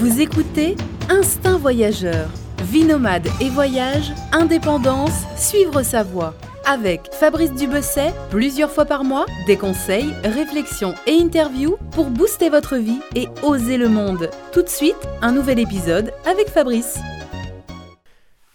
Vous 0.00 0.22
écoutez 0.22 0.76
Instinct 1.10 1.58
Voyageur. 1.58 2.30
Vie 2.62 2.84
nomade 2.84 3.28
et 3.38 3.50
voyage, 3.50 4.12
indépendance, 4.32 5.26
suivre 5.36 5.82
sa 5.82 6.02
voie. 6.02 6.34
Avec 6.64 7.12
Fabrice 7.12 7.52
Dubesset, 7.52 8.14
plusieurs 8.30 8.70
fois 8.70 8.86
par 8.86 9.04
mois, 9.04 9.26
des 9.46 9.58
conseils, 9.58 10.14
réflexions 10.24 10.94
et 11.06 11.20
interviews 11.20 11.76
pour 11.90 12.06
booster 12.06 12.48
votre 12.48 12.76
vie 12.76 13.02
et 13.14 13.28
oser 13.42 13.76
le 13.76 13.90
monde. 13.90 14.30
Tout 14.54 14.62
de 14.62 14.70
suite, 14.70 14.96
un 15.20 15.32
nouvel 15.32 15.58
épisode 15.58 16.14
avec 16.24 16.48
Fabrice. 16.48 16.98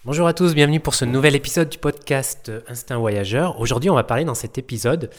Bonjour 0.04 0.25
à 0.25 0.34
tous, 0.34 0.55
bienvenue 0.55 0.80
pour 0.80 0.96
ce 0.96 1.05
nouvel 1.05 1.36
épisode 1.36 1.70
du 1.70 1.77
podcast 1.77 2.52
Instinct 2.68 2.98
Voyageur. 2.98 3.59
Aujourd'hui, 3.59 3.91
on 3.91 3.96
va 3.96 4.04
parler 4.04 4.25
dans 4.25 4.34
cet 4.34 4.57
épisode 4.57 5.12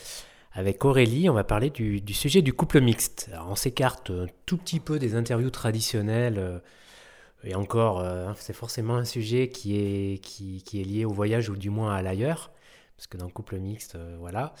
avec 0.57 0.83
Aurélie, 0.85 1.29
on 1.29 1.33
va 1.33 1.43
parler 1.43 1.69
du, 1.69 2.01
sujet 2.15 2.41
du 2.41 2.51
couple 2.51 2.81
mixte. 2.81 3.29
On 3.47 3.53
s'écarte 3.53 4.09
un 4.09 4.25
tout 4.47 4.57
petit 4.57 4.79
peu 4.79 4.97
des 4.97 5.13
interviews 5.13 5.51
traditionnelles. 5.51 6.39
Euh, 6.39 6.57
et 7.43 7.53
encore, 7.53 7.99
euh, 7.99 8.31
c'est 8.39 8.55
forcément 8.55 8.95
un 8.95 9.05
sujet 9.05 9.49
qui 9.49 9.77
est, 9.77 10.73
lié 10.73 11.05
au 11.05 11.11
voyage 11.11 11.51
ou 11.51 11.55
du 11.55 11.69
moins 11.69 11.93
à 11.93 12.01
l'ailleurs. 12.01 12.49
Parce 12.95 13.05
que 13.05 13.17
dans 13.17 13.27
le 13.27 13.31
couple 13.31 13.57
mixte, 13.57 13.97
euh, 13.97 14.17
voilà. 14.19 14.55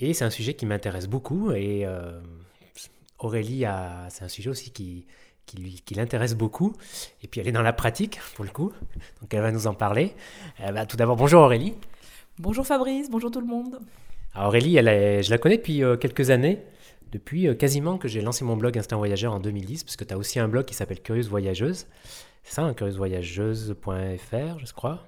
Et 0.00 0.12
c'est 0.12 0.24
un 0.24 0.30
sujet 0.30 0.54
qui 0.54 0.66
m'intéresse 0.66 1.06
beaucoup. 1.06 1.52
Et 1.52 1.86
Aurélie, 3.20 3.64
c'est 4.08 4.24
un 4.24 4.28
sujet 4.28 4.50
aussi 4.50 4.72
qui, 4.72 5.06
qui, 5.46 5.94
l'intéresse 5.94 6.34
beaucoup. 6.34 6.74
Et 7.22 7.28
puis 7.28 7.40
elle 7.40 7.46
est 7.46 7.52
dans 7.52 7.62
la 7.62 7.72
pratique, 7.72 8.18
pour 8.34 8.44
le 8.44 8.50
coup. 8.50 8.72
Donc 9.20 9.32
elle 9.32 9.42
va 9.42 9.52
nous 9.52 9.68
en 9.68 9.74
parler. 9.74 10.16
Bah, 10.58 10.84
tout 10.84 10.96
d'abord, 10.96 11.16
bonjour 11.16 11.42
Aurélie. 11.42 11.74
Bonjour 12.40 12.66
Fabrice, 12.66 13.08
bonjour 13.08 13.30
tout 13.30 13.40
le 13.40 13.46
monde. 13.46 13.78
Aurélie, 14.36 14.76
je 14.76 15.30
la 15.30 15.38
connais 15.38 15.56
depuis 15.56 15.82
euh, 15.82 15.96
quelques 15.96 16.30
années, 16.30 16.58
depuis 17.10 17.48
euh, 17.48 17.54
quasiment 17.54 17.98
que 17.98 18.08
j'ai 18.08 18.20
lancé 18.20 18.44
mon 18.44 18.56
blog 18.56 18.78
Instinct 18.78 18.96
Voyageur 18.96 19.32
en 19.32 19.40
2010, 19.40 19.84
parce 19.84 19.96
que 19.96 20.04
tu 20.04 20.14
as 20.14 20.18
aussi 20.18 20.38
un 20.38 20.48
blog 20.48 20.64
qui 20.64 20.74
s'appelle 20.74 21.00
Curieuse 21.00 21.28
Voyageuse. 21.28 21.86
C'est 22.44 22.54
ça, 22.54 22.62
hein, 22.62 22.74
curieusvoyageuse.fr, 22.74 24.58
je 24.58 24.72
crois. 24.72 25.06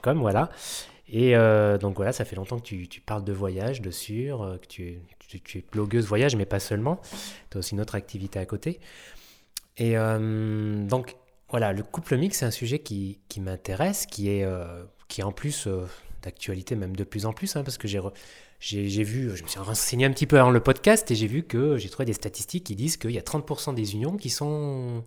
.com, 0.00 0.18
voilà. 0.20 0.48
Et 1.08 1.36
euh, 1.36 1.76
donc 1.76 1.96
voilà, 1.96 2.12
ça 2.12 2.24
fait 2.24 2.36
longtemps 2.36 2.58
que 2.58 2.64
tu, 2.64 3.00
parles 3.04 3.24
de 3.24 3.32
voyage 3.34 3.82
dessus, 3.82 4.30
que 4.62 4.66
tu, 4.66 4.98
es 5.54 5.64
blogueuse 5.70 6.06
voyage, 6.06 6.36
mais 6.36 6.46
pas 6.46 6.60
seulement. 6.60 7.00
Tu 7.50 7.56
as 7.56 7.58
aussi 7.58 7.74
une 7.74 7.82
autre 7.82 7.94
activité 7.94 8.38
à 8.38 8.46
côté. 8.46 8.80
Et 9.76 9.94
donc 9.94 11.16
voilà, 11.50 11.74
le 11.74 11.82
couple 11.82 12.16
mix, 12.16 12.38
c'est 12.38 12.46
un 12.46 12.50
sujet 12.50 12.78
qui, 12.78 13.20
qui 13.28 13.42
m'intéresse, 13.42 14.06
qui 14.06 14.30
est, 14.30 14.48
qui 15.08 15.20
est 15.20 15.24
en 15.24 15.32
plus 15.32 15.68
d'actualité 16.24 16.74
même 16.74 16.96
de 16.96 17.04
plus 17.04 17.26
en 17.26 17.32
plus, 17.32 17.56
hein, 17.56 17.62
parce 17.62 17.78
que 17.78 17.86
j'ai 17.86 18.00
j'ai 18.60 19.02
vu, 19.02 19.36
je 19.36 19.42
me 19.42 19.48
suis 19.48 19.60
renseigné 19.60 20.06
un 20.06 20.10
petit 20.10 20.26
peu 20.26 20.38
avant 20.38 20.50
le 20.50 20.60
podcast 20.60 21.10
et 21.10 21.14
j'ai 21.14 21.26
vu 21.26 21.42
que 21.42 21.76
j'ai 21.76 21.90
trouvé 21.90 22.06
des 22.06 22.14
statistiques 22.14 22.64
qui 22.64 22.76
disent 22.76 22.96
qu'il 22.96 23.10
y 23.10 23.18
a 23.18 23.22
30% 23.22 23.74
des 23.74 23.94
unions 23.94 24.16
qui 24.16 24.30
sont 24.30 25.04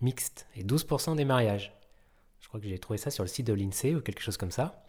mixtes 0.00 0.46
et 0.56 0.64
12% 0.64 1.16
des 1.16 1.24
mariages. 1.24 1.72
Je 2.40 2.48
crois 2.48 2.60
que 2.60 2.66
j'ai 2.66 2.78
trouvé 2.78 2.98
ça 2.98 3.10
sur 3.10 3.22
le 3.22 3.28
site 3.28 3.46
de 3.46 3.52
l'INSEE 3.52 3.94
ou 3.94 4.00
quelque 4.00 4.22
chose 4.22 4.36
comme 4.36 4.50
ça. 4.50 4.84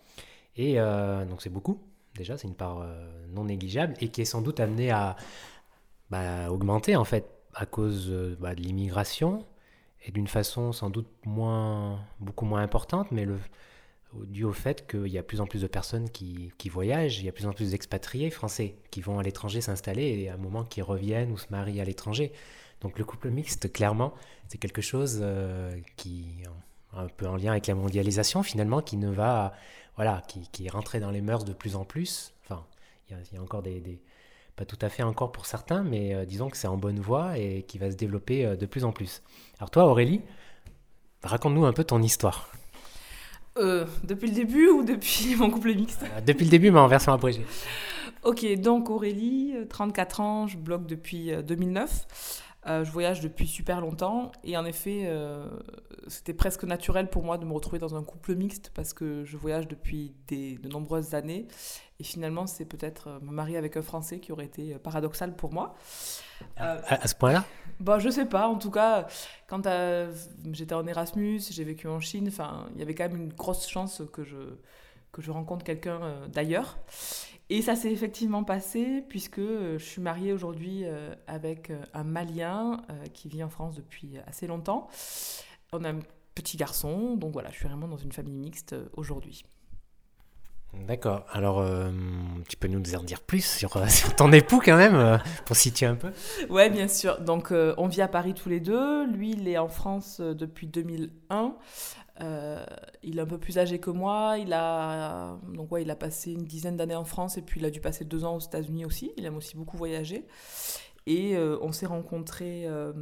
Et 0.55 0.79
euh, 0.79 1.25
donc 1.25 1.41
c'est 1.41 1.49
beaucoup, 1.49 1.81
déjà, 2.15 2.37
c'est 2.37 2.47
une 2.47 2.55
part 2.55 2.79
euh, 2.81 3.27
non 3.29 3.45
négligeable 3.45 3.93
et 4.01 4.09
qui 4.09 4.21
est 4.21 4.25
sans 4.25 4.41
doute 4.41 4.59
amenée 4.59 4.91
à 4.91 5.15
bah, 6.09 6.51
augmenter 6.51 6.95
en 6.95 7.05
fait 7.05 7.29
à 7.53 7.65
cause 7.65 8.07
euh, 8.09 8.35
bah, 8.39 8.55
de 8.55 8.61
l'immigration 8.61 9.45
et 10.05 10.11
d'une 10.11 10.27
façon 10.27 10.71
sans 10.71 10.89
doute 10.89 11.09
moins, 11.25 11.99
beaucoup 12.19 12.45
moins 12.45 12.61
importante, 12.61 13.11
mais 13.11 13.25
le, 13.25 13.37
dû 14.23 14.43
au 14.43 14.53
fait 14.53 14.87
qu'il 14.87 15.07
y 15.07 15.17
a 15.17 15.21
de 15.21 15.27
plus 15.27 15.41
en 15.41 15.45
plus 15.45 15.61
de 15.61 15.67
personnes 15.67 16.09
qui, 16.09 16.51
voyagent, 16.69 17.19
il 17.19 17.25
y 17.25 17.27
a 17.27 17.31
de 17.31 17.35
plus 17.35 17.45
en 17.45 17.53
plus 17.53 17.71
d'expatriés 17.71 18.29
français 18.29 18.75
qui 18.91 19.01
vont 19.01 19.19
à 19.19 19.23
l'étranger 19.23 19.61
s'installer 19.61 20.21
et 20.21 20.29
à 20.29 20.33
un 20.33 20.37
moment 20.37 20.63
qui 20.63 20.81
reviennent 20.81 21.31
ou 21.31 21.37
se 21.37 21.47
marient 21.51 21.81
à 21.81 21.85
l'étranger. 21.85 22.31
Donc 22.81 22.97
le 22.97 23.05
couple 23.05 23.29
mixte, 23.29 23.71
clairement, 23.71 24.13
c'est 24.47 24.57
quelque 24.57 24.81
chose 24.81 25.19
euh, 25.21 25.77
qui 25.95 26.43
un 26.93 27.07
peu 27.07 27.27
en 27.27 27.35
lien 27.35 27.51
avec 27.51 27.67
la 27.67 27.75
mondialisation 27.75 28.43
finalement, 28.43 28.81
qui 28.81 28.97
ne 28.97 29.09
va, 29.09 29.53
voilà, 29.95 30.23
qui, 30.27 30.65
est 30.65 30.69
rentré 30.69 30.99
dans 30.99 31.11
les 31.11 31.21
mœurs 31.21 31.45
de 31.45 31.53
plus 31.53 31.75
en 31.75 31.85
plus. 31.85 32.33
Enfin, 32.43 32.65
il 33.09 33.17
y 33.33 33.37
a, 33.37 33.41
encore 33.41 33.61
des, 33.61 34.01
pas 34.55 34.65
tout 34.65 34.79
à 34.81 34.89
fait 34.89 35.03
encore 35.03 35.31
pour 35.31 35.45
certains, 35.45 35.83
mais 35.83 36.13
euh, 36.13 36.25
disons 36.25 36.49
que 36.49 36.57
c'est 36.57 36.67
en 36.67 36.77
bonne 36.77 36.99
voie 36.99 37.37
et 37.37 37.63
qui 37.63 37.77
va 37.77 37.91
se 37.91 37.95
développer 37.95 38.45
euh, 38.45 38.55
de 38.55 38.65
plus 38.65 38.83
en 38.85 38.91
plus. 38.91 39.21
Alors 39.59 39.69
toi, 39.69 39.85
Aurélie, 39.85 40.21
raconte-nous 41.23 41.65
un 41.65 41.73
peu 41.73 41.83
ton 41.83 42.01
histoire. 42.01 42.51
Euh, 43.57 43.85
depuis 44.03 44.27
le 44.29 44.35
début 44.35 44.69
ou 44.69 44.83
depuis 44.83 45.35
mon 45.37 45.49
couple 45.49 45.73
mixte 45.73 46.03
euh, 46.03 46.21
Depuis 46.21 46.45
le 46.45 46.51
début, 46.51 46.71
mais 46.71 46.79
en 46.79 46.87
version 46.87 47.13
abrégée. 47.13 47.45
Ok, 48.23 48.45
donc 48.59 48.89
Aurélie, 48.89 49.53
34 49.69 50.19
ans, 50.19 50.47
je 50.47 50.57
blogue 50.57 50.85
depuis 50.85 51.31
2009. 51.43 52.43
Euh, 52.67 52.83
je 52.83 52.91
voyage 52.91 53.21
depuis 53.21 53.47
super 53.47 53.79
longtemps 53.79 54.31
et 54.43 54.57
en 54.57 54.65
effet, 54.65 55.09
c'était 56.09 56.33
presque 56.33 56.63
naturel 56.65 57.09
pour 57.09 57.23
moi 57.23 57.37
de 57.37 57.45
me 57.45 57.53
retrouver 57.53 57.79
dans 57.79 57.95
un 57.95 58.03
couple 58.03 58.35
mixte 58.35 58.71
parce 58.73 58.93
que 58.93 59.23
je 59.23 59.37
voyage 59.37 59.67
depuis 59.67 60.13
des, 60.27 60.57
de 60.57 60.67
nombreuses 60.67 61.15
années 61.15 61.47
et 61.99 62.03
finalement, 62.03 62.47
c'est 62.47 62.65
peut-être 62.65 63.19
me 63.21 63.31
marier 63.31 63.57
avec 63.57 63.75
un 63.75 63.81
Français 63.81 64.19
qui 64.19 64.31
aurait 64.31 64.45
été 64.45 64.75
paradoxal 64.75 65.35
pour 65.35 65.51
moi. 65.51 65.75
à, 66.55 67.07
ce 67.07 67.15
point-là? 67.15 67.43
Bah, 67.79 67.99
Je 67.99 68.09
sais 68.09 68.25
pas. 68.25 68.47
En 68.47 68.57
tout 68.57 68.71
cas, 68.71 69.07
quand 69.47 69.67
j'étais 70.53 70.75
en 70.75 70.87
Erasmus, 70.87 71.41
j'ai 71.51 71.63
vécu 71.63 71.87
en 71.87 71.99
Chine, 71.99 72.31
il 72.73 72.79
y 72.79 72.81
avait 72.81 72.95
quand 72.95 73.09
même 73.09 73.17
une 73.17 73.33
grosse 73.33 73.67
chance 73.67 74.01
que 74.13 74.23
je, 74.23 74.37
que 75.11 75.21
je 75.21 75.31
rencontre 75.31 75.65
quelqu'un 75.65 76.01
euh, 76.01 76.27
d'ailleurs. 76.27 76.77
Et 77.49 77.61
ça 77.61 77.75
s'est 77.75 77.91
effectivement 77.91 78.43
passé 78.43 79.03
puisque 79.09 79.39
euh, 79.39 79.79
je 79.79 79.83
suis 79.83 80.01
mariée 80.01 80.31
aujourd'hui 80.33 80.83
euh, 80.85 81.15
avec 81.27 81.71
un 81.93 82.03
Malien 82.03 82.81
qui 83.13 83.27
vit 83.27 83.43
en 83.43 83.49
France 83.49 83.75
depuis 83.75 84.19
assez 84.27 84.47
longtemps. 84.47 84.87
On 85.71 85.83
a 85.83 85.89
un 85.89 85.99
petit 86.35 86.57
garçon, 86.57 87.15
donc 87.15 87.33
voilà, 87.33 87.51
je 87.51 87.57
suis 87.57 87.67
vraiment 87.67 87.87
dans 87.87 87.97
une 87.97 88.11
famille 88.11 88.37
mixte 88.37 88.75
aujourd'hui. 88.93 89.43
D'accord. 90.73 91.25
Alors, 91.31 91.59
euh, 91.59 91.89
tu 92.47 92.55
peux 92.55 92.67
nous 92.67 92.79
en 92.95 93.03
dire 93.03 93.21
plus 93.21 93.43
sur, 93.43 93.75
euh, 93.77 93.85
ton 94.17 94.31
époux 94.31 94.61
quand 94.63 94.77
même, 94.77 94.95
euh, 94.95 95.17
pour 95.45 95.55
situer 95.55 95.87
un 95.87 95.95
peu? 95.95 96.11
Ouais, 96.49 96.69
bien 96.69 96.87
sûr. 96.87 97.19
Donc, 97.21 97.51
on 97.51 97.87
vit 97.87 98.01
à 98.01 98.07
Paris 98.07 98.33
tous 98.33 98.49
les 98.49 98.59
deux. 98.59 99.07
Lui, 99.07 99.31
il 99.31 99.47
est 99.47 99.57
en 99.57 99.67
France 99.67 100.21
depuis 100.21 100.67
2001. 100.67 101.55
il 103.03 103.17
est 103.17 103.21
un 103.21 103.25
peu 103.25 103.39
plus 103.39 103.57
âgé 103.57 103.79
que 103.79 103.89
moi. 103.89 104.37
Il 104.37 104.53
a, 104.53 105.37
donc, 105.53 105.71
ouais, 105.71 105.81
il 105.81 105.89
a 105.89 105.95
passé 105.95 106.31
une 106.31 106.45
dizaine 106.45 106.77
d'années 106.77 106.95
en 106.95 107.05
France 107.05 107.37
et 107.37 107.41
puis 107.41 107.59
il 107.59 107.65
a 107.65 107.71
dû 107.71 107.81
passer 107.81 108.05
deux 108.05 108.23
ans 108.23 108.35
aux 108.35 108.39
États-Unis 108.39 108.85
aussi. 108.85 109.11
Il 109.17 109.25
aime 109.25 109.37
aussi 109.37 109.57
beaucoup 109.57 109.77
voyager. 109.77 110.27
Et 111.09 111.35
euh, 111.35 111.57
on 111.61 111.71
s'est 111.71 111.87
rencontrés 111.87 112.67
euh, 112.67 112.93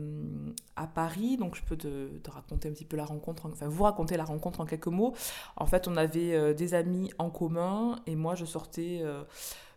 à 0.78 0.88
Paris, 0.88 1.36
donc 1.36 1.58
je 1.58 1.62
peux 1.64 1.76
te, 1.76 2.08
raconter 2.30 2.70
un 2.70 2.72
petit 2.72 2.86
peu 2.86 2.96
la 2.96 3.04
rencontre, 3.04 3.48
enfin 3.52 3.68
vous 3.68 3.84
raconter 3.84 4.16
la 4.16 4.24
rencontre 4.24 4.62
en 4.62 4.66
quelques 4.66 4.88
mots. 4.88 5.14
En 5.58 5.66
fait, 5.66 5.90
on 5.90 5.98
avait 5.98 6.34
euh, 6.34 6.54
des 6.54 6.74
amis 6.74 7.12
en 7.18 7.30
commun 7.30 8.00
et 8.06 8.16
moi 8.16 8.34
je 8.34 8.46
sortais 8.46 9.04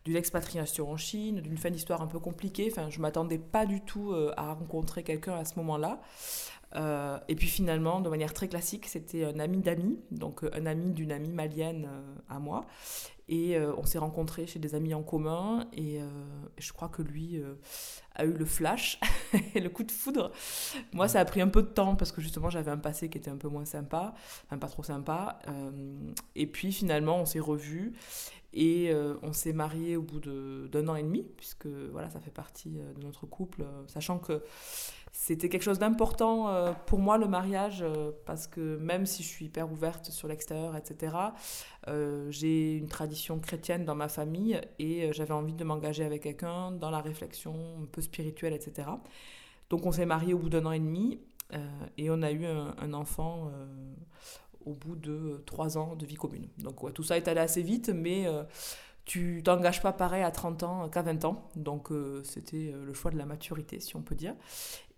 d'une 0.05 0.15
expatriation 0.15 0.93
en 0.93 0.97
Chine, 0.97 1.41
d'une 1.41 1.59
fin 1.59 1.71
d'histoire 1.71 2.03
un 2.03 2.07
peu 2.07 2.21
compliquée. 2.21 2.69
Enfin, 2.71 2.89
je 2.89 3.01
m'attendais 3.01 3.39
pas 3.39 3.67
du 3.67 3.81
tout 3.81 4.15
à 4.37 4.55
rencontrer 4.55 5.03
quelqu'un 5.03 5.35
à 5.35 5.45
ce 5.45 5.57
moment-là. 5.57 6.01
Et 6.75 7.35
puis 7.35 7.49
finalement, 7.49 8.01
de 8.01 8.09
manière 8.09 8.33
très 8.33 8.49
classique, 8.49 8.87
c'était 8.87 9.25
un 9.25 9.39
ami 9.39 9.59
d'amis, 9.59 9.99
donc 10.11 10.45
un 10.53 10.67
ami 10.67 10.93
d'une 10.93 11.13
amie 11.13 11.33
malienne 11.33 11.89
à 12.29 12.39
moi. 12.39 12.65
Et 13.29 13.57
on 13.61 13.85
s'est 13.85 13.99
rencontrés 13.99 14.47
chez 14.47 14.59
des 14.59 14.75
amis 14.75 14.95
en 14.95 15.03
commun. 15.03 15.67
Et 15.73 16.01
je 16.59 16.73
crois 16.73 16.89
que 16.89 17.03
lui 17.03 17.43
a 18.15 18.25
eu 18.25 18.33
le 18.33 18.45
flash 18.45 19.01
le 19.55 19.69
coup 19.69 19.85
de 19.85 19.93
foudre. 19.93 20.33
Moi, 20.93 21.09
ça 21.09 21.21
a 21.21 21.25
pris 21.25 21.41
un 21.41 21.49
peu 21.49 21.63
de 21.63 21.69
temps 21.69 21.97
parce 21.97 22.13
que 22.13 22.21
justement, 22.21 22.51
j'avais 22.51 22.71
un 22.71 22.79
passé 22.79 23.09
qui 23.09 23.19
était 23.19 23.31
un 23.31 23.37
peu 23.37 23.49
moins 23.49 23.65
sympa, 23.65 24.15
enfin 24.47 24.59
pas 24.59 24.69
trop 24.69 24.83
sympa. 24.83 25.39
Euh, 25.49 25.71
et 26.35 26.47
puis 26.47 26.73
finalement, 26.73 27.19
on 27.21 27.25
s'est 27.25 27.41
revus 27.41 27.95
et 28.53 28.91
euh, 28.91 29.15
on 29.23 29.33
s'est 29.33 29.53
mariés 29.53 29.97
au 29.97 30.03
bout 30.03 30.21
d'un 30.21 30.89
an 30.89 30.97
et 30.97 31.03
demi, 31.03 31.25
puisque 31.37 31.67
voilà, 31.67 32.11
ça 32.11 32.21
fait 32.21 32.31
partie 32.31 32.79
euh, 32.79 32.93
de 32.95 33.05
notre 33.05 33.27
couple, 33.27 33.65
sachant 33.87 34.19
que 34.19 34.43
c'était 35.13 35.49
quelque 35.49 35.63
chose 35.63 35.79
d'important 35.79 36.49
euh, 36.49 36.73
pour 36.87 36.99
moi, 36.99 37.19
le 37.19 37.27
mariage, 37.27 37.83
euh, 37.83 38.13
parce 38.27 38.47
que 38.47 38.77
même 38.77 39.07
si 39.07 39.23
je 39.23 39.29
suis 39.29 39.47
hyper 39.47 39.71
ouverte 39.71 40.11
sur 40.11 40.29
l'extérieur, 40.29 40.77
etc., 40.77 41.15
euh, 41.89 42.31
j'ai 42.31 42.77
une 42.77 42.89
tradition 42.89 43.39
chrétienne 43.39 43.85
dans 43.85 43.95
ma 43.95 44.09
famille 44.09 44.61
et 44.79 45.13
j'avais 45.13 45.35
envie 45.35 45.53
de 45.53 45.65
m'engager 45.65 46.05
avec 46.05 46.23
quelqu'un 46.23 46.71
dans 46.73 46.91
la 46.91 47.01
réflexion 47.01 47.55
un 47.83 47.87
peu 47.87 48.01
spirituelle, 48.01 48.53
etc. 48.53 48.89
Donc 49.69 49.85
on 49.85 49.93
s'est 49.93 50.07
mariés 50.07 50.35
au 50.35 50.39
bout 50.39 50.49
d'un 50.49 50.65
an 50.67 50.73
et 50.73 50.81
demi 50.81 51.21
et 51.99 52.11
on 52.11 52.23
a 52.23 52.31
eu 52.31 52.47
un, 52.47 52.93
enfant 52.93 53.51
au 54.65 54.75
bout 54.75 54.97
de 54.97 55.43
trois 55.47 55.79
ans 55.79 55.97
de 55.97 56.07
vie 56.07 56.17
commune. 56.17 56.49
Donc 56.59 56.93
tout 56.93 57.03
ça 57.03 57.17
est 57.17 57.29
allé 57.29 57.41
assez 57.41 57.63
vite, 57.63 57.91
mais 57.91 58.27
tu 59.05 59.43
t'engages 59.45 59.83
pas 59.83 59.93
pareil 59.93 60.23
à 60.23 60.31
30 60.31 60.63
ans 60.63 60.89
qu'à 60.89 61.03
20 61.03 61.25
ans. 61.25 61.49
Donc 61.57 61.91
c'était 62.25 62.73
le 62.73 62.93
choix 62.93 63.11
de 63.11 63.19
la 63.19 63.27
maturité, 63.27 63.81
si 63.81 63.97
on 63.97 64.03
peut 64.03 64.15
dire. 64.15 64.35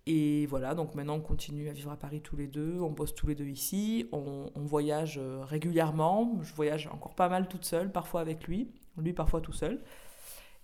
Et 0.07 0.47
voilà, 0.47 0.75
donc 0.75 0.97
maintenant 0.97 1.17
on 1.17 1.21
continue 1.21 1.69
à 1.69 1.73
vivre 1.73 1.93
à 1.93 1.97
Paris 1.97 2.21
tous 2.21 2.35
les 2.35 2.49
deux, 2.49 2.79
on 2.81 2.91
bosse 2.91 3.15
tous 3.15 3.29
les 3.29 3.37
deux 3.37 3.47
ici, 3.47 4.09
on, 4.11 4.51
voyage 4.57 5.19
euh, 5.19 5.45
régulièrement, 5.45 6.41
je 6.43 6.53
voyage 6.55 6.89
encore 6.89 7.15
pas 7.15 7.29
mal 7.29 7.47
toute 7.47 7.65
seule, 7.65 7.93
parfois 7.93 8.21
avec 8.21 8.49
lui, 8.49 8.73
lui 8.97 9.13
parfois 9.13 9.41
tout 9.41 9.53
seul. 9.53 9.81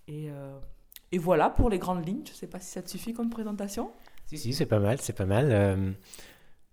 Et, 0.08 0.28
euh, 0.30 0.58
et 1.12 1.18
voilà 1.18 1.50
pour 1.50 1.70
les 1.70 1.78
grandes 1.78 2.04
lignes, 2.04 2.24
je 2.26 2.32
sais 2.32 2.48
pas 2.48 2.58
si 2.58 2.70
ça 2.70 2.82
te 2.82 2.90
suffit 2.90 3.12
comme 3.12 3.30
présentation. 3.30 3.92
Si, 4.26 4.38
si, 4.38 4.52
c'est 4.52 4.66
pas 4.66 4.80
mal, 4.80 5.00
c'est 5.00 5.12
pas 5.12 5.24
mal. 5.24 5.96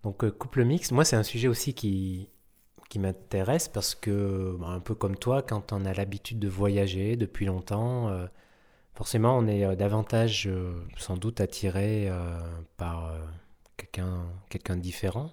Euh, 0.05 0.09
donc, 0.09 0.23
euh, 0.23 0.31
couple 0.31 0.63
mixte, 0.63 0.91
moi, 0.91 1.05
c'est 1.05 1.15
un 1.15 1.23
sujet 1.23 1.47
aussi 1.47 1.73
qui, 1.73 2.29
m'intéresse 2.97 3.67
parce 3.67 3.93
que, 3.93 4.55
bah, 4.57 4.67
un 4.67 4.79
peu 4.79 4.95
comme 4.95 5.17
toi, 5.17 5.41
quand 5.41 5.73
on 5.73 5.83
a 5.83 5.93
l'habitude 5.93 6.39
de 6.39 6.47
voyager 6.47 7.17
depuis 7.17 7.45
longtemps, 7.45 8.07
euh, 8.07 8.25
forcément, 8.93 9.37
on 9.37 9.47
est 9.47 9.75
davantage, 9.75 10.49
sans 10.97 11.17
doute, 11.17 11.41
attiré 11.41 12.09
par 12.77 13.13
quelqu'un 13.75 14.77
différent. 14.77 15.29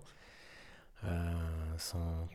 Sans, 1.79 2.29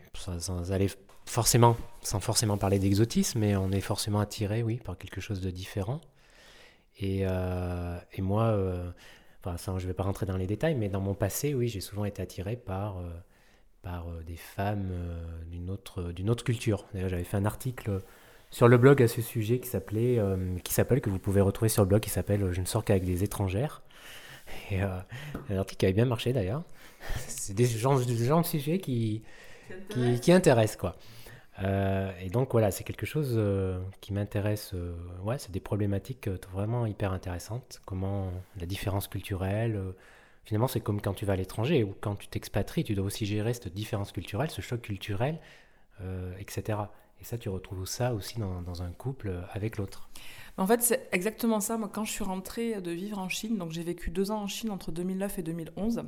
forcément, 1.25 1.75
sans 2.01 2.19
forcément 2.21 2.57
parler 2.57 2.79
d'exotisme, 2.79 3.39
mais 3.39 3.57
on 3.57 3.71
est 3.71 3.81
forcément 3.81 4.21
attiré, 4.21 4.63
oui, 4.63 4.77
par 4.77 4.97
quelque 4.97 5.19
chose 5.19 5.41
de 5.41 5.51
différent. 5.51 5.99
Et 6.99 7.25
moi, 8.19 8.57
je 9.45 9.71
ne 9.71 9.79
vais 9.87 9.93
pas 9.93 10.03
rentrer 10.03 10.25
dans 10.25 10.37
les 10.37 10.47
détails, 10.47 10.75
mais 10.75 10.89
dans 10.89 11.01
mon 11.01 11.13
passé, 11.13 11.53
oui, 11.53 11.67
j'ai 11.67 11.81
souvent 11.81 12.05
été 12.05 12.21
attiré 12.21 12.55
par, 12.55 12.97
euh, 12.97 13.09
par 13.81 14.07
euh, 14.09 14.23
des 14.23 14.35
femmes 14.35 14.89
euh, 14.91 15.43
d'une 15.45 15.69
autre, 15.69 16.11
d'une 16.11 16.29
autre 16.29 16.43
culture. 16.43 16.85
D'ailleurs, 16.93 17.09
j'avais 17.09 17.23
fait 17.23 17.37
un 17.37 17.45
article 17.45 18.01
sur 18.49 18.67
le 18.67 18.77
blog 18.77 19.01
à 19.01 19.07
ce 19.07 19.21
sujet 19.21 19.59
qui 19.59 19.67
s'appelait, 19.67 20.21
qui 20.63 20.73
s'appelle, 20.73 21.01
que 21.01 21.09
vous 21.09 21.19
pouvez 21.19 21.41
retrouver 21.41 21.67
sur 21.67 21.83
le 21.83 21.89
blog, 21.89 22.01
qui 22.01 22.09
s'appelle 22.09 22.53
Je 22.53 22.61
ne 22.61 22.65
sors 22.65 22.85
qu'avec 22.85 23.03
des 23.03 23.23
étrangères. 23.25 23.81
Et 24.71 24.79
un 24.79 25.57
article 25.57 25.79
qui 25.79 25.85
avait 25.85 25.93
bien 25.93 26.05
marché 26.05 26.31
d'ailleurs. 26.31 26.63
C'est 27.27 27.53
des 27.53 27.65
genres, 27.65 27.99
des 27.99 28.25
genres 28.25 28.43
de 28.43 28.45
sujets 28.45 28.79
qui, 28.79 29.21
qui, 29.89 30.21
qui 30.21 30.31
intéressent, 30.31 30.77
quoi. 30.77 30.95
Euh, 31.63 32.11
et 32.21 32.29
donc 32.29 32.51
voilà, 32.51 32.71
c'est 32.71 32.83
quelque 32.83 33.05
chose 33.05 33.33
euh, 33.35 33.79
qui 34.01 34.13
m'intéresse. 34.13 34.71
Euh, 34.73 34.95
ouais, 35.23 35.37
c'est 35.39 35.51
des 35.51 35.59
problématiques 35.59 36.29
vraiment 36.51 36.85
hyper 36.85 37.13
intéressantes. 37.13 37.81
Comment 37.85 38.31
la 38.59 38.65
différence 38.65 39.07
culturelle, 39.07 39.81
finalement, 40.45 40.67
c'est 40.67 40.81
comme 40.81 41.01
quand 41.01 41.13
tu 41.13 41.25
vas 41.25 41.33
à 41.33 41.35
l'étranger 41.37 41.83
ou 41.83 41.95
quand 41.99 42.15
tu 42.15 42.27
t'expatries, 42.27 42.83
tu 42.83 42.93
dois 42.93 43.05
aussi 43.05 43.25
gérer 43.25 43.53
cette 43.53 43.73
différence 43.73 44.11
culturelle, 44.11 44.49
ce 44.49 44.61
choc 44.61 44.81
culturel, 44.81 45.39
etc. 46.39 46.79
Et 47.19 47.23
ça, 47.23 47.37
tu 47.39 47.49
retrouves 47.49 47.87
ça 47.87 48.13
aussi 48.13 48.39
dans, 48.39 48.61
dans 48.61 48.83
un 48.83 48.91
couple 48.91 49.33
avec 49.51 49.77
l'autre. 49.77 50.09
En 50.57 50.67
fait, 50.67 50.81
c'est 50.83 51.07
exactement 51.11 51.59
ça. 51.59 51.77
Moi, 51.77 51.89
quand 51.91 52.03
je 52.03 52.11
suis 52.11 52.23
rentrée 52.23 52.81
de 52.81 52.91
vivre 52.91 53.17
en 53.17 53.29
Chine, 53.29 53.57
donc 53.57 53.71
j'ai 53.71 53.83
vécu 53.83 54.11
deux 54.11 54.29
ans 54.29 54.41
en 54.41 54.47
Chine 54.47 54.69
entre 54.69 54.91
2009 54.91 55.39
et 55.39 55.43
2011. 55.43 56.03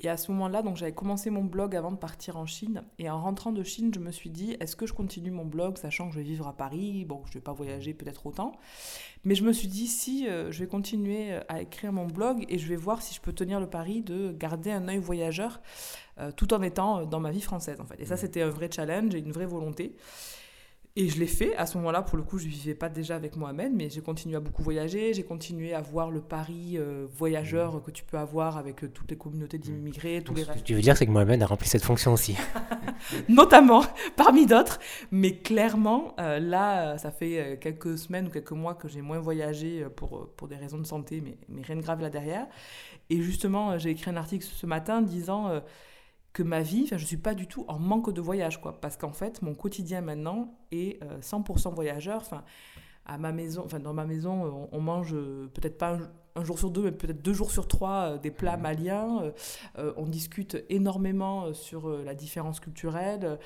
Et 0.00 0.08
à 0.08 0.16
ce 0.16 0.30
moment-là, 0.30 0.62
donc 0.62 0.76
j'avais 0.76 0.92
commencé 0.92 1.28
mon 1.28 1.42
blog 1.42 1.74
avant 1.74 1.90
de 1.90 1.96
partir 1.96 2.36
en 2.36 2.46
Chine. 2.46 2.84
Et 2.98 3.10
en 3.10 3.20
rentrant 3.20 3.50
de 3.50 3.64
Chine, 3.64 3.92
je 3.92 3.98
me 3.98 4.12
suis 4.12 4.30
dit, 4.30 4.56
est-ce 4.60 4.76
que 4.76 4.86
je 4.86 4.92
continue 4.92 5.32
mon 5.32 5.44
blog, 5.44 5.76
sachant 5.76 6.08
que 6.08 6.14
je 6.14 6.20
vais 6.20 6.24
vivre 6.24 6.46
à 6.46 6.56
Paris? 6.56 7.04
Bon, 7.04 7.22
je 7.24 7.30
ne 7.30 7.34
vais 7.34 7.40
pas 7.40 7.52
voyager 7.52 7.94
peut-être 7.94 8.26
autant. 8.26 8.52
Mais 9.24 9.34
je 9.34 9.42
me 9.42 9.52
suis 9.52 9.66
dit, 9.66 9.88
si 9.88 10.28
euh, 10.28 10.52
je 10.52 10.60
vais 10.60 10.68
continuer 10.68 11.32
euh, 11.32 11.40
à 11.48 11.60
écrire 11.60 11.92
mon 11.92 12.06
blog 12.06 12.44
et 12.48 12.58
je 12.58 12.68
vais 12.68 12.76
voir 12.76 13.02
si 13.02 13.14
je 13.14 13.20
peux 13.20 13.32
tenir 13.32 13.58
le 13.58 13.68
pari 13.68 14.02
de 14.02 14.32
garder 14.32 14.70
un 14.70 14.86
œil 14.86 14.98
voyageur 14.98 15.60
euh, 16.18 16.30
tout 16.30 16.54
en 16.54 16.62
étant 16.62 17.04
dans 17.04 17.20
ma 17.20 17.32
vie 17.32 17.40
française, 17.40 17.80
en 17.80 17.84
fait. 17.84 18.00
Et 18.00 18.06
ça, 18.06 18.14
mmh. 18.14 18.18
c'était 18.18 18.42
un 18.42 18.50
vrai 18.50 18.70
challenge 18.72 19.14
et 19.16 19.18
une 19.18 19.32
vraie 19.32 19.46
volonté. 19.46 19.96
Et 21.00 21.08
je 21.08 21.20
l'ai 21.20 21.28
fait. 21.28 21.54
À 21.54 21.64
ce 21.64 21.78
moment-là, 21.78 22.02
pour 22.02 22.18
le 22.18 22.24
coup, 22.24 22.38
je 22.38 22.46
ne 22.46 22.50
vivais 22.50 22.74
pas 22.74 22.88
déjà 22.88 23.14
avec 23.14 23.36
Mohamed, 23.36 23.72
mais 23.72 23.88
j'ai 23.88 24.00
continué 24.00 24.34
à 24.34 24.40
beaucoup 24.40 24.64
voyager. 24.64 25.14
J'ai 25.14 25.22
continué 25.22 25.72
à 25.72 25.80
voir 25.80 26.10
le 26.10 26.20
Paris 26.20 26.72
euh, 26.74 27.06
voyageur 27.08 27.76
mmh. 27.76 27.82
que 27.82 27.92
tu 27.92 28.02
peux 28.02 28.18
avoir 28.18 28.58
avec 28.58 28.82
euh, 28.82 28.88
toutes 28.88 29.08
les 29.08 29.16
communautés 29.16 29.58
d'immigrés. 29.58 30.22
Tous 30.24 30.34
les 30.34 30.42
Ce 30.42 30.50
que 30.50 30.58
tu 30.58 30.74
veux 30.74 30.80
dire, 30.80 30.96
c'est 30.96 31.06
que 31.06 31.12
Mohamed 31.12 31.40
a 31.40 31.46
rempli 31.46 31.68
cette 31.68 31.84
fonction 31.84 32.14
aussi. 32.14 32.36
Notamment, 33.28 33.84
parmi 34.16 34.44
d'autres. 34.44 34.80
Mais 35.12 35.36
clairement, 35.36 36.16
euh, 36.18 36.40
là, 36.40 36.98
ça 36.98 37.12
fait 37.12 37.60
quelques 37.60 37.96
semaines 37.96 38.26
ou 38.26 38.30
quelques 38.30 38.50
mois 38.50 38.74
que 38.74 38.88
j'ai 38.88 39.00
moins 39.00 39.20
voyagé 39.20 39.86
pour, 39.94 40.28
pour 40.36 40.48
des 40.48 40.56
raisons 40.56 40.78
de 40.78 40.86
santé, 40.86 41.22
mais, 41.24 41.38
mais 41.48 41.62
rien 41.62 41.76
de 41.76 41.82
grave 41.82 42.00
là 42.00 42.10
derrière. 42.10 42.48
Et 43.08 43.22
justement, 43.22 43.78
j'ai 43.78 43.90
écrit 43.90 44.10
un 44.10 44.16
article 44.16 44.44
ce 44.44 44.66
matin 44.66 45.00
disant 45.00 45.62
que 46.32 46.42
ma 46.42 46.62
vie, 46.62 46.82
enfin, 46.84 46.98
je 46.98 47.04
suis 47.04 47.16
pas 47.16 47.34
du 47.34 47.46
tout 47.46 47.64
en 47.68 47.78
manque 47.78 48.12
de 48.12 48.20
voyage, 48.20 48.60
quoi. 48.60 48.80
Parce 48.80 48.96
qu'en 48.96 49.12
fait, 49.12 49.42
mon 49.42 49.54
quotidien 49.54 50.00
maintenant 50.00 50.54
est 50.70 51.02
100% 51.20 51.68
euh, 51.68 51.70
voyageur. 51.70 52.18
Enfin, 52.18 52.44
à 53.06 53.18
ma 53.18 53.32
maison, 53.32 53.62
enfin, 53.64 53.80
dans 53.80 53.94
ma 53.94 54.04
maison, 54.04 54.68
on, 54.70 54.80
mange 54.80 55.14
euh, 55.14 55.50
peut-être 55.54 55.78
pas 55.78 55.98
un, 56.36 56.44
jour 56.44 56.58
sur 56.58 56.70
deux, 56.70 56.82
mais 56.82 56.92
peut-être 56.92 57.22
deux 57.22 57.32
jours 57.32 57.50
sur 57.50 57.66
trois 57.66 58.12
euh, 58.12 58.18
des 58.18 58.30
plats 58.30 58.56
mmh. 58.56 58.60
maliens. 58.60 59.32
on 59.96 60.06
discute 60.06 60.62
énormément 60.68 61.52
sur 61.54 61.88
la 61.88 62.14
différence 62.14 62.60
culturelle. 62.60 63.38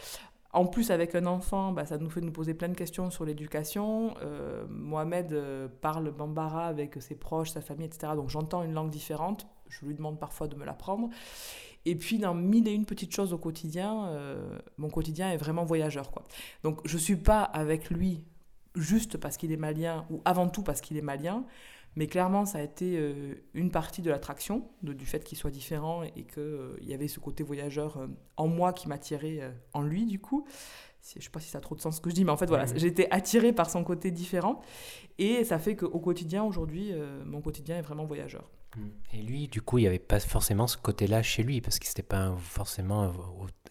En 0.54 0.66
plus, 0.66 0.90
avec 0.90 1.14
un 1.14 1.24
enfant, 1.24 1.72
bah, 1.72 1.86
ça 1.86 1.96
nous 1.96 2.10
fait 2.10 2.20
nous 2.20 2.32
poser 2.32 2.52
plein 2.52 2.68
de 2.68 2.74
questions 2.74 3.10
sur 3.10 3.24
l'éducation. 3.24 4.14
Mohamed 4.68 5.34
parle 5.80 6.10
bambara 6.10 6.66
avec 6.66 7.00
ses 7.00 7.14
proches, 7.14 7.52
sa 7.52 7.62
famille, 7.62 7.86
etc. 7.86 8.12
Donc 8.16 8.28
j'entends 8.28 8.62
une 8.62 8.74
langue 8.74 8.90
différente. 8.90 9.46
Je 9.68 9.86
lui 9.86 9.94
demande 9.94 10.18
parfois 10.18 10.48
de 10.48 10.56
me 10.56 10.66
l'apprendre. 10.66 11.08
Et 11.84 11.96
puis, 11.96 12.18
dans 12.18 12.34
mille 12.34 12.68
et 12.68 12.72
une 12.72 12.86
petites 12.86 13.14
choses 13.14 13.32
au 13.32 13.38
quotidien, 13.38 14.06
euh, 14.06 14.58
mon 14.78 14.88
quotidien 14.88 15.30
est 15.32 15.36
vraiment 15.36 15.64
voyageur. 15.64 16.10
Quoi. 16.10 16.24
Donc, 16.62 16.80
je 16.84 16.94
ne 16.94 17.00
suis 17.00 17.16
pas 17.16 17.42
avec 17.42 17.90
lui 17.90 18.24
juste 18.74 19.18
parce 19.18 19.36
qu'il 19.36 19.52
est 19.52 19.56
malien 19.56 20.06
ou 20.10 20.22
avant 20.24 20.48
tout 20.48 20.62
parce 20.62 20.80
qu'il 20.80 20.96
est 20.96 21.02
malien, 21.02 21.44
mais 21.96 22.06
clairement, 22.06 22.46
ça 22.46 22.58
a 22.58 22.62
été 22.62 22.96
euh, 22.96 23.34
une 23.52 23.70
partie 23.70 24.00
de 24.00 24.10
l'attraction, 24.10 24.70
du 24.82 25.04
fait 25.04 25.24
qu'il 25.24 25.36
soit 25.36 25.50
différent 25.50 26.04
et 26.04 26.24
qu'il 26.24 26.42
euh, 26.42 26.76
y 26.80 26.94
avait 26.94 27.08
ce 27.08 27.20
côté 27.20 27.42
voyageur 27.42 28.08
en 28.36 28.46
moi 28.46 28.72
qui 28.72 28.88
m'attirait 28.88 29.52
en 29.72 29.82
lui, 29.82 30.06
du 30.06 30.20
coup. 30.20 30.46
Je 31.04 31.18
ne 31.18 31.22
sais 31.22 31.30
pas 31.30 31.40
si 31.40 31.50
ça 31.50 31.58
a 31.58 31.60
trop 31.60 31.74
de 31.74 31.80
sens 31.80 31.96
ce 31.96 32.00
que 32.00 32.10
je 32.10 32.14
dis, 32.14 32.24
mais 32.24 32.30
en 32.30 32.36
fait, 32.36 32.46
voilà, 32.46 32.64
j'ai 32.76 32.86
été 32.86 33.10
attirée 33.10 33.52
par 33.52 33.68
son 33.68 33.82
côté 33.82 34.12
différent. 34.12 34.60
Et 35.18 35.42
ça 35.42 35.58
fait 35.58 35.74
qu'au 35.74 35.98
quotidien, 35.98 36.44
aujourd'hui, 36.44 36.92
mon 37.26 37.40
quotidien 37.40 37.76
est 37.76 37.82
vraiment 37.82 38.04
voyageur. 38.04 38.48
Et 39.12 39.18
lui, 39.18 39.48
du 39.48 39.60
coup, 39.60 39.78
il 39.78 39.82
n'y 39.82 39.86
avait 39.88 39.98
pas 39.98 40.18
forcément 40.20 40.66
ce 40.66 40.76
côté-là 40.76 41.22
chez 41.22 41.42
lui, 41.42 41.60
parce 41.60 41.78
qu'il 41.78 41.88
n'était 41.88 42.02
pas 42.02 42.34
forcément. 42.40 43.12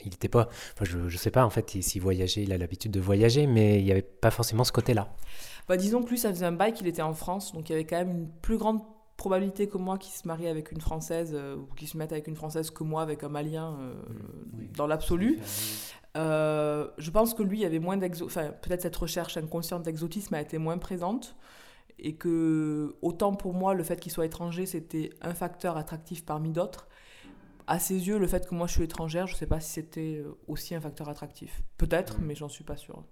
Il 0.03 0.11
n'était 0.11 0.29
pas. 0.29 0.47
Enfin, 0.73 0.85
je 0.85 0.97
ne 0.97 1.09
sais 1.09 1.31
pas, 1.31 1.45
en 1.45 1.49
fait, 1.49 1.69
s'il 1.81 2.01
voyageait, 2.01 2.43
il 2.43 2.53
a 2.53 2.57
l'habitude 2.57 2.91
de 2.91 2.99
voyager, 2.99 3.47
mais 3.47 3.79
il 3.79 3.85
n'y 3.85 3.91
avait 3.91 4.01
pas 4.01 4.31
forcément 4.31 4.63
ce 4.63 4.71
côté-là. 4.71 5.13
Bah, 5.67 5.77
disons 5.77 6.03
que 6.03 6.09
lui, 6.09 6.17
ça 6.17 6.29
faisait 6.29 6.45
un 6.45 6.51
bail 6.51 6.73
qu'il 6.73 6.87
était 6.87 7.01
en 7.01 7.13
France, 7.13 7.53
donc 7.53 7.69
il 7.69 7.73
y 7.73 7.75
avait 7.75 7.85
quand 7.85 7.97
même 7.97 8.11
une 8.11 8.29
plus 8.29 8.57
grande 8.57 8.81
probabilité 9.17 9.67
que 9.67 9.77
moi 9.77 9.97
qui 9.97 10.11
se 10.11 10.27
marie 10.27 10.47
avec 10.47 10.71
une 10.71 10.81
Française, 10.81 11.31
euh, 11.33 11.55
ou 11.55 11.73
qui 11.75 11.87
se 11.87 11.97
mette 11.97 12.11
avec 12.11 12.27
une 12.27 12.35
Française 12.35 12.71
que 12.71 12.83
moi 12.83 13.01
avec 13.03 13.23
un 13.23 13.29
Malien, 13.29 13.77
euh, 13.79 13.93
mm. 13.93 14.71
dans 14.75 14.87
l'absolu. 14.87 15.39
Euh, 16.17 16.87
je 16.97 17.09
pense 17.11 17.33
que 17.33 17.43
lui, 17.43 17.59
il 17.59 17.61
y 17.61 17.65
avait 17.65 17.79
moins 17.79 17.97
d'exo... 17.97 18.25
Enfin, 18.25 18.51
peut-être 18.61 18.81
cette 18.81 18.95
recherche 18.95 19.37
inconsciente 19.37 19.83
d'exotisme 19.83 20.33
a 20.33 20.41
été 20.41 20.57
moins 20.57 20.77
présente 20.77 21.35
et 22.01 22.15
que 22.15 22.95
autant 23.01 23.33
pour 23.33 23.53
moi 23.53 23.73
le 23.73 23.83
fait 23.83 23.99
qu'il 23.99 24.11
soit 24.11 24.25
étranger 24.25 24.65
c'était 24.65 25.11
un 25.21 25.33
facteur 25.33 25.77
attractif 25.77 26.25
parmi 26.25 26.51
d'autres. 26.51 26.87
À 27.67 27.79
ses 27.79 28.07
yeux 28.07 28.17
le 28.17 28.27
fait 28.27 28.47
que 28.47 28.55
moi 28.55 28.67
je 28.67 28.73
suis 28.73 28.83
étrangère 28.83 29.27
je 29.27 29.33
ne 29.33 29.37
sais 29.37 29.45
pas 29.45 29.59
si 29.59 29.71
c'était 29.71 30.23
aussi 30.47 30.75
un 30.75 30.81
facteur 30.81 31.07
attractif. 31.09 31.61
Peut-être 31.77 32.19
mm. 32.19 32.25
mais 32.25 32.35
j'en 32.35 32.49
suis 32.49 32.63
pas 32.63 32.75
sûre. 32.75 33.03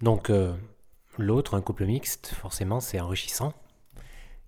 Donc 0.00 0.30
euh, 0.30 0.56
l'autre 1.18 1.54
un 1.54 1.60
couple 1.60 1.84
mixte 1.86 2.28
forcément 2.28 2.80
c'est 2.80 3.00
enrichissant. 3.00 3.52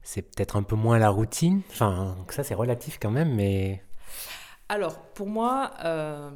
C'est 0.02 0.22
peut-être 0.22 0.56
un 0.56 0.62
peu 0.62 0.76
moins 0.76 0.98
la 0.98 1.10
routine. 1.10 1.60
Enfin 1.70 2.16
ça 2.30 2.42
c'est 2.42 2.54
relatif 2.54 2.98
quand 3.00 3.10
même 3.10 3.34
mais 3.34 3.82
alors 4.70 4.98
pour 4.98 5.26
moi 5.26 5.72
euh, 5.84 6.30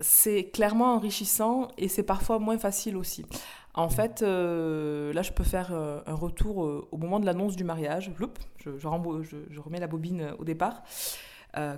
c'est 0.00 0.50
clairement 0.50 0.94
enrichissant 0.94 1.68
et 1.78 1.88
c'est 1.88 2.02
parfois 2.02 2.38
moins 2.38 2.58
facile 2.58 2.96
aussi. 2.96 3.24
En 3.74 3.88
fait, 3.88 4.22
euh, 4.22 5.12
là, 5.14 5.22
je 5.22 5.32
peux 5.32 5.44
faire 5.44 5.70
euh, 5.72 6.00
un 6.06 6.14
retour 6.14 6.64
euh, 6.64 6.86
au 6.90 6.98
moment 6.98 7.20
de 7.20 7.26
l'annonce 7.26 7.56
du 7.56 7.64
mariage. 7.64 8.12
je, 8.58 8.78
je, 8.78 9.60
remets 9.60 9.80
la 9.80 9.86
bobine 9.86 10.34
au 10.38 10.44
départ. 10.44 10.82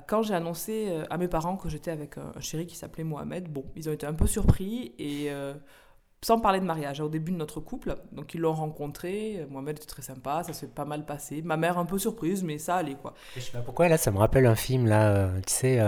quand 0.07 0.23
j'ai 0.23 0.35
annoncé 0.35 0.93
à 1.11 1.19
mes 1.19 1.29
parents 1.29 1.57
que 1.57 1.69
j'étais 1.69 1.91
avec 1.91 2.19
un, 2.19 2.41
chéri 2.41 2.67
qui 2.67 2.77
s'appelait 2.77 3.05
Mohamed, 3.05 3.49
bon, 3.49 3.65
ils 3.77 3.89
ont 3.89 3.93
été 3.93 4.07
un 4.07 4.15
peu 4.15 4.27
surpris 4.27 4.95
et 4.99 5.31
sans 6.23 6.41
parler 6.41 6.59
de 6.59 6.65
mariage, 6.65 7.01
au 7.01 7.09
début 7.09 7.33
de 7.33 7.37
notre 7.37 7.61
couple. 7.61 7.97
Donc 8.13 8.35
ils 8.35 8.41
l'ont 8.41 8.55
rencontré, 8.55 9.47
Mohamed 9.51 9.77
était 9.77 9.87
très 9.87 10.03
sympa, 10.03 10.43
ça 10.43 10.53
s'est 10.53 10.69
pas 10.69 10.85
mal 10.85 11.05
passé. 11.05 11.43
Ma 11.43 11.57
mère 11.57 11.79
un 11.79 11.85
peu 11.85 11.99
surprise, 11.99 12.43
mais 12.43 12.59
ça 12.59 12.77
allait 12.77 12.95
quoi. 12.95 13.15
Je 13.37 13.41
sais 13.41 13.53
pas 13.53 13.61
pourquoi 13.61 13.89
là, 13.89 13.99
ça 13.99 14.11
me 14.11 14.19
rappelle 14.19 14.47
un 14.47 14.57
film 14.57 14.87
là, 14.87 15.29
tu 15.47 15.53
sais 15.53 15.81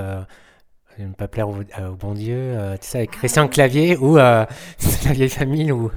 ne 0.99 1.13
pas 1.13 1.29
plaire 1.29 1.49
au, 1.49 1.55
bon 1.99 2.15
Dieu, 2.15 2.37
euh, 2.37 2.77
tu 2.81 2.87
sais, 2.87 2.99
avec 2.99 3.11
Christian 3.13 3.49
Clavier, 3.49 3.97
ou 3.97 4.19
euh, 4.19 4.45
la 5.05 5.13
vieille 5.13 5.29
famille, 5.29 5.73
ou, 5.73 5.91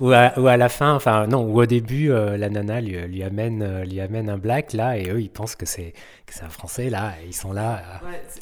ou, 0.00 0.12
à, 0.12 0.38
ou, 0.38 0.46
à, 0.46 0.56
la 0.56 0.68
fin, 0.68 0.94
enfin 0.94 1.26
non, 1.26 1.42
ou 1.44 1.60
au 1.60 1.66
début, 1.66 2.10
euh, 2.10 2.36
la 2.36 2.48
nana 2.48 2.80
lui, 2.80 2.96
lui, 3.06 3.22
amène, 3.22 3.82
lui 3.82 4.00
amène 4.00 4.28
un 4.28 4.38
black, 4.38 4.72
là, 4.72 4.98
et 4.98 5.08
eux, 5.10 5.20
ils 5.20 5.30
pensent 5.30 5.56
que 5.56 5.66
c'est 5.66 5.94
un 6.42 6.48
Français, 6.48 6.90
là, 6.90 7.14
et 7.22 7.28
ils 7.28 7.34
sont 7.34 7.52
là. 7.52 7.82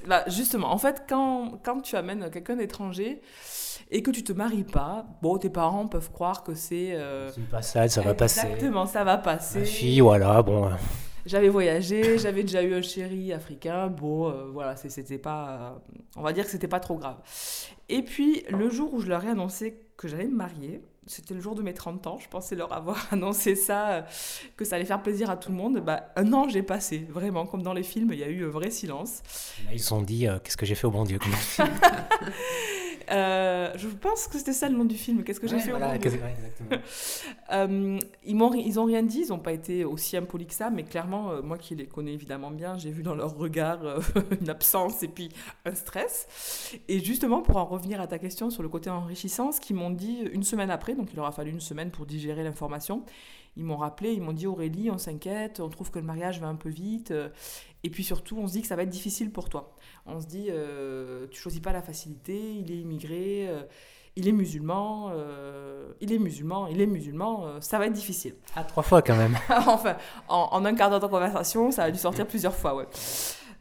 bah, 0.06 0.24
justement, 0.28 0.72
en 0.72 0.78
fait, 0.78 1.02
quand, 1.08 1.58
quand 1.62 1.80
tu 1.80 1.96
amènes 1.96 2.30
quelqu'un 2.30 2.56
d'étranger, 2.56 3.20
et 3.90 4.02
que 4.02 4.10
tu 4.10 4.22
te 4.22 4.32
maries 4.32 4.64
pas, 4.64 5.06
bon, 5.22 5.38
tes 5.38 5.48
parents 5.48 5.86
peuvent 5.86 6.10
croire 6.10 6.42
que 6.42 6.54
c'est... 6.54 6.98
c'est 7.32 7.40
une 7.40 7.46
passade, 7.46 7.88
ça 7.88 8.02
va 8.02 8.12
passer. 8.12 8.40
Exactement, 8.40 8.86
ça 8.86 9.02
va 9.04 9.16
passer. 9.16 9.64
fille, 9.64 10.00
voilà, 10.00 10.42
bon 10.42 10.70
j'avais 11.28 11.48
voyagé, 11.48 12.18
j'avais 12.18 12.42
déjà 12.42 12.62
eu 12.62 12.74
un 12.74 12.82
chéri 12.82 13.32
africain. 13.32 13.88
Bon, 13.88 14.28
euh, 14.28 14.46
voilà, 14.52 14.76
c'était 14.76 15.18
pas. 15.18 15.80
on 16.16 16.22
va 16.22 16.32
dire 16.32 16.44
que 16.44 16.50
c'était 16.50 16.68
pas 16.68 16.80
trop 16.80 16.96
grave. 16.96 17.18
Et 17.88 18.02
puis, 18.02 18.44
le 18.50 18.68
jour 18.70 18.92
où 18.94 19.00
je 19.00 19.08
leur 19.08 19.24
ai 19.24 19.28
annoncé 19.28 19.80
que 19.96 20.08
j'allais 20.08 20.26
me 20.26 20.36
marier, 20.36 20.82
c'était 21.06 21.34
le 21.34 21.40
jour 21.40 21.54
de 21.54 21.62
mes 21.62 21.74
30 21.74 22.06
ans, 22.06 22.18
je 22.18 22.28
pensais 22.28 22.54
leur 22.54 22.72
avoir 22.72 23.06
annoncé 23.12 23.54
ça, 23.56 23.90
euh, 23.90 24.02
que 24.56 24.64
ça 24.64 24.76
allait 24.76 24.84
faire 24.84 25.02
plaisir 25.02 25.30
à 25.30 25.36
tout 25.36 25.50
le 25.50 25.56
monde. 25.56 25.80
Bah, 25.80 26.12
un 26.16 26.32
an 26.32 26.48
j'ai 26.48 26.62
passé, 26.62 27.06
vraiment, 27.08 27.46
comme 27.46 27.62
dans 27.62 27.72
les 27.72 27.82
films, 27.82 28.10
il 28.12 28.18
y 28.18 28.24
a 28.24 28.28
eu 28.28 28.44
un 28.44 28.50
vrai 28.50 28.70
silence. 28.70 29.22
ils 29.72 29.80
se 29.80 29.86
sont 29.86 30.02
dit, 30.02 30.26
euh, 30.26 30.38
qu'est-ce 30.42 30.56
que 30.56 30.66
j'ai 30.66 30.74
fait 30.74 30.86
au 30.86 30.90
bon 30.90 31.04
Dieu 31.04 31.18
Euh, 33.10 33.72
je 33.76 33.88
pense 33.88 34.28
que 34.28 34.38
c'était 34.38 34.52
ça 34.52 34.68
le 34.68 34.76
nom 34.76 34.84
du 34.84 34.96
film. 34.96 35.24
Qu'est-ce 35.24 35.40
que 35.40 35.48
j'ai 35.48 35.58
fait 35.58 35.70
voilà, 35.70 35.94
euh, 37.52 37.98
Ils 38.24 38.36
m'ont, 38.36 38.52
ils 38.54 38.78
ont 38.78 38.84
rien 38.84 39.02
dit. 39.02 39.22
Ils 39.26 39.28
n'ont 39.28 39.38
pas 39.38 39.52
été 39.52 39.84
aussi 39.84 40.16
impolis 40.16 40.46
que 40.46 40.54
ça, 40.54 40.70
mais 40.70 40.84
clairement, 40.84 41.30
euh, 41.30 41.42
moi 41.42 41.58
qui 41.58 41.74
les 41.74 41.86
connais 41.86 42.12
évidemment 42.12 42.50
bien, 42.50 42.76
j'ai 42.78 42.90
vu 42.90 43.02
dans 43.02 43.14
leur 43.14 43.36
regard 43.36 43.80
une 44.40 44.50
absence 44.50 45.02
et 45.02 45.08
puis 45.08 45.30
un 45.64 45.74
stress. 45.74 46.76
Et 46.88 47.00
justement, 47.00 47.42
pour 47.42 47.56
en 47.56 47.64
revenir 47.64 48.00
à 48.00 48.06
ta 48.06 48.18
question 48.18 48.50
sur 48.50 48.62
le 48.62 48.68
côté 48.68 48.90
enrichissant, 48.90 49.52
ce 49.52 49.60
qu'ils 49.60 49.76
m'ont 49.76 49.90
dit 49.90 50.20
une 50.32 50.42
semaine 50.42 50.70
après, 50.70 50.94
donc 50.94 51.12
il 51.12 51.20
aura 51.20 51.32
fallu 51.32 51.50
une 51.50 51.60
semaine 51.60 51.90
pour 51.90 52.06
digérer 52.06 52.42
l'information. 52.42 53.04
Ils 53.56 53.64
m'ont 53.64 53.76
rappelé, 53.76 54.12
ils 54.12 54.20
m'ont 54.20 54.32
dit 54.32 54.46
Aurélie, 54.46 54.90
on 54.90 54.98
s'inquiète, 54.98 55.60
on 55.60 55.68
trouve 55.68 55.90
que 55.90 55.98
le 55.98 56.04
mariage 56.04 56.40
va 56.40 56.46
un 56.46 56.54
peu 56.54 56.68
vite, 56.68 57.12
et 57.82 57.90
puis 57.90 58.04
surtout, 58.04 58.38
on 58.38 58.46
se 58.46 58.52
dit 58.52 58.62
que 58.62 58.68
ça 58.68 58.76
va 58.76 58.84
être 58.84 58.88
difficile 58.88 59.32
pour 59.32 59.48
toi 59.48 59.74
on 60.08 60.20
se 60.20 60.26
dit, 60.26 60.46
euh, 60.50 61.26
tu 61.30 61.40
choisis 61.40 61.60
pas 61.60 61.72
la 61.72 61.82
facilité, 61.82 62.54
il 62.54 62.72
est 62.72 62.78
immigré, 62.78 63.46
euh, 63.48 63.62
il 64.16 64.26
est 64.26 64.32
musulman, 64.32 65.10
euh, 65.12 65.92
il 66.00 66.12
est 66.12 66.18
musulman, 66.18 66.66
il 66.66 66.80
est 66.80 66.86
musulman, 66.86 67.60
ça 67.60 67.78
va 67.78 67.86
être 67.86 67.92
difficile. 67.92 68.34
Ah, 68.56 68.64
trois 68.64 68.82
fois 68.82 69.02
quand 69.02 69.16
même. 69.16 69.36
enfin, 69.66 69.96
en, 70.28 70.48
en, 70.50 70.64
un 70.64 70.74
quart 70.74 70.90
d'heure 70.90 71.00
de 71.00 71.06
conversation, 71.06 71.70
ça 71.70 71.84
a 71.84 71.90
dû 71.90 71.98
sortir 71.98 72.26
plusieurs 72.26 72.54
fois, 72.54 72.74
ouais. 72.74 72.86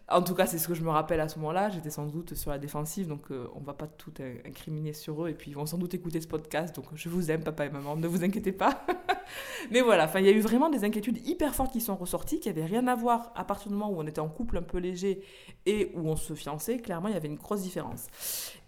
En 0.10 0.22
tout 0.22 0.36
cas, 0.36 0.46
c'est 0.46 0.58
ce 0.58 0.70
que 0.70 0.74
je 0.74 0.84
me 0.84 0.90
rappelle 0.90 1.20
à 1.20 1.28
ce 1.28 1.38
moment-là. 1.40 1.70
J'étais 1.70 1.90
sans 1.90 2.06
doute 2.06 2.34
sur 2.34 2.50
la 2.50 2.58
défensive, 2.58 3.08
donc 3.08 3.30
euh, 3.30 3.48
on 3.56 3.60
va 3.60 3.74
pas 3.74 3.88
tout 3.88 4.14
incriminer 4.46 4.94
sur 4.94 5.26
eux. 5.26 5.30
Et 5.30 5.34
puis 5.34 5.52
ils 5.52 5.54
vont 5.54 5.66
sans 5.66 5.78
doute 5.78 5.94
écouter 5.94 6.22
ce 6.22 6.28
podcast, 6.28 6.74
donc 6.74 6.86
je 6.94 7.10
vous 7.10 7.30
aime, 7.30 7.44
papa 7.44 7.66
et 7.66 7.70
maman, 7.70 7.98
ne 7.98 8.08
vous 8.08 8.24
inquiétez 8.24 8.54
pas. 8.54 8.86
Mais 9.72 9.82
voilà, 9.82 10.10
il 10.16 10.26
y 10.26 10.30
a 10.30 10.32
eu 10.32 10.40
vraiment 10.40 10.70
des 10.70 10.86
inquiétudes 10.86 11.28
hyper 11.28 11.54
fortes 11.54 11.74
qui 11.74 11.82
sont 11.82 11.98
ressorties, 11.98 12.40
qui 12.40 12.48
n'avaient 12.48 12.64
rien 12.64 12.88
à 12.88 12.96
voir 12.96 13.34
à 13.36 13.44
partir 13.44 13.68
du 13.68 13.74
moment 13.74 13.92
où 13.92 14.00
on 14.00 14.08
était 14.08 14.22
en 14.22 14.30
couple 14.30 14.58
un 14.58 14.62
peu 14.62 14.78
léger 14.78 15.24
et 15.66 15.92
où 15.94 16.08
on 16.08 16.16
se 16.16 16.36
fiançait. 16.36 16.78
Clairement, 16.78 17.10
il 17.10 17.14
y 17.14 17.18
avait 17.18 17.28
une 17.28 17.36
grosse 17.36 17.64
différence. 17.64 18.08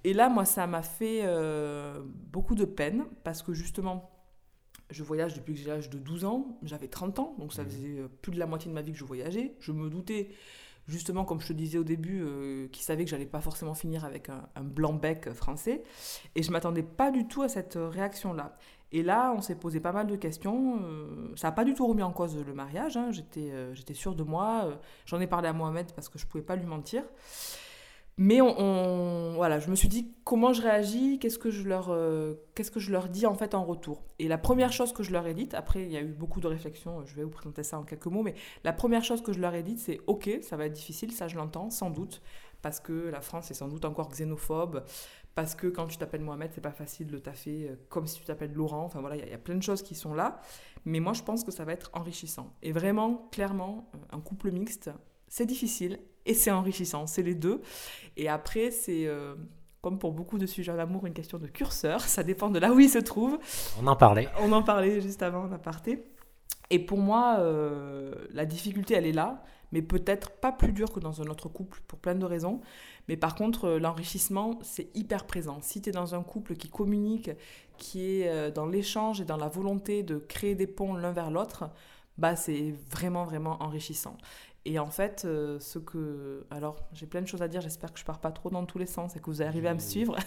Et 0.03 0.13
là, 0.13 0.27
moi, 0.27 0.43
ça 0.43 0.67
m'a 0.67 0.81
fait 0.81 1.21
euh, 1.23 2.01
beaucoup 2.03 2.55
de 2.55 2.65
peine, 2.65 3.05
parce 3.23 3.43
que 3.43 3.53
justement, 3.53 4.11
je 4.89 5.03
voyage 5.03 5.35
depuis 5.35 5.53
que 5.53 5.59
j'ai 5.59 5.67
l'âge 5.67 5.89
de 5.89 5.99
12 5.99 6.25
ans, 6.25 6.59
j'avais 6.63 6.87
30 6.89 7.19
ans, 7.19 7.35
donc 7.37 7.53
ça 7.53 7.63
mmh. 7.63 7.65
faisait 7.65 7.99
euh, 7.99 8.07
plus 8.21 8.33
de 8.33 8.39
la 8.39 8.45
moitié 8.45 8.69
de 8.69 8.75
ma 8.75 8.81
vie 8.81 8.91
que 8.91 8.97
je 8.97 9.05
voyageais. 9.05 9.55
Je 9.59 9.71
me 9.71 9.89
doutais 9.89 10.29
justement, 10.89 11.23
comme 11.23 11.39
je 11.39 11.47
te 11.47 11.53
disais 11.53 11.77
au 11.77 11.83
début, 11.83 12.21
euh, 12.23 12.67
qui 12.71 12.83
savait 12.83 13.05
que 13.05 13.09
j'allais 13.09 13.25
pas 13.25 13.41
forcément 13.41 13.73
finir 13.73 14.03
avec 14.03 14.29
un, 14.29 14.63
blanc-bec 14.63 15.31
français. 15.33 15.83
Et 16.35 16.43
je 16.43 16.51
m'attendais 16.51 16.83
pas 16.83 17.11
du 17.11 17.27
tout 17.27 17.41
à 17.41 17.47
cette 17.47 17.77
réaction-là. 17.77 18.57
Et 18.91 19.03
là, 19.03 19.31
on 19.35 19.41
s'est 19.41 19.55
posé 19.55 19.79
pas 19.79 19.91
mal 19.91 20.07
de 20.07 20.15
questions. 20.15 20.79
Euh, 20.81 21.31
ça 21.35 21.49
n'a 21.49 21.51
pas 21.51 21.63
du 21.63 21.73
tout 21.75 21.85
remis 21.85 22.01
en 22.01 22.11
cause 22.11 22.35
le 22.35 22.53
mariage. 22.53 22.97
Hein. 22.97 23.11
J'étais, 23.11 23.51
euh, 23.51 23.75
sûre 23.93 24.15
de 24.15 24.23
moi. 24.23 24.79
J'en 25.05 25.21
ai 25.21 25.27
parlé 25.27 25.47
à 25.47 25.53
Mohamed 25.53 25.91
parce 25.93 26.09
que 26.09 26.17
je 26.17 26.25
pouvais 26.25 26.43
pas 26.43 26.55
lui 26.55 26.65
mentir. 26.65 27.03
Mais 28.21 28.41
on, 28.41 29.31
voilà, 29.35 29.59
je 29.59 29.69
me 29.69 29.75
suis 29.75 29.87
dit 29.87 30.13
comment 30.25 30.51
je 30.51 30.61
réagis, 30.61 31.19
qu'est-ce 31.19 31.39
que 31.39 31.49
je 31.49 31.65
leur, 31.65 31.87
euh, 31.89 32.33
qu'est-ce 32.53 32.69
que 32.69 32.81
je 32.81 32.91
leur 32.91 33.07
dis 33.07 33.25
en 33.25 33.33
fait 33.33 33.55
en 33.55 33.63
retour. 33.63 34.03
Et 34.19 34.27
la 34.27 34.37
première 34.37 34.73
chose 34.73 34.91
que 34.91 35.03
je 35.03 35.11
leur 35.13 35.25
ai 35.25 35.33
dite, 35.33 35.53
après 35.53 35.83
il 35.83 35.89
y 35.89 35.95
a 35.95 36.01
eu 36.01 36.11
beaucoup 36.11 36.41
de 36.41 36.47
réflexions, 36.47 37.05
je 37.05 37.15
vais 37.15 37.23
vous 37.23 37.29
présenter 37.29 37.63
ça 37.63 37.79
en 37.79 37.83
quelques 37.83 38.07
mots, 38.07 38.21
mais 38.21 38.35
la 38.65 38.73
première 38.73 39.05
chose 39.05 39.21
que 39.21 39.31
je 39.31 39.39
leur 39.39 39.55
ai 39.55 39.63
dite, 39.63 39.79
c'est 39.79 40.01
ok, 40.05 40.39
ça 40.41 40.57
va 40.57 40.65
être 40.65 40.73
difficile, 40.73 41.13
ça 41.13 41.29
je 41.29 41.37
l'entends, 41.37 41.69
sans 41.69 41.91
doute, 41.91 42.21
parce 42.61 42.81
que 42.81 43.07
la 43.07 43.21
France 43.21 43.51
est 43.51 43.53
sans 43.53 43.69
doute 43.69 43.85
encore 43.85 44.09
xénophobe, 44.09 44.83
parce 45.33 45.55
que 45.55 45.67
quand 45.67 45.87
tu 45.87 45.97
t'appelles 45.97 46.19
Mohamed, 46.19 46.51
c'est 46.53 46.59
pas 46.59 46.73
facile 46.73 47.07
de 47.07 47.19
taffer 47.19 47.69
euh, 47.69 47.75
comme 47.87 48.05
si 48.05 48.19
tu 48.19 48.25
t'appelles 48.25 48.51
Laurent. 48.51 48.83
Enfin 48.83 48.99
voilà, 48.99 49.15
il 49.15 49.29
y, 49.29 49.33
a 49.33 49.37
plein 49.37 49.55
de 49.55 49.63
choses 49.63 49.81
qui 49.81 49.95
sont 49.95 50.13
là, 50.13 50.41
mais 50.83 50.99
moi 50.99 51.13
je 51.13 51.23
pense 51.23 51.45
que 51.45 51.51
ça 51.51 51.63
va 51.63 51.71
être 51.71 51.89
enrichissant. 51.93 52.53
Et 52.63 52.73
vraiment, 52.73 53.29
clairement, 53.31 53.89
euh, 53.95 53.97
un 54.11 54.19
couple 54.19 54.51
mixte, 54.51 54.91
c'est 55.29 55.45
difficile 55.45 55.99
et 56.29 56.35
c'est 56.35 56.51
enrichissant, 56.51 57.07
c'est 57.07 57.23
les 57.23 57.33
deux. 57.33 57.59
Et 58.15 58.29
après, 58.29 58.69
c'est 58.69 59.07
euh, 59.07 59.33
comme 59.81 59.97
pour 59.97 60.11
beaucoup 60.11 60.37
de 60.37 60.45
sujets 60.45 60.75
d'amour, 60.77 61.07
une 61.07 61.13
question 61.13 61.39
de 61.39 61.47
curseur, 61.47 62.01
ça 62.01 62.21
dépend 62.21 62.51
de 62.51 62.59
là 62.59 62.71
où 62.71 62.79
il 62.79 62.89
se 62.89 62.99
trouve. 62.99 63.39
On 63.81 63.87
en 63.87 63.95
parlait. 63.95 64.29
On 64.39 64.51
en 64.51 64.61
parlait 64.61 65.01
juste 65.01 65.23
avant 65.23 65.45
en 65.45 65.51
aparté. 65.51 66.05
Et 66.69 66.77
pour 66.77 66.99
moi, 66.99 67.37
euh, 67.39 68.13
la 68.31 68.45
difficulté, 68.45 68.93
elle 68.93 69.07
est 69.07 69.11
là, 69.11 69.43
mais 69.71 69.81
peut-être 69.81 70.29
pas 70.29 70.51
plus 70.51 70.71
dure 70.71 70.91
que 70.91 70.99
dans 70.99 71.19
un 71.19 71.25
autre 71.25 71.49
couple 71.49 71.81
pour 71.87 71.97
plein 71.97 72.13
de 72.13 72.25
raisons. 72.25 72.61
Mais 73.07 73.17
par 73.17 73.33
contre, 73.33 73.65
euh, 73.65 73.79
l'enrichissement, 73.79 74.59
c'est 74.61 74.95
hyper 74.95 75.25
présent. 75.25 75.57
Si 75.63 75.81
tu 75.81 75.89
es 75.89 75.91
dans 75.91 76.13
un 76.13 76.21
couple 76.21 76.57
qui 76.57 76.69
communique, 76.69 77.31
qui 77.79 78.21
est 78.21 78.51
dans 78.51 78.67
l'échange 78.67 79.21
et 79.21 79.25
dans 79.25 79.37
la 79.37 79.47
volonté 79.47 80.03
de 80.03 80.17
créer 80.17 80.53
des 80.53 80.67
ponts 80.67 80.93
l'un 80.93 81.11
vers 81.11 81.31
l'autre, 81.31 81.71
bah 82.19 82.35
c'est 82.35 82.75
vraiment, 82.91 83.23
vraiment 83.23 83.63
enrichissant. 83.63 84.17
Et 84.65 84.79
en 84.79 84.89
fait, 84.89 85.23
euh, 85.25 85.59
ce 85.59 85.79
que. 85.79 86.45
Alors, 86.51 86.77
j'ai 86.93 87.05
plein 87.05 87.21
de 87.21 87.27
choses 87.27 87.41
à 87.41 87.47
dire, 87.47 87.61
j'espère 87.61 87.93
que 87.93 87.99
je 87.99 88.05
pars 88.05 88.19
pas 88.19 88.31
trop 88.31 88.49
dans 88.49 88.65
tous 88.65 88.77
les 88.77 88.85
sens 88.85 89.15
et 89.15 89.19
que 89.19 89.25
vous 89.25 89.41
arrivez 89.41 89.67
à 89.67 89.73
me 89.73 89.79
suivre. 89.79 90.17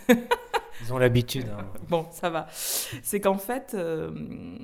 Ils 0.80 0.92
ont 0.92 0.98
l'habitude. 0.98 1.46
Hein. 1.48 1.66
bon, 1.88 2.06
ça 2.10 2.30
va. 2.30 2.46
C'est 2.50 3.20
qu'en 3.20 3.38
fait. 3.38 3.74
Euh, 3.74 4.58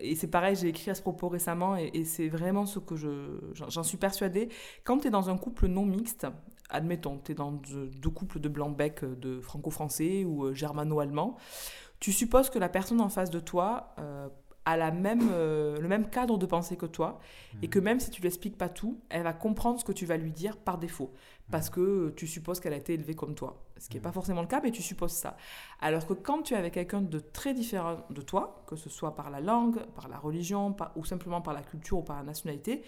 et 0.00 0.14
c'est 0.14 0.28
pareil, 0.28 0.54
j'ai 0.54 0.68
écrit 0.68 0.92
à 0.92 0.94
ce 0.94 1.02
propos 1.02 1.28
récemment 1.28 1.74
et, 1.74 2.04
c'est 2.04 2.28
vraiment 2.28 2.66
ce 2.66 2.78
que 2.78 2.94
je, 2.94 3.40
j'en 3.52 3.82
suis 3.82 3.96
persuadée. 3.96 4.48
Quand 4.84 4.98
tu 4.98 5.08
es 5.08 5.10
dans 5.10 5.28
un 5.28 5.36
couple 5.36 5.66
non 5.66 5.84
mixte, 5.84 6.24
admettons, 6.70 7.18
tu 7.18 7.32
es 7.32 7.34
dans 7.34 7.50
deux, 7.50 8.10
couples 8.10 8.38
de 8.38 8.48
blanc-bec, 8.48 9.04
de 9.04 9.40
franco-français 9.40 10.24
ou 10.24 10.44
euh, 10.44 10.54
germano-allemand, 10.54 11.36
tu 11.98 12.12
supposes 12.12 12.48
que 12.48 12.60
la 12.60 12.68
personne 12.68 13.00
en 13.00 13.08
face 13.08 13.30
de 13.30 13.40
toi 13.40 13.96
a 14.68 14.76
la 14.76 14.90
même, 14.90 15.30
euh, 15.32 15.78
le 15.78 15.88
même 15.88 16.08
cadre 16.10 16.36
de 16.36 16.46
pensée 16.46 16.76
que 16.76 16.86
toi 16.86 17.18
et 17.62 17.66
mhm. 17.66 17.70
que 17.70 17.78
même 17.78 18.00
si 18.00 18.10
tu 18.10 18.20
lui 18.20 18.28
expliques 18.28 18.58
pas 18.58 18.68
tout, 18.68 19.00
elle 19.08 19.22
va 19.22 19.32
comprendre 19.32 19.80
ce 19.80 19.84
que 19.84 19.92
tu 19.92 20.04
vas 20.04 20.16
lui 20.16 20.30
dire 20.30 20.56
par 20.56 20.78
défaut 20.78 21.12
parce 21.50 21.70
que 21.70 22.12
tu 22.16 22.26
supposes 22.26 22.60
qu'elle 22.60 22.74
a 22.74 22.76
été 22.76 22.92
élevée 22.92 23.14
comme 23.14 23.34
toi. 23.34 23.64
Ce 23.78 23.88
qui 23.88 23.96
n'est 23.96 24.02
pas 24.02 24.10
mhm. 24.10 24.14
forcément 24.14 24.42
le 24.42 24.46
cas, 24.46 24.60
mais 24.62 24.70
tu 24.70 24.82
supposes 24.82 25.12
ça. 25.12 25.36
Alors 25.80 26.06
que 26.06 26.12
quand 26.12 26.42
tu 26.42 26.54
es 26.54 26.56
avec 26.56 26.74
quelqu'un 26.74 27.00
de 27.00 27.18
très 27.18 27.54
différent 27.54 28.04
de 28.10 28.20
toi, 28.20 28.62
que 28.66 28.76
ce 28.76 28.90
soit 28.90 29.14
par 29.14 29.30
la 29.30 29.40
langue, 29.40 29.80
par 29.94 30.08
la 30.08 30.18
religion, 30.18 30.76
ou 30.96 31.04
simplement 31.04 31.40
par 31.40 31.54
la 31.54 31.62
culture 31.62 31.98
ou 31.98 32.02
par 32.02 32.16
la 32.16 32.24
nationalité, 32.24 32.82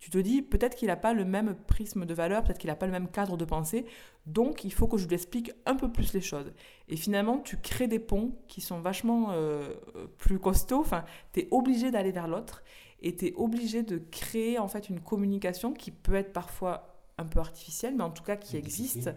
tu 0.00 0.10
te 0.10 0.18
dis 0.18 0.40
peut-être 0.40 0.74
qu'il 0.74 0.88
n'a 0.88 0.96
pas 0.96 1.12
le 1.12 1.26
même 1.26 1.54
prisme 1.66 2.06
de 2.06 2.14
valeur, 2.14 2.42
peut-être 2.42 2.58
qu'il 2.58 2.68
n'a 2.68 2.76
pas 2.76 2.86
le 2.86 2.92
même 2.92 3.08
cadre 3.08 3.36
de 3.36 3.44
pensée, 3.44 3.84
donc 4.26 4.64
il 4.64 4.72
faut 4.72 4.88
que 4.88 4.96
je 4.96 5.06
lui 5.06 5.14
explique 5.14 5.52
un 5.66 5.76
peu 5.76 5.92
plus 5.92 6.14
les 6.14 6.22
choses. 6.22 6.52
Et 6.88 6.96
finalement, 6.96 7.38
tu 7.38 7.58
crées 7.58 7.86
des 7.86 7.98
ponts 7.98 8.32
qui 8.48 8.62
sont 8.62 8.80
vachement 8.80 9.28
euh, 9.32 9.74
plus 10.16 10.38
costauds, 10.38 10.80
enfin, 10.80 11.04
tu 11.34 11.40
es 11.40 11.48
obligé 11.50 11.90
d'aller 11.90 12.12
vers 12.12 12.28
l'autre 12.28 12.62
et 13.02 13.14
tu 13.14 13.26
es 13.26 13.34
obligé 13.36 13.82
de 13.82 13.98
créer 14.10 14.58
en 14.58 14.68
fait 14.68 14.88
une 14.88 15.00
communication 15.00 15.74
qui 15.74 15.90
peut 15.90 16.14
être 16.14 16.32
parfois 16.32 16.96
un 17.18 17.26
peu 17.26 17.38
artificielle, 17.38 17.94
mais 17.94 18.02
en 18.02 18.10
tout 18.10 18.22
cas 18.22 18.36
qui 18.36 18.56
existe, 18.56 19.10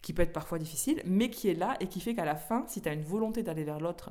qui 0.00 0.14
peut 0.14 0.22
être 0.22 0.32
parfois 0.32 0.58
difficile, 0.58 1.02
mais 1.04 1.28
qui 1.28 1.48
est 1.48 1.54
là 1.54 1.76
et 1.80 1.86
qui 1.86 2.00
fait 2.00 2.14
qu'à 2.14 2.24
la 2.24 2.36
fin, 2.36 2.64
si 2.66 2.80
tu 2.80 2.88
as 2.88 2.94
une 2.94 3.04
volonté 3.04 3.42
d'aller 3.42 3.64
vers 3.64 3.80
l'autre 3.80 4.10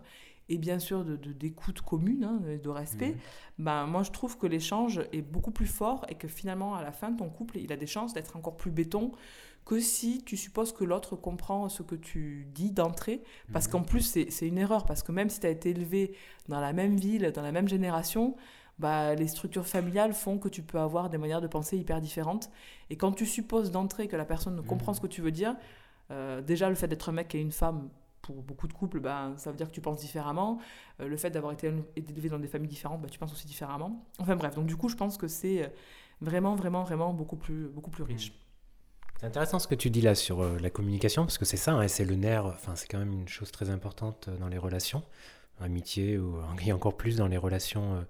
et 0.50 0.58
bien 0.58 0.80
sûr 0.80 1.06
de, 1.06 1.16
d'écoute 1.16 1.82
commune, 1.82 2.24
hein, 2.24 2.42
de 2.62 2.70
respect, 2.70 3.16
ben, 3.58 3.86
moi 3.86 4.04
je 4.04 4.12
trouve 4.12 4.38
que 4.38 4.48
l'échange 4.48 5.02
est 5.14 5.22
beaucoup 5.22 5.52
plus 5.52 5.68
fort 5.68 6.06
et 6.10 6.16
que 6.16 6.28
finalement 6.28 6.76
à 6.76 6.82
la 6.82 6.92
fin 6.92 7.14
ton 7.14 7.30
couple 7.30 7.58
il 7.58 7.72
a 7.72 7.78
des 7.78 7.88
chances 7.88 8.14
d'être 8.14 8.36
encore 8.36 8.58
plus 8.58 8.72
béton 8.72 9.12
que 9.66 9.80
si 9.80 10.24
tu 10.24 10.38
supposes 10.38 10.74
que 10.74 10.84
l'autre 10.84 11.16
comprend 11.16 11.70
ce 11.70 11.84
que 11.84 11.96
tu 11.96 12.48
dis 12.54 12.72
d'entrée. 12.72 13.22
Parce 13.54 13.68
qu'en 13.68 13.84
plus 13.84 14.02
c'est, 14.02 14.48
une 14.48 14.58
erreur, 14.58 14.86
parce 14.86 15.04
que 15.04 15.12
même 15.12 15.30
si 15.30 15.40
tu 15.40 15.48
as 15.48 15.50
été 15.50 15.70
élevé 15.70 16.16
dans 16.50 16.60
la 16.60 16.74
même 16.74 16.98
ville, 16.98 17.32
dans 17.34 17.42
la 17.42 17.52
même 17.52 17.68
génération, 17.68 18.36
bah, 18.80 19.14
les 19.14 19.28
structures 19.28 19.68
familiales 19.68 20.14
font 20.14 20.40
que 20.40 20.50
tu 20.50 20.64
peux 20.64 20.80
avoir 20.80 21.10
des 21.10 21.18
manières 21.18 21.42
de 21.42 21.48
penser 21.48 21.78
hyper 21.78 22.02
différentes. 22.02 22.50
Et 22.90 22.98
quand 22.98 23.12
tu 23.12 23.26
supposes 23.26 23.72
d'entrée 23.72 24.08
que 24.08 24.16
la 24.16 24.26
personne 24.26 24.56
ne 24.56 24.62
comprend 24.62 24.94
ce 24.94 25.02
que 25.02 25.08
tu 25.08 25.22
veux 25.22 25.32
dire, 25.32 25.56
euh, 26.10 26.42
déjà 26.42 26.68
le 26.68 26.76
fait 26.76 26.88
d'être 26.88 27.10
un 27.10 27.14
mec 27.14 27.36
et 27.36 27.40
une 27.40 27.52
femme, 27.52 27.90
beaucoup 28.32 28.68
de 28.68 28.74
couples, 28.74 29.00
bah, 29.00 29.32
ça 29.38 29.52
veut 29.52 29.58
dire 29.58 29.68
que 29.68 29.74
tu 29.74 29.82
penses 29.82 30.00
différemment. 30.00 30.60
Euh, 31.00 31.08
le 31.08 31.18
fait 31.18 31.30
d'avoir 31.30 31.54
été 31.54 31.72
élevé 31.96 32.30
dans 32.30 32.40
des 32.40 32.48
familles 32.48 32.70
différentes, 32.70 33.02
bah, 33.02 33.10
tu 33.10 33.20
penses 33.20 33.34
aussi 33.34 33.48
différemment. 33.48 34.06
Enfin 34.20 34.36
bref, 34.36 34.56
donc 34.56 34.66
du 34.66 34.76
coup, 34.76 34.90
je 34.90 34.96
pense 34.96 35.18
que 35.18 35.28
c'est 35.28 35.64
euh, 35.64 35.68
vraiment, 36.22 36.56
vraiment, 36.56 36.84
vraiment 36.84 37.14
beaucoup 37.14 37.36
plus, 37.36 37.68
beaucoup 37.68 37.92
plus 37.92 38.04
riche. 38.04 38.34
C'est 39.20 39.28
intéressant 39.28 39.60
ce 39.60 39.68
que 39.68 39.76
tu 39.76 39.90
dis 39.90 40.02
là 40.02 40.16
sur 40.16 40.42
euh, 40.42 40.58
la 40.60 40.70
communication, 40.70 41.24
parce 41.24 41.38
que 41.38 41.46
c'est 41.46 41.58
ça, 41.58 41.74
hein, 41.74 41.88
c'est 41.88 42.06
le 42.06 42.16
nerf, 42.16 42.46
enfin, 42.46 42.76
c'est 42.76 42.88
quand 42.88 43.00
même 43.00 43.14
une 43.14 43.28
chose 43.28 43.52
très 43.52 43.70
importante 43.70 44.30
dans 44.40 44.48
les 44.48 44.58
relations, 44.58 45.04
amitié 45.60 46.18
ou 46.18 46.38
encore 46.74 46.98
plus 46.98 47.18
dans 47.18 47.28
les 47.28 47.38
relations 47.38 48.04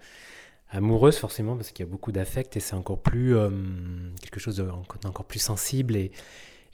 amoureuses, 0.70 1.18
forcément, 1.18 1.58
parce 1.58 1.72
qu'il 1.72 1.86
y 1.86 1.90
a 1.90 1.92
beaucoup 1.92 2.14
d'affect 2.14 2.56
et 2.56 2.62
c'est 2.62 2.76
encore 2.76 3.02
plus, 3.02 3.36
quelque 4.22 4.40
chose 4.40 4.56
d'encore 5.04 5.26
plus 5.26 5.40
sensible 5.40 5.98
et 5.98 6.14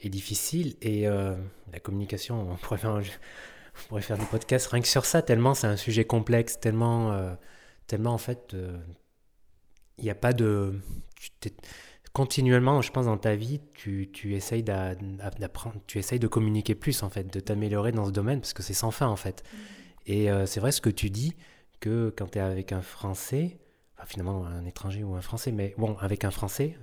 est 0.02 0.10
difficile. 0.10 0.76
Et 0.82 1.08
euh, 1.08 1.36
la 1.72 1.80
communication, 1.80 2.52
on 2.52 2.56
pourrait, 2.56 2.78
faire, 2.78 2.96
on 2.96 3.88
pourrait 3.88 4.02
faire 4.02 4.18
des 4.18 4.26
podcasts 4.26 4.68
rien 4.68 4.82
que 4.82 4.88
sur 4.88 5.06
ça, 5.06 5.22
tellement 5.22 5.54
c'est 5.54 5.68
un 5.68 5.78
sujet 5.78 6.06
complexe, 6.06 6.60
tellement, 6.60 7.14
euh, 7.14 7.34
tellement 7.88 8.14
en 8.14 8.18
fait, 8.18 8.54
euh, 8.54 8.78
il 9.98 10.04
n'y 10.04 10.10
a 10.10 10.16
pas 10.16 10.34
de... 10.34 10.80
continuellement, 12.14 12.82
je 12.82 12.92
pense, 12.92 13.06
dans 13.06 13.18
ta 13.18 13.36
vie, 13.36 13.62
tu, 13.74 14.10
tu 14.12 14.36
essayes 14.36 14.64
d'apprendre, 14.64 15.78
tu 15.88 15.98
essayes 15.98 16.20
de 16.20 16.28
communiquer 16.28 16.76
plus, 16.76 17.04
en 17.04 17.10
fait, 17.10 17.32
de 17.32 17.40
t'améliorer 17.40 17.92
dans 17.92 18.06
ce 18.06 18.12
domaine, 18.12 18.40
parce 18.40 18.54
que 18.54 18.64
c'est 18.64 18.74
sans 18.74 18.92
fin, 18.92 19.08
en 19.08 19.16
fait. 19.16 19.44
Et 20.06 20.32
euh, 20.32 20.46
c'est 20.46 20.60
vrai 20.60 20.72
ce 20.72 20.82
que 20.82 20.90
tu 20.90 21.10
dis, 21.10 21.34
que 21.80 22.14
quand 22.16 22.32
tu 22.32 22.38
es 22.38 22.42
avec 22.42 22.72
un 22.72 22.82
Français, 22.82 23.60
finalement 24.06 24.46
un 24.46 24.66
étranger 24.66 25.04
ou 25.04 25.16
un 25.16 25.22
Français, 25.22 25.52
mais 25.52 25.74
bon, 25.78 25.98
avec 26.00 26.24
un 26.24 26.32
Français, 26.32 26.78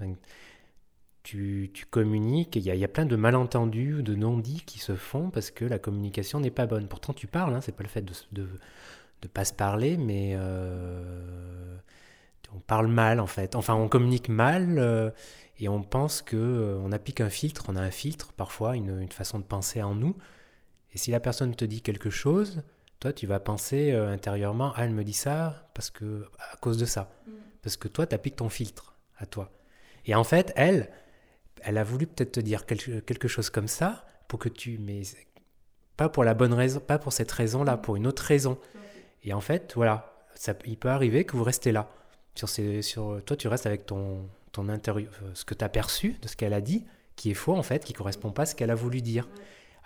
tu, 1.25 1.71
tu 1.73 1.87
communiques, 1.87 2.55
il 2.55 2.63
y, 2.63 2.71
a, 2.71 2.75
il 2.75 2.81
y, 2.81 2.85
a 2.85 2.89
plein 2.89 3.07
de 3.07 3.17
malentendus, 3.17 4.03
de 4.03 4.15
non-dits 4.15 4.63
qui 4.67 4.79
se 4.79 4.95
font 4.95 5.31
parce 5.31 5.51
que 5.51 5.65
la 5.65 5.79
communication 5.79 6.39
n'est 6.39 6.51
pas 6.51 6.67
bonne. 6.67 6.87
Pourtant, 6.87 7.15
tu 7.15 7.27
parles, 7.27 7.55
hein, 7.55 7.63
c'est 7.63 7.75
pas 7.75 7.83
le 7.83 7.89
fait 7.89 8.03
de 8.03 8.13
ne 8.33 8.47
de, 9.23 9.29
pas 9.29 9.47
se 9.47 9.55
parler, 9.55 9.97
mais 9.97 10.35
euh, 10.37 11.77
on 12.55 12.61
parle 12.61 12.89
mal 12.89 13.21
en 13.21 13.27
fait. 13.27 13.57
Enfin, 13.57 13.75
on 13.75 13.89
communique 13.89 14.29
mal 14.29 14.79
euh, 14.79 15.11
et 15.59 15.69
on 15.71 15.83
pense 15.83 16.21
que 16.21 16.37
euh, 16.37 16.79
on 16.85 16.93
applique 16.93 17.23
un 17.23 17.31
filtre, 17.31 17.65
on 17.69 17.77
a 17.77 17.81
un 17.81 17.91
filtre, 17.91 18.35
parfois 18.35 18.77
une, 18.77 19.01
une, 19.01 19.11
façon 19.11 19.39
de 19.39 19.45
penser 19.45 19.83
en 19.83 19.95
nous. 19.95 20.15
Et 20.93 20.99
si 20.99 21.11
la 21.11 21.21
personne 21.21 21.55
te 21.57 21.65
dit 21.65 21.81
quelque 21.81 22.11
chose, 22.11 22.63
toi, 23.01 23.15
tu 23.15 23.27
vas 23.27 23.41
penser 23.41 23.93
intérieurement, 23.93 24.75
ah, 24.77 24.85
elle 24.85 24.93
me 24.93 25.05
dit 25.05 25.15
ça 25.15 25.71
parce 25.73 25.91
que 25.91 26.27
à 26.53 26.57
cause 26.59 26.77
de 26.77 26.85
ça. 26.85 27.11
Mm. 27.27 27.31
Parce 27.63 27.79
que 27.79 27.89
toi, 27.89 28.07
tu 28.07 28.15
appliques 28.15 28.37
ton 28.37 28.51
filtre 28.51 28.95
à 29.17 29.25
toi. 29.25 29.51
Et 30.05 30.15
en 30.15 30.25
fait, 30.25 30.53
elle, 30.55 30.91
elle 31.63 31.79
a 31.79 31.85
voulu 31.85 32.07
peut-être 32.07 32.33
te 32.33 32.41
dire 32.41 32.67
quelque, 32.67 33.29
chose 33.29 33.51
comme 33.51 33.69
ça 33.69 34.07
pour 34.29 34.39
que 34.39 34.49
tu. 34.49 34.79
Mais 34.79 35.03
pas 35.97 36.09
pour 36.09 36.25
la 36.25 36.35
bonne 36.35 36.53
raison, 36.53 36.81
pas 36.81 36.99
pour 36.99 37.13
cette 37.13 37.31
raison-là, 37.31 37.77
pour 37.77 37.97
une 37.97 38.07
autre 38.07 38.23
raison. 38.23 38.59
Et 39.23 39.33
en 39.33 39.41
fait, 39.41 39.73
voilà, 39.75 40.15
ça, 40.35 40.55
il 40.67 40.77
peut 40.77 40.89
arriver 40.89 41.25
que 41.25 41.37
vous 41.37 41.45
restez 41.45 41.73
là. 41.73 41.91
Sur 42.35 42.49
ces, 42.49 42.83
sur, 42.83 43.23
toi, 43.25 43.37
tu 43.37 43.47
restes 43.47 43.67
avec 43.67 43.87
ton, 43.87 44.29
ton 44.51 44.69
intérieur, 44.69 45.13
euh, 45.23 45.31
ce 45.35 45.45
que 45.45 45.55
tu 45.55 45.65
as 45.65 45.69
perçu 45.69 46.17
de 46.21 46.27
ce 46.27 46.37
qu'elle 46.37 46.53
a 46.53 46.61
dit, 46.61 46.85
qui 47.17 47.31
est 47.31 47.35
faux 47.35 47.55
en 47.55 47.63
fait, 47.63 47.85
qui 47.85 47.93
correspond 47.93 48.33
pas 48.33 48.43
à 48.43 48.47
ce 48.47 48.55
qu'elle 48.55 48.71
a 48.71 48.75
voulu 48.75 49.03
dire. 49.03 49.29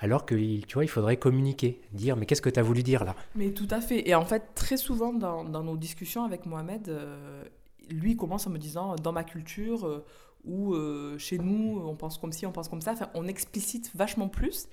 Alors 0.00 0.24
que 0.24 0.34
tu 0.34 0.74
vois, 0.74 0.84
il 0.84 0.88
faudrait 0.88 1.16
communiquer, 1.16 1.80
dire 1.92 2.16
mais 2.16 2.24
qu'est-ce 2.24 2.42
que 2.42 2.50
tu 2.50 2.60
as 2.60 2.62
voulu 2.62 2.82
dire 2.82 3.04
là? 3.04 3.16
Mais 3.34 3.50
tout 3.50 3.66
à 3.70 3.80
fait. 3.80 4.08
Et 4.08 4.14
en 4.14 4.24
fait, 4.24 4.54
très 4.54 4.76
souvent 4.76 5.12
dans, 5.12 5.44
dans 5.44 5.64
nos 5.64 5.76
discussions 5.76 6.24
avec 6.24 6.46
Mohamed, 6.46 6.88
euh, 6.88 7.42
lui 7.90 8.16
commence 8.16 8.46
en 8.46 8.50
me 8.50 8.58
disant 8.58 8.94
dans 8.96 9.12
ma 9.12 9.24
culture, 9.24 9.86
euh, 9.86 10.04
où 10.44 10.74
euh, 10.74 11.18
chez 11.18 11.38
nous, 11.38 11.80
on 11.84 11.96
pense 11.96 12.18
comme 12.18 12.32
ci, 12.32 12.46
on 12.46 12.52
pense 12.52 12.68
comme 12.68 12.80
ça. 12.80 12.92
Enfin, 12.92 13.10
on 13.14 13.26
explicite 13.26 13.90
vachement 13.94 14.28
plus. 14.28 14.68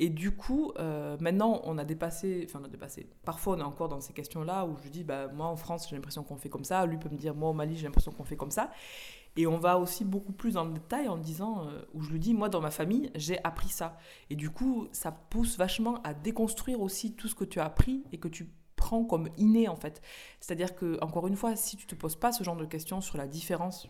Et 0.00 0.10
du 0.10 0.30
coup, 0.30 0.72
euh, 0.78 1.16
maintenant, 1.20 1.60
on 1.64 1.76
a 1.76 1.84
dépassé, 1.84 2.46
enfin, 2.48 2.60
on 2.62 2.64
a 2.64 2.68
dépassé. 2.68 3.08
Parfois, 3.24 3.56
on 3.56 3.58
est 3.58 3.64
encore 3.64 3.88
dans 3.88 4.00
ces 4.00 4.12
questions-là 4.12 4.64
où 4.64 4.76
je 4.84 4.88
dis, 4.90 5.02
bah, 5.02 5.26
moi, 5.26 5.46
en 5.46 5.56
France, 5.56 5.88
j'ai 5.90 5.96
l'impression 5.96 6.22
qu'on 6.22 6.36
fait 6.36 6.48
comme 6.48 6.64
ça. 6.64 6.86
Lui 6.86 6.98
peut 6.98 7.08
me 7.08 7.18
dire, 7.18 7.34
moi, 7.34 7.50
au 7.50 7.52
Mali, 7.52 7.76
j'ai 7.76 7.84
l'impression 7.84 8.12
qu'on 8.12 8.22
fait 8.22 8.36
comme 8.36 8.52
ça. 8.52 8.70
Et 9.36 9.48
on 9.48 9.58
va 9.58 9.76
aussi 9.76 10.04
beaucoup 10.04 10.32
plus 10.32 10.54
dans 10.54 10.64
le 10.64 10.72
détail 10.72 11.08
en 11.08 11.16
disant, 11.16 11.66
euh, 11.66 11.82
où 11.94 12.02
je 12.02 12.10
lui 12.10 12.20
dis, 12.20 12.32
moi, 12.32 12.48
dans 12.48 12.60
ma 12.60 12.70
famille, 12.70 13.10
j'ai 13.16 13.42
appris 13.44 13.70
ça. 13.70 13.98
Et 14.30 14.36
du 14.36 14.50
coup, 14.50 14.86
ça 14.92 15.10
pousse 15.10 15.58
vachement 15.58 16.00
à 16.04 16.14
déconstruire 16.14 16.80
aussi 16.80 17.14
tout 17.14 17.26
ce 17.26 17.34
que 17.34 17.44
tu 17.44 17.58
as 17.58 17.64
appris 17.64 18.04
et 18.12 18.18
que 18.18 18.28
tu 18.28 18.52
prends 18.76 19.04
comme 19.04 19.28
inné, 19.36 19.66
en 19.66 19.76
fait. 19.76 20.00
C'est-à-dire 20.38 20.76
que, 20.76 20.96
encore 21.02 21.26
une 21.26 21.36
fois, 21.36 21.56
si 21.56 21.76
tu 21.76 21.88
te 21.88 21.96
poses 21.96 22.16
pas 22.16 22.30
ce 22.30 22.44
genre 22.44 22.56
de 22.56 22.64
questions 22.64 23.00
sur 23.00 23.18
la 23.18 23.26
différence 23.26 23.88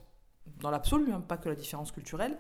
dans 0.61 0.71
l'absolu, 0.71 1.13
hein, 1.13 1.21
pas 1.21 1.37
que 1.37 1.49
la 1.49 1.55
différence 1.55 1.93
culturelle, 1.93 2.39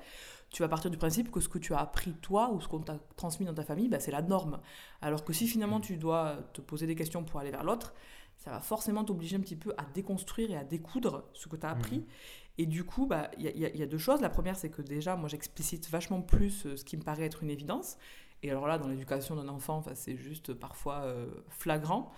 tu 0.50 0.62
vas 0.62 0.68
partir 0.68 0.90
du 0.90 0.96
principe 0.96 1.30
que 1.30 1.40
ce 1.40 1.48
que 1.48 1.58
tu 1.58 1.74
as 1.74 1.78
appris 1.78 2.12
toi 2.14 2.50
ou 2.52 2.60
ce 2.60 2.68
qu'on 2.68 2.80
t'a 2.80 2.98
transmis 3.16 3.44
dans 3.46 3.54
ta 3.54 3.64
famille, 3.64 3.88
bah, 3.88 4.00
c'est 4.00 4.10
la 4.10 4.22
norme. 4.22 4.60
Alors 5.02 5.24
que 5.24 5.32
si 5.32 5.46
finalement 5.46 5.80
tu 5.80 5.96
dois 5.96 6.38
te 6.52 6.60
poser 6.60 6.86
des 6.86 6.94
questions 6.94 7.24
pour 7.24 7.40
aller 7.40 7.50
vers 7.50 7.64
l'autre, 7.64 7.94
ça 8.36 8.50
va 8.50 8.60
forcément 8.60 9.04
t'obliger 9.04 9.36
un 9.36 9.40
petit 9.40 9.56
peu 9.56 9.74
à 9.76 9.84
déconstruire 9.92 10.50
et 10.50 10.56
à 10.56 10.64
découdre 10.64 11.24
ce 11.34 11.48
que 11.48 11.56
tu 11.56 11.66
as 11.66 11.70
appris. 11.70 11.98
Mmh. 11.98 12.06
Et 12.58 12.66
du 12.66 12.84
coup, 12.84 13.06
bah, 13.06 13.30
il 13.38 13.46
y, 13.46 13.78
y, 13.78 13.82
a 13.82 13.86
deux 13.86 13.98
choses. 13.98 14.20
La 14.20 14.30
première, 14.30 14.56
c'est 14.56 14.70
que 14.70 14.82
déjà, 14.82 15.16
moi, 15.16 15.28
j'explicite 15.28 15.88
vachement 15.90 16.22
plus 16.22 16.66
euh, 16.66 16.76
ce 16.76 16.84
qui 16.84 16.96
me 16.96 17.02
paraît 17.02 17.24
être 17.24 17.42
une 17.42 17.50
évidence. 17.50 17.98
Et 18.42 18.50
alors 18.50 18.66
là, 18.66 18.78
dans 18.78 18.88
l'éducation 18.88 19.36
d'un 19.36 19.48
enfant, 19.48 19.82
c'est 19.94 20.16
juste 20.16 20.54
parfois 20.54 21.02
euh, 21.02 21.26
flagrant. 21.48 22.12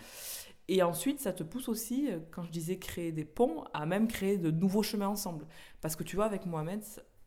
Et 0.72 0.84
ensuite, 0.84 1.18
ça 1.18 1.32
te 1.32 1.42
pousse 1.42 1.68
aussi, 1.68 2.08
euh, 2.08 2.20
quand 2.30 2.44
je 2.44 2.50
disais 2.52 2.78
créer 2.78 3.10
des 3.10 3.24
ponts, 3.24 3.64
à 3.74 3.86
même 3.86 4.06
créer 4.06 4.38
de 4.38 4.52
nouveaux 4.52 4.84
chemins 4.84 5.08
ensemble. 5.08 5.44
Parce 5.80 5.96
que 5.96 6.04
tu 6.04 6.14
vois, 6.14 6.26
avec 6.26 6.46
Mohamed, 6.46 6.80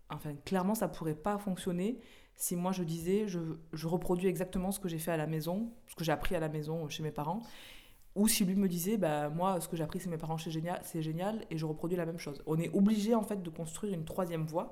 enfin, 0.09 0.33
clairement, 0.45 0.75
ça 0.75 0.87
pourrait 0.87 1.13
pas 1.13 1.37
fonctionner 1.37 1.99
si 2.37 2.55
moi 2.55 2.71
je 2.71 2.83
disais, 2.83 3.27
je, 3.27 3.39
reproduis 3.85 4.27
exactement 4.27 4.71
ce 4.71 4.79
que 4.79 4.87
j'ai 4.87 4.97
fait 4.97 5.11
à 5.11 5.17
la 5.17 5.27
maison, 5.27 5.73
ce 5.87 5.95
que 5.95 6.05
j'ai 6.05 6.13
appris 6.13 6.35
à 6.35 6.39
la 6.39 6.47
maison 6.47 6.87
chez 6.87 7.03
mes 7.03 7.11
parents. 7.11 7.41
Ou 8.15 8.29
si 8.29 8.45
lui 8.45 8.55
me 8.55 8.69
disait, 8.69 8.95
bah, 8.95 9.29
moi, 9.29 9.59
ce 9.59 9.67
que 9.67 9.75
j'ai 9.75 9.83
appris 9.83 9.99
chez 9.99 10.09
mes 10.09 10.17
parents, 10.17 10.37
c'est 10.37 10.49
génial, 10.49 10.79
c'est 10.85 11.01
génial, 11.01 11.43
et 11.49 11.57
je 11.57 11.65
reproduis 11.65 11.97
la 11.97 12.05
même 12.05 12.19
chose. 12.19 12.41
On 12.45 12.57
est 12.57 12.73
obligé, 12.73 13.13
en 13.13 13.23
fait, 13.23 13.43
de 13.43 13.49
construire 13.49 13.93
une 13.93 14.05
troisième 14.05 14.45
voie. 14.45 14.71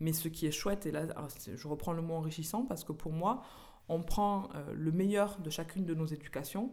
Mais 0.00 0.14
ce 0.14 0.28
qui 0.28 0.46
est 0.46 0.50
chouette, 0.50 0.86
et 0.86 0.92
là, 0.92 1.02
je 1.46 1.68
reprends 1.68 1.92
le 1.92 2.00
mot 2.00 2.14
enrichissant, 2.14 2.64
parce 2.64 2.84
que 2.84 2.92
pour 2.92 3.12
moi, 3.12 3.42
on 3.90 4.02
prend 4.02 4.48
euh, 4.54 4.72
le 4.74 4.92
meilleur 4.92 5.38
de 5.40 5.50
chacune 5.50 5.84
de 5.84 5.94
nos 5.94 6.06
éducations 6.06 6.72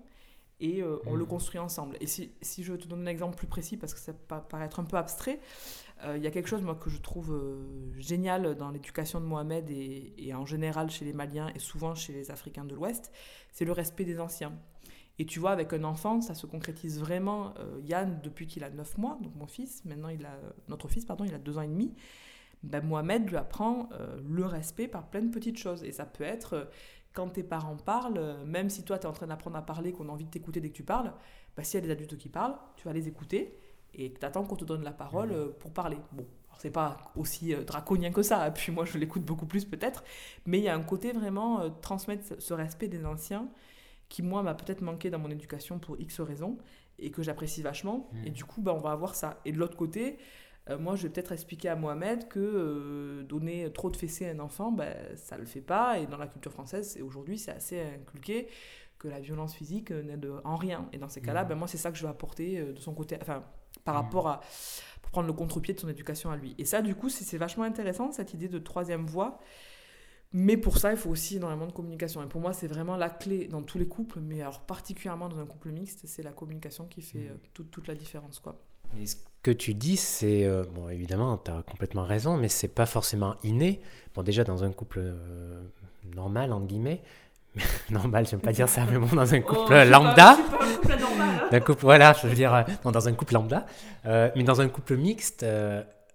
et 0.60 0.82
euh, 0.82 0.98
on 1.06 1.16
le 1.16 1.26
mmh. 1.26 1.28
construit 1.28 1.60
ensemble. 1.60 1.98
Et 2.00 2.08
si, 2.08 2.32
si, 2.42 2.64
je 2.64 2.74
te 2.74 2.88
donne 2.88 3.02
un 3.02 3.12
exemple 3.12 3.36
plus 3.36 3.48
précis, 3.48 3.78
parce 3.78 3.94
que 3.94 4.00
ça 4.00 4.14
peut 4.14 4.36
paraître 4.50 4.80
un 4.80 4.86
peu 4.86 4.98
abstrait, 4.98 5.40
euh, 6.04 6.18
il 6.18 6.24
y 6.24 6.28
a 6.28 6.32
quelque 6.32 6.48
chose 6.48 6.62
moi, 6.62 6.76
que 6.76 6.90
je 6.90 7.00
trouve 7.00 7.34
euh, 7.34 7.94
génial 8.00 8.56
dans 8.56 8.70
l'éducation 8.70 9.20
de 9.20 9.26
Mohamed 9.26 9.70
et, 9.70 10.14
et, 10.18 10.34
en 10.34 10.46
général 10.46 10.90
chez 10.90 11.06
les 11.06 11.14
Maliens 11.14 11.52
et 11.56 11.60
souvent 11.60 11.96
chez 11.96 12.14
les 12.14 12.32
Africains 12.32 12.66
de 12.66 12.74
l'Ouest, 12.74 13.12
c'est 13.52 13.66
le 13.66 13.72
respect 13.72 14.06
des 14.06 14.20
anciens. 14.20 14.54
Et 15.18 15.26
tu 15.26 15.40
vois, 15.40 15.52
avec 15.52 15.72
un 15.72 15.84
enfant, 15.86 16.20
ça 16.20 16.34
se 16.34 16.46
concrétise 16.46 17.00
vraiment. 17.00 17.54
Yann, 17.86 18.20
depuis 18.22 18.48
qu'il 18.48 18.66
a 18.66 18.70
9 18.70 18.98
mois, 18.98 19.18
donc 19.22 19.34
mon 19.36 19.48
fils, 19.48 19.86
maintenant 19.86 20.10
il 20.10 20.26
a, 20.26 20.38
notre 20.68 20.90
fils, 20.90 21.06
pardon, 21.06 21.24
il 21.24 21.34
a 21.34 21.38
2 21.38 21.58
ans 21.58 21.62
et 21.62 21.70
demi, 21.70 21.96
ben 22.64 22.82
Mohamed 22.82 23.30
lui 23.30 23.38
apprend 23.38 23.88
le 24.28 24.46
respect 24.46 24.90
par 24.90 25.10
plein 25.10 25.22
de 25.22 25.32
petites 25.32 25.58
choses. 25.58 25.86
Et 25.86 25.94
ça 25.94 26.06
peut 26.06 26.26
être 26.26 26.68
quand 27.16 27.30
tes 27.30 27.44
parents 27.44 27.78
parlent, 27.78 28.18
euh, 28.18 28.46
même 28.46 28.70
si 28.70 28.84
toi 28.84 29.00
tu 29.00 29.06
es 29.06 29.10
en 29.10 29.14
train 29.14 29.26
d'apprendre 29.26 29.58
à 29.58 29.64
parler, 29.64 29.92
qu'on 29.92 30.10
a 30.10 30.12
envie 30.12 30.26
de 30.26 30.30
t'écouter 30.30 30.60
dès 30.62 30.70
que 30.70 30.76
tu 30.76 30.84
parles, 30.84 31.14
bah, 31.58 31.64
s'il 31.64 31.80
y 31.80 31.84
a 31.84 31.86
des 31.88 31.92
adultes 31.92 32.18
qui 32.18 32.30
parlent, 32.30 32.56
tu 32.76 32.86
vas 32.86 32.94
les 32.94 33.08
écouter 33.08 33.58
et 33.94 34.14
tu 34.14 34.24
attends 34.26 34.44
qu'on 34.44 34.58
te 34.58 34.66
donne 34.66 34.84
la 34.84 34.92
parole 34.92 35.30
mmh. 35.30 35.36
euh, 35.36 35.48
pour 35.58 35.72
parler. 35.72 35.98
Bon, 36.12 36.28
c'est 36.60 36.72
pas 36.72 36.98
aussi 37.16 37.56
euh, 37.56 37.64
draconien 37.64 38.12
que 38.12 38.22
ça, 38.22 38.52
puis 38.52 38.72
moi 38.72 38.86
je 38.86 38.98
l'écoute 38.98 39.24
beaucoup 39.24 39.48
plus 39.48 39.66
peut-être, 39.66 40.04
mais 40.46 40.60
il 40.60 40.64
y 40.64 40.70
a 40.70 40.76
un 40.76 40.84
côté 40.84 41.14
vraiment 41.14 41.70
transmettre 41.82 42.40
ce 42.40 42.54
respect 42.54 42.90
des 42.90 43.06
anciens 43.06 43.48
qui 44.10 44.22
moi 44.22 44.44
m'a 44.44 44.54
peut-être 44.54 44.82
manqué 44.82 45.10
dans 45.10 45.18
mon 45.20 45.32
éducation 45.32 45.80
pour 45.80 46.00
X 46.00 46.20
raisons 46.20 46.58
et 47.00 47.12
que 47.12 47.24
j'apprécie 47.24 47.62
vachement. 47.62 48.10
Mmh. 48.12 48.28
Et 48.28 48.30
du 48.30 48.46
coup, 48.46 48.62
bah, 48.62 48.74
on 48.76 48.80
va 48.80 48.92
avoir 48.92 49.16
ça. 49.16 49.40
Et 49.46 49.52
de 49.52 49.58
l'autre 49.58 49.76
côté, 49.76 50.18
euh, 50.70 50.78
moi, 50.80 50.96
je 50.96 51.04
vais 51.04 51.10
peut-être 51.10 51.32
expliquer 51.32 51.70
à 51.70 51.76
Mohamed 51.76 52.28
que 52.28 52.40
euh, 52.40 53.24
donner 53.24 53.72
trop 53.72 53.90
de 53.90 53.98
fessées 53.98 54.28
à 54.28 54.32
un 54.32 54.40
enfant, 54.40 54.72
ben, 54.72 54.96
ça 55.16 55.36
ne 55.36 55.42
le 55.42 55.48
fait 55.48 55.62
pas. 55.62 56.00
Et 56.00 56.08
dans 56.08 56.18
la 56.18 56.28
culture 56.28 56.52
française, 56.52 56.98
aujourd'hui, 57.04 57.38
c'est 57.38 57.52
assez 57.52 57.80
inculqué 57.80 58.48
que 58.98 59.08
la 59.08 59.20
violence 59.20 59.54
physique 59.54 59.92
n'aide 59.92 60.28
en 60.44 60.56
rien. 60.56 60.90
Et 60.92 60.98
dans 60.98 61.10
ces 61.10 61.22
cas-là, 61.22 61.44
ben, 61.44 61.56
moi, 61.56 61.68
c'est 61.68 61.78
ça 61.78 61.92
que 61.92 61.98
je 61.98 62.04
vais 62.04 62.10
apporter 62.10 62.60
euh, 62.60 62.74
de 62.74 62.80
son 62.80 62.94
côté, 62.94 63.18
enfin, 63.22 63.44
par 63.84 63.96
mmh. 63.96 63.98
rapport 63.98 64.28
à. 64.28 64.42
pour 65.02 65.12
prendre 65.12 65.28
le 65.28 65.34
contre-pied 65.34 65.74
de 65.74 65.80
son 65.80 65.90
éducation 65.90 66.32
à 66.32 66.38
lui. 66.38 66.56
Et 66.58 66.66
ça, 66.66 66.82
du 66.82 66.96
coup, 66.96 67.10
c'est 67.10 67.38
vachement 67.38 67.64
intéressant, 67.64 68.12
cette 68.12 68.34
idée 68.34 68.48
de 68.48 68.60
troisième 68.60 69.06
voie. 69.06 69.40
Mais 70.34 70.58
pour 70.58 70.80
ça, 70.80 70.92
il 70.92 70.98
faut 70.98 71.12
aussi 71.12 71.38
énormément 71.38 71.68
de 71.68 71.72
communication. 71.72 72.22
Et 72.24 72.28
pour 72.28 72.42
moi, 72.42 72.52
c'est 72.52 72.68
vraiment 72.68 72.98
la 72.98 73.10
clé 73.10 73.48
dans 73.48 73.62
tous 73.62 73.78
les 73.78 73.88
couples, 73.88 74.20
mais 74.20 74.42
alors 74.42 74.62
particulièrement 74.62 75.30
dans 75.30 75.40
un 75.40 75.46
couple 75.46 75.70
mixte, 75.70 76.02
c'est 76.08 76.24
la 76.24 76.34
communication 76.34 76.88
qui 76.88 77.02
fait 77.02 77.30
mmh. 77.30 77.40
toute, 77.54 77.72
toute 77.72 77.88
la 77.88 77.96
différence. 77.96 78.40
quoi. 78.40 78.60
Et 79.02 79.08
ce 79.08 79.16
que 79.44 79.52
tu 79.52 79.74
dis, 79.74 79.98
c'est. 79.98 80.46
Euh, 80.46 80.64
bon, 80.74 80.90
évidemment, 80.90 81.38
tu 81.38 81.52
as 81.52 81.62
complètement 81.64 82.04
raison, 82.04 82.38
mais 82.38 82.50
c'est 82.50 82.68
pas 82.68 82.86
forcément 82.86 83.36
inné. 83.44 83.82
Bon, 84.14 84.24
déjà, 84.24 84.44
dans 84.44 84.64
un 84.64 84.72
couple 84.72 85.00
euh, 85.02 85.62
normal, 86.16 86.52
entre 86.54 86.66
guillemets. 86.66 87.02
normal, 87.90 88.28
j'aime 88.28 88.42
pas 88.42 88.52
dire 88.52 88.68
ça, 88.68 88.86
mais 88.92 88.98
bon, 88.98 89.16
dans 89.16 89.34
un 89.34 89.40
oh, 89.40 89.42
couple 89.42 89.84
lambda. 89.84 90.38
D'un 91.52 91.60
couple, 91.60 91.82
voilà, 91.82 92.14
je 92.14 92.28
veux 92.28 92.36
dire, 92.36 92.54
euh, 92.54 92.64
dans 92.84 93.08
un 93.08 93.14
couple 93.14 93.34
lambda. 93.34 93.66
mais 94.04 94.44
dans 94.44 94.62
un 94.62 94.68
couple 94.68 94.98
mixte, 94.98 95.46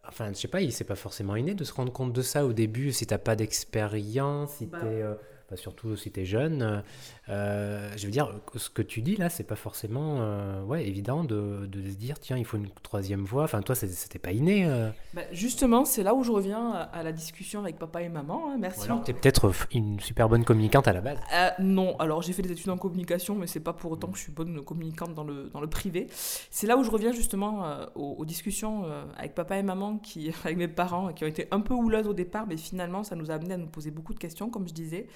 enfin, 0.06 0.30
je 0.32 0.38
sais 0.38 0.48
pas, 0.48 0.58
c'est 0.70 0.84
pas 0.84 0.96
forcément 0.96 1.36
inné 1.36 1.54
de 1.54 1.64
se 1.64 1.72
rendre 1.72 1.92
compte 1.92 2.12
de 2.12 2.22
ça 2.22 2.44
au 2.44 2.52
début, 2.52 2.92
si 2.92 3.06
t'as 3.06 3.18
pas 3.18 3.36
d'expérience, 3.36 4.50
si 4.58 4.66
bah. 4.66 4.78
t'es 4.82 5.56
surtout 5.56 5.96
si 5.96 6.10
tu 6.12 6.20
es 6.20 6.24
jeune. 6.24 6.82
Euh, 7.30 7.90
je 7.96 8.06
veux 8.06 8.10
dire, 8.10 8.34
ce 8.56 8.68
que 8.70 8.82
tu 8.82 9.02
dis 9.02 9.14
là, 9.14 9.28
c'est 9.28 9.44
pas 9.44 9.54
forcément 9.54 10.16
euh, 10.18 10.64
ouais, 10.64 10.86
évident 10.86 11.22
de, 11.22 11.66
de, 11.66 11.88
se 11.88 11.94
dire, 11.94 12.18
tiens, 12.18 12.36
il 12.36 12.44
faut 12.44 12.56
une 12.56 12.70
troisième 12.82 13.24
voie. 13.24 13.44
Enfin, 13.44 13.62
toi, 13.62 13.74
c'était 13.74 14.18
pas 14.18 14.32
inné. 14.32 14.66
Euh. 14.66 14.90
Bah, 15.14 15.22
justement, 15.30 15.84
c'est 15.84 16.02
là 16.02 16.14
où 16.14 16.24
je 16.24 16.32
reviens 16.32 16.70
à 16.92 17.02
la 17.02 17.12
discussion 17.12 17.60
avec 17.60 17.78
papa 17.78 18.02
et 18.02 18.08
maman. 18.08 18.50
Hein, 18.50 18.56
merci. 18.58 18.88
tu 19.04 19.10
es 19.10 19.14
peut-être 19.14 19.52
une 19.72 20.00
super 20.00 20.28
bonne 20.28 20.44
communicante 20.44 20.88
à 20.88 20.92
la 20.92 21.00
base. 21.00 21.18
non, 21.60 21.96
alors 21.98 22.22
j'ai 22.22 22.32
fait 22.32 22.42
des 22.42 22.52
études 22.52 22.70
en 22.70 22.78
communication, 22.78 23.36
mais 23.36 23.46
c'est 23.46 23.60
pas 23.60 23.72
pour 23.72 23.92
autant 23.92 24.08
que 24.08 24.16
je 24.16 24.22
suis 24.22 24.32
bonne 24.32 24.64
communicante 24.64 25.14
dans 25.14 25.24
le, 25.24 25.50
dans 25.52 25.60
le 25.60 25.68
privé. 25.68 26.08
C'est 26.50 26.66
là 26.66 26.76
où 26.76 26.82
je 26.82 26.90
reviens 26.90 27.12
justement 27.12 27.64
aux, 27.94 28.16
aux, 28.18 28.24
discussions 28.24 28.84
avec 29.16 29.34
papa 29.34 29.56
et 29.56 29.62
maman, 29.62 29.98
qui, 29.98 30.32
avec 30.44 30.56
mes 30.56 30.68
parents, 30.68 31.12
qui 31.12 31.24
ont 31.24 31.28
été 31.28 31.46
un 31.52 31.60
peu 31.60 31.74
houleuses 31.74 32.08
au 32.08 32.14
départ, 32.14 32.46
mais 32.48 32.56
finalement, 32.56 33.04
ça 33.04 33.14
nous 33.14 33.30
a 33.30 33.34
amené 33.34 33.54
à 33.54 33.56
nous 33.56 33.68
poser 33.68 33.92
beaucoup 33.92 34.14
de 34.14 34.18
questions, 34.18 34.50
comme 34.50 34.66
je 34.66 34.74
disais. 34.74 35.06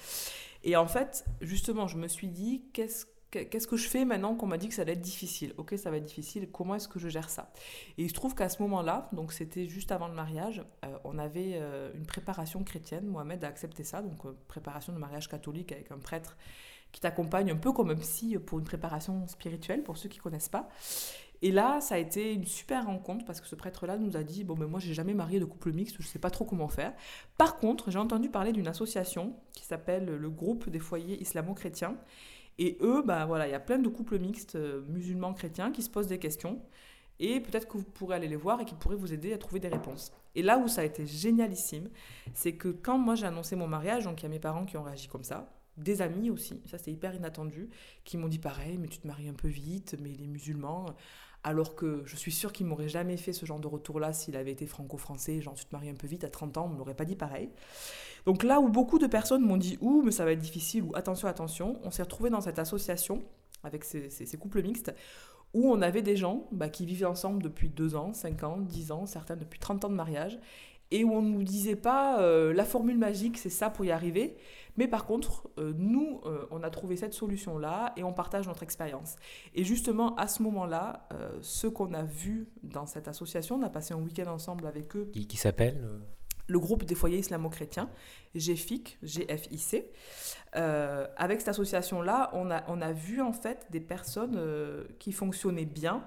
Et 0.65 0.75
en 0.75 0.87
fait, 0.87 1.25
justement, 1.41 1.87
je 1.87 1.95
me 1.95 2.07
suis 2.07 2.27
dit, 2.27 2.63
qu'est-ce 2.73 3.05
que 3.67 3.77
je 3.77 3.87
fais 3.87 4.03
maintenant 4.03 4.35
qu'on 4.35 4.47
m'a 4.47 4.57
dit 4.57 4.67
que 4.67 4.73
ça 4.73 4.81
allait 4.81 4.93
être 4.93 5.01
difficile? 5.01 5.53
Ok, 5.57 5.75
ça 5.77 5.91
va 5.91 5.97
être 5.97 6.05
difficile, 6.05 6.49
comment 6.51 6.73
est-ce 6.73 6.87
que 6.87 6.97
je 6.97 7.07
gère 7.07 7.29
ça? 7.29 7.51
Et 7.99 8.03
il 8.03 8.09
se 8.09 8.15
trouve 8.15 8.33
qu'à 8.33 8.49
ce 8.49 8.61
moment-là, 8.63 9.07
donc 9.13 9.31
c'était 9.31 9.67
juste 9.67 9.91
avant 9.91 10.07
le 10.07 10.15
mariage, 10.15 10.63
euh, 10.83 10.97
on 11.03 11.19
avait 11.19 11.51
euh, 11.53 11.93
une 11.93 12.07
préparation 12.07 12.63
chrétienne, 12.63 13.05
Mohamed 13.05 13.43
a 13.43 13.47
accepté 13.47 13.83
ça, 13.83 14.01
donc 14.01 14.25
euh, 14.25 14.35
préparation 14.47 14.91
de 14.91 14.97
mariage 14.97 15.29
catholique 15.29 15.71
avec 15.71 15.91
un 15.91 15.99
prêtre 15.99 16.35
qui 16.91 16.99
t'accompagne 16.99 17.51
un 17.51 17.57
peu 17.57 17.71
comme 17.71 17.91
un 17.91 17.95
psy 17.95 18.39
pour 18.39 18.57
une 18.57 18.65
préparation 18.65 19.27
spirituelle, 19.27 19.83
pour 19.83 19.97
ceux 19.97 20.09
qui 20.09 20.17
connaissent 20.17 20.49
pas. 20.49 20.67
Et 21.41 21.51
là, 21.51 21.81
ça 21.81 21.95
a 21.95 21.97
été 21.97 22.33
une 22.33 22.45
super 22.45 22.85
rencontre 22.85 23.25
parce 23.25 23.41
que 23.41 23.47
ce 23.47 23.55
prêtre-là 23.55 23.97
nous 23.97 24.17
a 24.17 24.23
dit 24.23 24.43
Bon, 24.43 24.55
ben 24.55 24.67
moi, 24.67 24.79
j'ai 24.79 24.93
jamais 24.93 25.13
marié 25.13 25.39
de 25.39 25.45
couple 25.45 25.71
mixte, 25.73 25.97
je 25.99 26.07
sais 26.07 26.19
pas 26.19 26.29
trop 26.29 26.45
comment 26.45 26.67
faire. 26.67 26.93
Par 27.37 27.57
contre, 27.57 27.91
j'ai 27.91 27.99
entendu 27.99 28.29
parler 28.29 28.51
d'une 28.51 28.67
association 28.67 29.35
qui 29.53 29.65
s'appelle 29.65 30.05
le 30.05 30.29
Groupe 30.29 30.69
des 30.69 30.79
foyers 30.79 31.21
islamo-chrétiens. 31.21 31.97
Et 32.57 32.77
eux, 32.81 33.03
ben 33.05 33.25
voilà, 33.25 33.47
il 33.47 33.51
y 33.51 33.55
a 33.55 33.59
plein 33.59 33.79
de 33.79 33.89
couples 33.89 34.17
mixtes 34.17 34.55
euh, 34.55 34.81
musulmans 34.87 35.33
chrétiens 35.33 35.71
qui 35.71 35.81
se 35.81 35.89
posent 35.89 36.07
des 36.07 36.19
questions. 36.19 36.61
Et 37.19 37.39
peut-être 37.39 37.67
que 37.67 37.77
vous 37.77 37.83
pourrez 37.83 38.15
aller 38.15 38.27
les 38.27 38.35
voir 38.35 38.61
et 38.61 38.65
qu'ils 38.65 38.77
pourraient 38.77 38.95
vous 38.95 39.13
aider 39.13 39.33
à 39.33 39.37
trouver 39.37 39.59
des 39.59 39.67
réponses. 39.67 40.11
Et 40.35 40.41
là 40.41 40.57
où 40.57 40.67
ça 40.67 40.81
a 40.81 40.83
été 40.83 41.05
génialissime, 41.05 41.89
c'est 42.33 42.53
que 42.53 42.67
quand 42.67 42.97
moi 42.97 43.15
j'ai 43.15 43.25
annoncé 43.25 43.55
mon 43.55 43.67
mariage, 43.67 44.03
donc 44.03 44.21
il 44.21 44.23
y 44.23 44.25
a 44.25 44.29
mes 44.29 44.39
parents 44.39 44.65
qui 44.65 44.75
ont 44.75 44.83
réagi 44.83 45.07
comme 45.07 45.23
ça, 45.23 45.54
des 45.77 46.01
amis 46.01 46.29
aussi, 46.29 46.61
ça 46.65 46.77
c'était 46.77 46.91
hyper 46.91 47.13
inattendu, 47.13 47.69
qui 48.03 48.17
m'ont 48.17 48.27
dit 48.27 48.39
pareil, 48.39 48.77
mais 48.77 48.87
tu 48.87 48.99
te 48.99 49.07
maries 49.07 49.27
un 49.27 49.33
peu 49.33 49.47
vite, 49.47 49.95
mais 50.01 50.11
les 50.11 50.27
musulmans, 50.27 50.85
alors 51.43 51.75
que 51.75 52.01
je 52.05 52.15
suis 52.15 52.31
sûre 52.31 52.51
qu'il 52.51 52.65
m'aurait 52.65 52.89
jamais 52.89 53.17
fait 53.17 53.31
ce 53.31 53.45
genre 53.45 53.59
de 53.59 53.67
retour-là 53.67 54.13
s'il 54.13 54.35
avait 54.35 54.51
été 54.51 54.65
franco-français, 54.65 55.41
genre 55.41 55.53
tu 55.53 55.65
te 55.65 55.75
maries 55.75 55.89
un 55.89 55.95
peu 55.95 56.07
vite 56.07 56.23
à 56.23 56.29
30 56.29 56.57
ans, 56.57 56.65
on 56.65 56.69
ne 56.73 56.77
m'aurait 56.77 56.95
pas 56.95 57.05
dit 57.05 57.15
pareil. 57.15 57.49
Donc 58.25 58.43
là 58.43 58.59
où 58.59 58.67
beaucoup 58.67 58.97
de 58.97 59.05
personnes 59.05 59.43
m'ont 59.43 59.57
dit 59.57 59.77
ouh 59.79 60.01
mais 60.01 60.11
ça 60.11 60.25
va 60.25 60.31
être 60.31 60.39
difficile 60.39 60.83
ou 60.83 60.95
attention 60.95 61.27
attention, 61.27 61.79
on 61.83 61.91
s'est 61.91 62.01
retrouvé 62.01 62.31
dans 62.31 62.41
cette 62.41 62.57
association 62.57 63.21
avec 63.63 63.83
ces, 63.83 64.37
couples 64.39 64.63
mixtes 64.63 64.93
où 65.53 65.71
on 65.71 65.81
avait 65.81 66.01
des 66.01 66.15
gens 66.15 66.47
bah, 66.51 66.69
qui 66.69 66.85
vivaient 66.85 67.05
ensemble 67.05 67.41
depuis 67.43 67.69
2 67.69 67.95
ans, 67.95 68.13
5 68.13 68.43
ans, 68.43 68.57
10 68.59 68.91
ans, 68.91 69.05
certains 69.05 69.35
depuis 69.35 69.59
30 69.59 69.85
ans 69.85 69.89
de 69.89 69.95
mariage, 69.95 70.39
et 70.91 71.03
où 71.03 71.13
on 71.13 71.21
ne 71.21 71.29
nous 71.29 71.43
disait 71.43 71.75
pas 71.75 72.21
euh, 72.21 72.53
la 72.53 72.65
formule 72.65 72.97
magique, 72.97 73.37
c'est 73.37 73.49
ça 73.49 73.69
pour 73.69 73.85
y 73.85 73.91
arriver, 73.91 74.35
mais 74.77 74.87
par 74.87 75.05
contre, 75.05 75.49
euh, 75.57 75.73
nous, 75.77 76.21
euh, 76.25 76.45
on 76.51 76.63
a 76.63 76.69
trouvé 76.69 76.97
cette 76.97 77.13
solution-là 77.13 77.93
et 77.95 78.03
on 78.03 78.13
partage 78.13 78.47
notre 78.47 78.63
expérience. 78.63 79.15
Et 79.53 79.63
justement, 79.63 80.15
à 80.15 80.27
ce 80.27 80.43
moment-là, 80.43 81.07
ce 81.41 81.67
qu'on 81.67 81.93
a 81.93 82.03
vu 82.03 82.49
dans 82.63 82.85
cette 82.85 83.07
association, 83.07 83.55
on 83.55 83.61
a 83.63 83.69
passé 83.69 83.93
un 83.93 83.97
week-end 83.97 84.27
ensemble 84.27 84.65
avec 84.67 84.95
eux. 84.95 85.09
Qui, 85.13 85.27
qui 85.27 85.37
s'appelle 85.37 85.81
le 86.47 86.59
groupe 86.59 86.83
des 86.83 86.93
foyers 86.93 87.17
islamo-chrétiens, 87.17 87.89
GFIC, 88.35 88.99
GFIC. 89.01 89.83
avec 90.53 91.39
cette 91.39 91.49
association-là, 91.49 92.29
on 92.33 92.51
a, 92.51 92.63
on 92.67 92.81
a 92.81 92.91
vu 92.91 93.21
en 93.21 93.33
fait 93.33 93.65
des 93.71 93.79
personnes 93.79 94.39
qui 94.99 95.11
fonctionnaient 95.11 95.65
bien. 95.65 96.05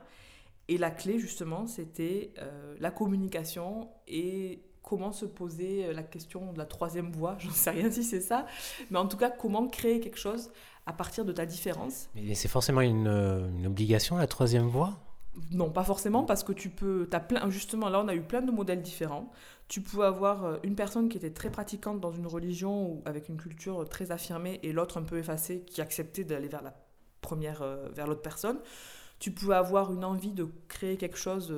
Et 0.68 0.78
la 0.78 0.90
clé, 0.90 1.18
justement, 1.18 1.66
c'était 1.66 2.32
la 2.78 2.90
communication 2.90 3.88
et 4.06 4.62
comment 4.88 5.12
se 5.12 5.26
poser 5.26 5.84
euh, 5.84 5.92
la 5.92 6.02
question 6.02 6.52
de 6.52 6.58
la 6.58 6.64
troisième 6.64 7.12
voie, 7.12 7.36
j'en 7.40 7.50
sais 7.50 7.70
rien 7.70 7.90
si 7.90 8.02
c'est 8.02 8.20
ça, 8.20 8.46
mais 8.90 8.98
en 8.98 9.06
tout 9.06 9.16
cas, 9.16 9.30
comment 9.30 9.68
créer 9.68 10.00
quelque 10.00 10.18
chose 10.18 10.50
à 10.86 10.92
partir 10.92 11.24
de 11.24 11.32
ta 11.32 11.44
différence. 11.44 12.08
Mais 12.14 12.34
c'est 12.34 12.48
forcément 12.48 12.80
une, 12.80 13.06
euh, 13.06 13.46
une, 13.50 13.66
obligation, 13.66 14.16
la 14.16 14.26
troisième 14.26 14.66
voie? 14.66 14.94
Non, 15.52 15.70
pas 15.70 15.84
forcément, 15.84 16.24
parce 16.24 16.42
que 16.42 16.52
tu 16.52 16.70
peux, 16.70 17.06
as 17.12 17.20
plein, 17.20 17.48
justement, 17.50 17.90
là, 17.90 18.00
on 18.00 18.08
a 18.08 18.14
eu 18.14 18.22
plein 18.22 18.40
de 18.40 18.50
modèles 18.50 18.80
différents. 18.80 19.30
Tu 19.68 19.82
peux 19.82 20.04
avoir 20.04 20.44
euh, 20.44 20.56
une 20.62 20.74
personne 20.74 21.10
qui 21.10 21.18
était 21.18 21.32
très 21.32 21.50
pratiquante 21.50 22.00
dans 22.00 22.12
une 22.12 22.26
religion 22.26 22.86
ou 22.86 23.02
avec 23.04 23.28
une 23.28 23.36
culture 23.36 23.86
très 23.88 24.10
affirmée 24.10 24.58
et 24.62 24.72
l'autre 24.72 24.96
un 24.96 25.02
peu 25.02 25.18
effacée 25.18 25.60
qui 25.66 25.82
acceptait 25.82 26.24
d'aller 26.24 26.48
vers 26.48 26.62
la 26.62 26.74
première, 27.20 27.62
vers 27.92 28.06
l'autre 28.06 28.22
personne. 28.22 28.58
Tu 29.18 29.32
pouvais 29.32 29.56
avoir 29.56 29.92
une 29.92 30.04
envie 30.04 30.32
de 30.32 30.48
créer 30.68 30.96
quelque 30.96 31.18
chose 31.18 31.52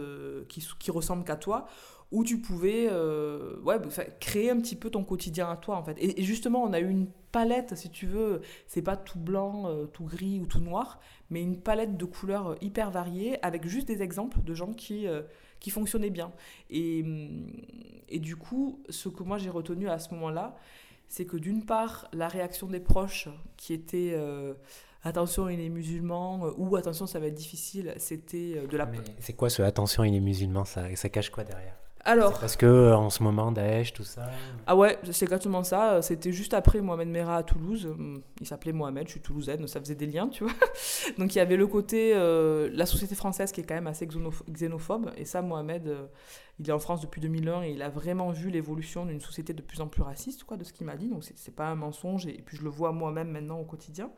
qui, 0.48 0.66
qui 0.78 0.90
ressemble 0.90 1.24
qu'à 1.24 1.36
toi 1.36 1.66
où 2.12 2.24
tu 2.24 2.38
pouvais 2.38 2.88
euh, 2.90 3.56
ouais, 3.62 3.78
bah, 3.78 3.88
créer 4.18 4.50
un 4.50 4.60
petit 4.60 4.76
peu 4.76 4.90
ton 4.90 5.04
quotidien 5.04 5.50
à 5.50 5.56
toi 5.56 5.76
en 5.76 5.84
fait. 5.84 5.96
Et, 6.00 6.22
justement, 6.22 6.62
on 6.62 6.72
a 6.72 6.80
eu 6.80 6.88
une 6.88 7.06
palette, 7.32 7.76
si 7.76 7.90
tu 7.90 8.06
veux, 8.06 8.40
c'est 8.66 8.82
pas 8.82 8.96
tout 8.96 9.18
blanc, 9.18 9.66
euh, 9.66 9.86
tout 9.86 10.04
gris 10.04 10.40
ou 10.40 10.46
tout 10.46 10.60
noir, 10.60 10.98
mais 11.30 11.40
une 11.42 11.60
palette 11.60 11.96
de 11.96 12.04
couleurs 12.04 12.48
euh, 12.48 12.54
hyper 12.60 12.90
variées 12.90 13.38
avec 13.44 13.66
juste 13.66 13.86
des 13.86 14.02
exemples 14.02 14.42
de 14.42 14.54
gens 14.54 14.72
qui, 14.72 15.06
qui 15.60 15.70
fonctionnaient 15.70 16.10
bien. 16.10 16.32
Et, 16.70 17.04
et 18.08 18.18
du 18.18 18.36
coup, 18.36 18.82
ce 18.88 19.08
que 19.08 19.22
moi 19.22 19.38
j'ai 19.38 19.50
retenu 19.50 19.88
à 19.88 19.98
ce 20.00 20.12
moment-là, 20.14 20.56
c'est 21.06 21.26
que 21.26 21.36
d'une 21.36 21.64
part, 21.64 22.08
la 22.12 22.28
réaction 22.28 22.66
des 22.66 22.80
proches 22.80 23.28
qui 23.56 23.72
était 23.72 24.16
attention, 25.04 25.48
il 25.48 25.60
est 25.60 25.68
musulman 25.68 26.52
ou 26.56 26.74
attention, 26.74 27.06
ça 27.06 27.20
va 27.20 27.26
être 27.26 27.34
difficile, 27.34 27.94
c'était 27.98 28.66
de 28.66 28.76
la. 28.76 28.90
c'est 29.20 29.34
quoi 29.34 29.50
ce 29.50 29.62
attention, 29.62 30.02
il 30.02 30.14
est 30.14 30.20
musulman 30.20 30.64
ça, 30.64 30.94
ça 30.96 31.08
cache 31.08 31.30
quoi 31.30 31.44
derrière? 31.44 31.80
Alors. 32.04 32.38
Parce 32.38 32.56
que 32.56 32.66
euh, 32.66 32.96
en 32.96 33.10
ce 33.10 33.22
moment, 33.22 33.52
Daesh, 33.52 33.92
tout 33.92 34.04
ça. 34.04 34.30
Ah 34.66 34.74
ouais, 34.74 34.98
c'est 35.10 35.24
exactement 35.24 35.62
ça. 35.62 36.00
C'était 36.02 36.32
juste 36.32 36.54
après 36.54 36.80
Mohamed 36.80 37.08
Merah 37.08 37.36
à 37.36 37.42
Toulouse. 37.42 37.94
Il 38.40 38.46
s'appelait 38.46 38.72
Mohamed, 38.72 39.06
je 39.06 39.12
suis 39.12 39.20
toulousaine, 39.20 39.66
ça 39.66 39.80
faisait 39.80 39.94
des 39.94 40.06
liens, 40.06 40.28
tu 40.28 40.44
vois. 40.44 40.52
Donc 41.18 41.34
il 41.34 41.38
y 41.38 41.40
avait 41.40 41.56
le 41.56 41.66
côté, 41.66 42.12
euh, 42.14 42.70
la 42.72 42.86
société 42.86 43.14
française 43.14 43.52
qui 43.52 43.60
est 43.60 43.64
quand 43.64 43.74
même 43.74 43.86
assez 43.86 44.08
xénophobe. 44.50 45.10
Et 45.16 45.24
ça, 45.24 45.42
Mohamed, 45.42 45.88
euh, 45.88 46.06
il 46.58 46.68
est 46.68 46.72
en 46.72 46.78
France 46.78 47.02
depuis 47.02 47.20
2001 47.20 47.62
et 47.64 47.70
il 47.70 47.82
a 47.82 47.90
vraiment 47.90 48.30
vu 48.30 48.50
l'évolution 48.50 49.04
d'une 49.04 49.20
société 49.20 49.52
de 49.52 49.62
plus 49.62 49.80
en 49.80 49.86
plus 49.86 50.02
raciste, 50.02 50.44
quoi, 50.44 50.56
de 50.56 50.64
ce 50.64 50.72
qu'il 50.72 50.86
m'a 50.86 50.96
dit. 50.96 51.08
Donc 51.08 51.24
c'est 51.34 51.54
pas 51.54 51.66
un 51.66 51.76
mensonge. 51.76 52.26
Et 52.26 52.42
puis 52.44 52.56
je 52.56 52.62
le 52.62 52.70
vois 52.70 52.92
moi-même 52.92 53.30
maintenant 53.30 53.58
au 53.58 53.64
quotidien. 53.64 54.10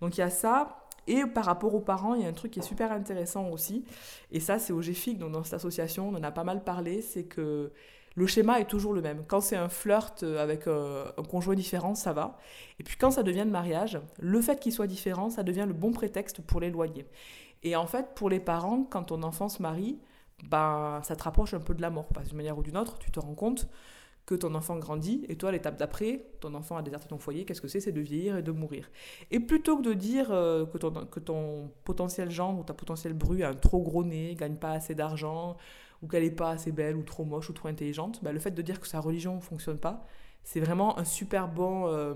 Donc 0.00 0.16
il 0.16 0.20
y 0.20 0.24
a 0.24 0.30
ça. 0.30 0.86
Et 1.10 1.26
par 1.26 1.44
rapport 1.44 1.74
aux 1.74 1.80
parents, 1.80 2.14
il 2.14 2.22
y 2.22 2.24
a 2.24 2.28
un 2.28 2.32
truc 2.32 2.52
qui 2.52 2.60
est 2.60 2.62
super 2.62 2.92
intéressant 2.92 3.48
aussi. 3.48 3.84
Et 4.30 4.38
ça, 4.38 4.60
c'est 4.60 4.72
au 4.72 4.80
GFIC, 4.80 5.18
donc 5.18 5.32
dans 5.32 5.42
cette 5.42 5.54
association, 5.54 6.08
on 6.08 6.14
en 6.14 6.22
a 6.22 6.30
pas 6.30 6.44
mal 6.44 6.62
parlé. 6.62 7.02
C'est 7.02 7.24
que 7.24 7.72
le 8.14 8.26
schéma 8.28 8.60
est 8.60 8.66
toujours 8.66 8.92
le 8.92 9.02
même. 9.02 9.24
Quand 9.26 9.40
c'est 9.40 9.56
un 9.56 9.68
flirt 9.68 10.22
avec 10.22 10.68
euh, 10.68 11.10
un 11.18 11.24
conjoint 11.24 11.56
différent, 11.56 11.96
ça 11.96 12.12
va. 12.12 12.38
Et 12.78 12.84
puis 12.84 12.96
quand 12.96 13.10
ça 13.10 13.24
devient 13.24 13.42
le 13.44 13.50
mariage, 13.50 14.00
le 14.20 14.40
fait 14.40 14.60
qu'il 14.60 14.72
soit 14.72 14.86
différent, 14.86 15.30
ça 15.30 15.42
devient 15.42 15.64
le 15.66 15.72
bon 15.72 15.90
prétexte 15.90 16.42
pour 16.42 16.60
l'éloigner. 16.60 17.06
Et 17.64 17.74
en 17.74 17.88
fait, 17.88 18.14
pour 18.14 18.30
les 18.30 18.38
parents, 18.38 18.84
quand 18.88 19.02
ton 19.02 19.24
enfant 19.24 19.48
se 19.48 19.60
marie, 19.60 19.98
ben, 20.44 21.00
ça 21.02 21.16
te 21.16 21.24
rapproche 21.24 21.54
un 21.54 21.60
peu 21.60 21.74
de 21.74 21.82
la 21.82 21.90
mort. 21.90 22.06
D'une 22.24 22.36
manière 22.36 22.56
ou 22.56 22.62
d'une 22.62 22.76
autre, 22.76 22.98
tu 23.00 23.10
te 23.10 23.18
rends 23.18 23.34
compte 23.34 23.68
que 24.30 24.36
ton 24.36 24.54
enfant 24.54 24.76
grandit, 24.76 25.24
et 25.28 25.34
toi, 25.34 25.50
l'étape 25.50 25.76
d'après, 25.76 26.24
ton 26.38 26.54
enfant 26.54 26.76
a 26.76 26.82
déserté 26.82 27.08
ton 27.08 27.18
foyer, 27.18 27.44
qu'est-ce 27.44 27.60
que 27.60 27.66
c'est 27.66 27.80
C'est 27.80 27.90
de 27.90 28.00
vieillir 28.00 28.36
et 28.36 28.42
de 28.42 28.52
mourir. 28.52 28.88
Et 29.32 29.40
plutôt 29.40 29.76
que 29.76 29.82
de 29.82 29.92
dire 29.92 30.28
euh, 30.30 30.66
que, 30.66 30.78
ton, 30.78 30.92
que 31.06 31.18
ton 31.18 31.72
potentiel 31.82 32.30
gendre 32.30 32.60
ou 32.60 32.62
ta 32.62 32.72
potentielle 32.72 33.12
bru 33.12 33.42
a 33.42 33.48
un 33.48 33.54
trop 33.54 33.82
gros 33.82 34.04
nez, 34.04 34.36
gagne 34.36 34.54
pas 34.54 34.70
assez 34.70 34.94
d'argent, 34.94 35.56
ou 36.00 36.06
qu'elle 36.06 36.22
est 36.22 36.30
pas 36.30 36.50
assez 36.50 36.70
belle, 36.70 36.94
ou 36.94 37.02
trop 37.02 37.24
moche, 37.24 37.50
ou 37.50 37.52
trop 37.52 37.66
intelligente, 37.66 38.20
bah, 38.22 38.30
le 38.30 38.38
fait 38.38 38.52
de 38.52 38.62
dire 38.62 38.78
que 38.78 38.86
sa 38.86 39.00
religion 39.00 39.34
ne 39.34 39.40
fonctionne 39.40 39.78
pas, 39.78 40.06
c'est 40.44 40.60
vraiment 40.60 40.96
un 40.96 41.04
super 41.04 41.48
bon, 41.48 41.88
euh, 41.88 42.14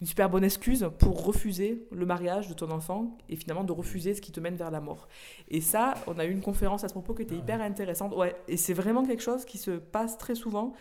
une 0.00 0.06
super 0.06 0.30
bonne 0.30 0.44
excuse 0.44 0.88
pour 0.98 1.26
refuser 1.26 1.86
le 1.92 2.06
mariage 2.06 2.48
de 2.48 2.54
ton 2.54 2.70
enfant 2.70 3.18
et 3.28 3.36
finalement 3.36 3.64
de 3.64 3.72
refuser 3.72 4.14
ce 4.14 4.22
qui 4.22 4.32
te 4.32 4.40
mène 4.40 4.56
vers 4.56 4.70
la 4.70 4.80
mort. 4.80 5.08
Et 5.48 5.60
ça, 5.60 5.92
on 6.06 6.18
a 6.18 6.24
eu 6.24 6.30
une 6.30 6.40
conférence 6.40 6.84
à 6.84 6.88
ce 6.88 6.94
propos 6.94 7.12
qui 7.12 7.22
était 7.22 7.36
hyper 7.36 7.60
intéressante. 7.60 8.16
Ouais, 8.16 8.34
et 8.48 8.56
c'est 8.56 8.72
vraiment 8.72 9.04
quelque 9.04 9.22
chose 9.22 9.44
qui 9.44 9.58
se 9.58 9.72
passe 9.72 10.16
très 10.16 10.34
souvent. 10.34 10.72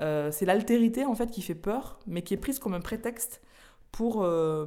Euh, 0.00 0.30
c'est 0.30 0.46
l'altérité 0.46 1.04
en 1.04 1.14
fait 1.14 1.30
qui 1.30 1.42
fait 1.42 1.54
peur, 1.54 1.98
mais 2.06 2.22
qui 2.22 2.34
est 2.34 2.38
prise 2.38 2.58
comme 2.58 2.74
un 2.74 2.80
prétexte 2.80 3.40
pour, 3.90 4.22
euh, 4.22 4.66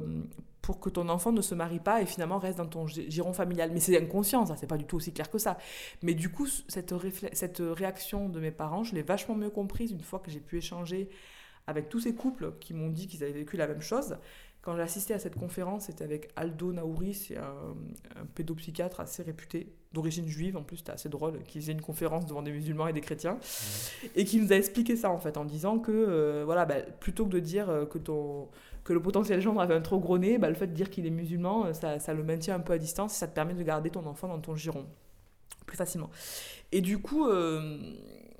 pour 0.60 0.80
que 0.80 0.90
ton 0.90 1.08
enfant 1.08 1.32
ne 1.32 1.40
se 1.40 1.54
marie 1.54 1.80
pas 1.80 2.02
et 2.02 2.06
finalement 2.06 2.38
reste 2.38 2.58
dans 2.58 2.66
ton 2.66 2.86
giron 2.86 3.32
familial. 3.32 3.70
Mais 3.72 3.80
c'est 3.80 3.98
inconscient, 4.00 4.46
ça, 4.46 4.56
c'est 4.56 4.66
pas 4.66 4.76
du 4.76 4.84
tout 4.84 4.96
aussi 4.96 5.12
clair 5.12 5.30
que 5.30 5.38
ça. 5.38 5.58
Mais 6.02 6.14
du 6.14 6.30
coup, 6.30 6.46
cette, 6.46 6.94
cette 7.32 7.58
réaction 7.60 8.28
de 8.28 8.40
mes 8.40 8.50
parents, 8.50 8.84
je 8.84 8.94
l'ai 8.94 9.02
vachement 9.02 9.34
mieux 9.34 9.50
comprise 9.50 9.92
une 9.92 10.02
fois 10.02 10.18
que 10.18 10.30
j'ai 10.30 10.40
pu 10.40 10.58
échanger 10.58 11.08
avec 11.66 11.88
tous 11.88 12.00
ces 12.00 12.14
couples 12.14 12.54
qui 12.60 12.74
m'ont 12.74 12.90
dit 12.90 13.06
qu'ils 13.06 13.22
avaient 13.22 13.32
vécu 13.32 13.56
la 13.56 13.66
même 13.66 13.82
chose. 13.82 14.16
Quand 14.62 14.76
j'ai 14.76 14.82
assisté 14.82 15.12
à 15.12 15.18
cette 15.18 15.34
conférence, 15.34 15.86
c'était 15.86 16.04
avec 16.04 16.30
Aldo 16.36 16.72
Naouri, 16.72 17.14
c'est 17.14 17.36
un, 17.36 17.74
pédopsychiatre 18.36 19.00
assez 19.00 19.24
réputé, 19.24 19.72
d'origine 19.92 20.28
juive, 20.28 20.56
en 20.56 20.62
plus 20.62 20.76
c'était 20.76 20.92
assez 20.92 21.08
drôle, 21.08 21.42
qui 21.42 21.60
faisait 21.60 21.72
une 21.72 21.80
conférence 21.80 22.26
devant 22.26 22.42
des 22.42 22.52
musulmans 22.52 22.86
et 22.86 22.92
des 22.92 23.00
chrétiens, 23.00 23.38
et 24.14 24.24
qui 24.24 24.40
nous 24.40 24.52
a 24.52 24.56
expliqué 24.56 24.94
ça 24.94 25.10
en 25.10 25.18
fait, 25.18 25.36
en 25.36 25.44
disant 25.44 25.80
que 25.80 25.90
euh, 25.90 26.42
voilà, 26.44 26.64
bah, 26.64 26.76
plutôt 27.00 27.26
que 27.26 27.30
de 27.30 27.40
dire 27.40 27.68
euh, 27.68 27.86
que, 27.86 27.98
ton, 27.98 28.48
que 28.84 28.92
le 28.92 29.02
potentiel 29.02 29.40
gendre 29.40 29.60
avait 29.60 29.74
un 29.74 29.80
trop 29.80 29.98
gros 29.98 30.16
nez, 30.16 30.38
bah, 30.38 30.48
le 30.48 30.54
fait 30.54 30.68
de 30.68 30.74
dire 30.74 30.90
qu'il 30.90 31.06
est 31.06 31.10
musulman, 31.10 31.66
euh, 31.66 31.72
ça, 31.72 31.98
ça, 31.98 32.14
le 32.14 32.22
maintient 32.22 32.54
un 32.54 32.60
peu 32.60 32.74
à 32.74 32.78
distance 32.78 33.16
et 33.16 33.18
ça 33.18 33.26
te 33.26 33.34
permet 33.34 33.54
de 33.54 33.62
garder 33.64 33.90
ton 33.90 34.06
enfant 34.06 34.28
dans 34.28 34.38
ton 34.38 34.54
giron 34.54 34.86
plus 35.66 35.76
facilement. 35.76 36.10
Et 36.70 36.80
du 36.80 36.98
coup, 36.98 37.28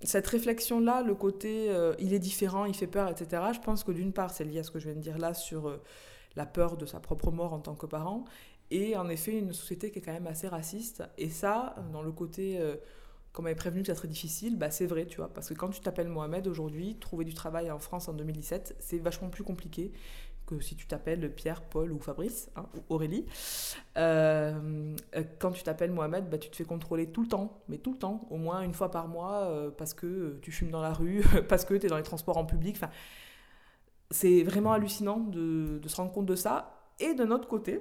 cette 0.03 0.27
réflexion-là, 0.27 1.03
le 1.03 1.15
côté 1.15 1.71
il 2.01 2.13
est 2.13 2.19
différent, 2.19 2.65
il 2.65 2.75
fait 2.75 2.89
peur, 2.89 3.09
etc., 3.09 3.43
je 3.55 3.61
pense 3.61 3.85
que 3.85 3.93
d'une 3.93 4.13
part, 4.13 4.31
c'est 4.31 4.45
lié 4.45 4.59
à 4.59 4.63
ce 4.65 4.73
que 4.73 4.81
je 4.81 4.87
viens 4.87 4.97
de 4.97 5.01
dire 5.01 5.19
là 5.19 5.33
sur 5.33 5.79
la 6.37 6.47
peur 6.47 6.77
de 6.77 6.87
sa 6.87 7.01
propre 7.01 7.31
mort 7.31 7.53
en 7.53 7.61
tant 7.61 7.75
que 7.75 7.87
parent, 7.87 8.25
et 8.73 8.97
en 8.97 9.09
effet 9.09 9.39
une 9.39 9.53
société 9.53 9.91
qui 9.91 9.99
est 9.99 10.03
quand 10.03 10.13
même 10.13 10.27
assez 10.27 10.49
raciste. 10.49 11.05
Et 11.19 11.29
ça, 11.29 11.77
dans 11.93 12.03
le 12.03 12.11
côté, 12.11 12.59
euh, 12.59 12.77
comme 13.33 13.47
elle 13.47 13.53
est 13.53 13.57
prévenu 13.57 13.83
que 13.83 13.89
ça 13.89 13.95
serait 13.95 14.09
difficile, 14.09 14.59
bah 14.59 14.71
c'est 14.71 14.87
vrai, 14.87 15.07
tu 15.07 15.19
vois, 15.19 15.29
parce 15.29 15.49
que 15.49 15.55
quand 15.55 15.69
tu 15.69 15.81
t'appelles 15.81 16.09
Mohamed 16.09 16.47
aujourd'hui, 16.47 16.97
trouver 16.99 17.25
du 17.25 17.35
travail 17.35 17.71
en 17.71 17.79
France 17.79 18.09
en 18.09 18.15
2017, 18.15 18.77
c'est 18.79 18.99
vachement 18.99 19.29
plus 19.29 19.45
compliqué 19.45 19.93
que 20.47 20.59
si 20.59 20.75
tu 20.75 20.87
t'appelles 20.87 21.33
Pierre, 21.33 21.63
Paul 21.63 21.93
ou 21.93 22.01
Fabrice, 22.01 22.51
hein, 22.57 22.67
ou 22.75 22.95
Aurélie. 22.95 23.27
Euh, 23.97 24.97
euh, 25.15 25.23
quand 25.39 25.53
tu 25.53 25.63
t'appelles 25.63 25.93
Mohamed, 25.93 26.29
bah, 26.29 26.39
tu 26.39 26.51
te 26.51 26.57
fais 26.57 26.65
contrôler 26.65 27.07
tout 27.07 27.23
le 27.23 27.29
temps, 27.29 27.63
mais 27.69 27.79
tout 27.79 27.93
le 27.93 27.99
temps, 27.99 28.27
au 28.31 28.39
moins 28.39 28.63
une 28.63 28.75
fois 28.75 28.91
par 28.91 29.07
mois, 29.07 29.71
parce 29.77 29.95
que 29.95 30.39
tu 30.41 30.51
fumes 30.51 30.71
dans 30.71 30.83
la 30.83 30.95
rue, 30.95 31.23
parce 31.49 31.65
que 31.65 31.75
tu 31.75 31.87
es 31.87 31.89
dans 31.91 31.99
les 31.99 32.03
transports 32.03 32.39
en 32.39 32.47
public. 32.47 32.79
C'est 34.13 34.43
vraiment 34.43 34.73
hallucinant 34.73 35.19
de, 35.19 35.81
se 35.87 35.97
rendre 35.97 36.13
compte 36.13 36.27
de 36.27 36.37
ça. 36.37 36.79
Et 37.01 37.15
d'un 37.15 37.31
autre 37.31 37.49
côté, 37.49 37.81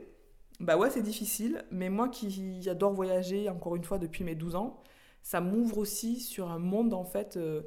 bah 0.59 0.77
ouais, 0.77 0.89
c'est 0.89 1.01
difficile, 1.01 1.63
mais 1.71 1.89
moi 1.89 2.09
qui 2.09 2.67
adore 2.69 2.93
voyager, 2.93 3.49
encore 3.49 3.75
une 3.75 3.83
fois, 3.83 3.99
depuis 3.99 4.23
mes 4.23 4.35
12 4.35 4.55
ans, 4.55 4.81
ça 5.21 5.41
m'ouvre 5.41 5.77
aussi 5.77 6.19
sur 6.19 6.49
un 6.49 6.59
monde, 6.59 6.93
en 6.93 7.03
fait, 7.03 7.37
euh, 7.37 7.61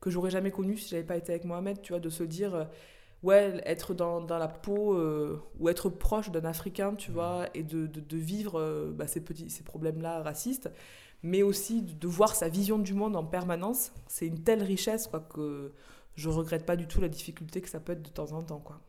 que 0.00 0.10
j'aurais 0.10 0.30
jamais 0.30 0.50
connu 0.50 0.76
si 0.76 0.88
j'avais 0.90 1.04
pas 1.04 1.16
été 1.16 1.32
avec 1.32 1.44
Mohamed, 1.44 1.80
tu 1.80 1.92
vois, 1.92 2.00
de 2.00 2.10
se 2.10 2.22
dire, 2.22 2.54
euh, 2.54 2.64
ouais, 3.22 3.60
être 3.64 3.94
dans, 3.94 4.20
dans 4.20 4.38
la 4.38 4.48
peau 4.48 4.94
euh, 4.94 5.42
ou 5.58 5.68
être 5.68 5.88
proche 5.88 6.30
d'un 6.30 6.44
Africain, 6.44 6.94
tu 6.94 7.10
vois, 7.10 7.46
et 7.54 7.62
de, 7.62 7.86
de, 7.86 8.00
de 8.00 8.16
vivre 8.16 8.92
bah, 8.94 9.06
ces, 9.06 9.24
petits, 9.24 9.50
ces 9.50 9.64
problèmes-là 9.64 10.22
racistes, 10.22 10.70
mais 11.22 11.42
aussi 11.42 11.82
de, 11.82 11.92
de, 11.94 12.06
voir 12.06 12.34
sa 12.34 12.48
vision 12.48 12.78
du 12.78 12.94
monde 12.94 13.16
en 13.16 13.24
permanence, 13.24 13.92
c'est 14.06 14.26
une 14.26 14.42
telle 14.42 14.62
richesse, 14.62 15.06
quoi, 15.06 15.20
que 15.20 15.72
je 16.16 16.28
regrette 16.28 16.66
pas 16.66 16.76
du 16.76 16.86
tout 16.86 17.00
la 17.00 17.08
difficulté 17.08 17.60
que 17.60 17.68
ça 17.68 17.80
peut 17.80 17.92
être 17.92 18.02
de 18.02 18.08
temps 18.08 18.32
en 18.32 18.42
temps, 18.42 18.60
quoi. 18.60 18.80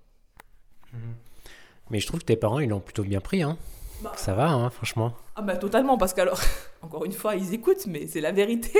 Mais 1.89 1.99
je 1.99 2.07
trouve 2.07 2.19
que 2.19 2.25
tes 2.25 2.35
parents, 2.35 2.59
ils 2.59 2.69
l'ont 2.69 2.79
plutôt 2.79 3.03
bien 3.03 3.21
pris, 3.21 3.43
hein. 3.43 3.57
Bah, 4.01 4.13
ça 4.15 4.33
va, 4.33 4.49
hein, 4.49 4.69
franchement. 4.69 5.13
Ah 5.35 5.41
bah 5.41 5.57
totalement, 5.57 5.97
parce 5.97 6.13
qu'alors, 6.13 6.39
encore 6.81 7.05
une 7.05 7.11
fois, 7.11 7.35
ils 7.35 7.53
écoutent, 7.53 7.85
mais 7.85 8.07
c'est 8.07 8.21
la 8.21 8.31
vérité. 8.31 8.77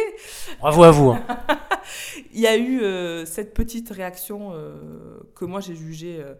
Bravo 0.59 0.83
à 0.83 0.91
vous. 0.91 1.11
Hein. 1.11 1.23
Il 2.33 2.39
y 2.39 2.47
a 2.47 2.57
eu 2.57 2.81
euh, 2.81 3.25
cette 3.25 3.53
petite 3.53 3.89
réaction 3.89 4.51
euh, 4.53 5.19
que 5.35 5.45
moi 5.45 5.59
j'ai 5.59 5.75
jugée 5.75 6.17
euh, 6.19 6.33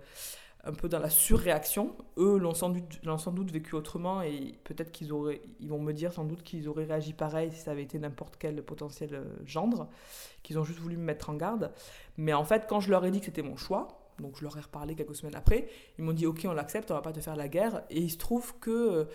un 0.63 0.73
peu 0.73 0.89
dans 0.89 0.99
la 0.99 1.09
surréaction. 1.09 1.95
Eux 2.17 2.37
l'ont 2.37 2.53
sans 2.53 2.69
doute, 2.69 3.51
vécu 3.51 3.75
autrement 3.75 4.21
et 4.21 4.55
peut-être 4.63 4.91
qu'ils 4.91 5.11
auraient, 5.11 5.41
ils 5.59 5.69
vont 5.69 5.79
me 5.79 5.93
dire 5.93 6.13
sans 6.13 6.23
doute 6.23 6.43
qu'ils 6.43 6.67
auraient 6.67 6.85
réagi 6.85 7.13
pareil 7.13 7.51
si 7.51 7.59
ça 7.59 7.71
avait 7.71 7.83
été 7.83 7.97
n'importe 7.99 8.35
quel 8.37 8.61
potentiel 8.63 9.09
euh, 9.13 9.23
gendre, 9.45 9.89
qu'ils 10.43 10.59
ont 10.59 10.63
juste 10.63 10.79
voulu 10.79 10.97
me 10.97 11.03
mettre 11.03 11.29
en 11.29 11.33
garde. 11.33 11.71
Mais 12.17 12.33
en 12.33 12.43
fait, 12.43 12.65
quand 12.67 12.79
je 12.79 12.91
leur 12.91 13.03
ai 13.05 13.11
dit 13.11 13.19
que 13.19 13.25
c'était 13.25 13.41
mon 13.41 13.57
choix, 13.57 14.01
donc 14.19 14.37
je 14.37 14.43
leur 14.43 14.55
ai 14.57 14.61
reparlé 14.61 14.93
quelques 14.93 15.15
semaines 15.15 15.35
après. 15.35 15.67
Ils 15.97 16.03
m'ont 16.03 16.13
dit 16.13 16.27
ok 16.27 16.45
on 16.45 16.53
l'accepte, 16.53 16.91
on 16.91 16.93
va 16.93 17.01
pas 17.01 17.13
te 17.13 17.19
faire 17.19 17.35
la 17.35 17.47
guerre. 17.47 17.83
Et 17.89 17.99
il 17.99 18.11
se 18.11 18.17
trouve 18.17 18.53
que 18.59 18.69
euh, 18.69 19.05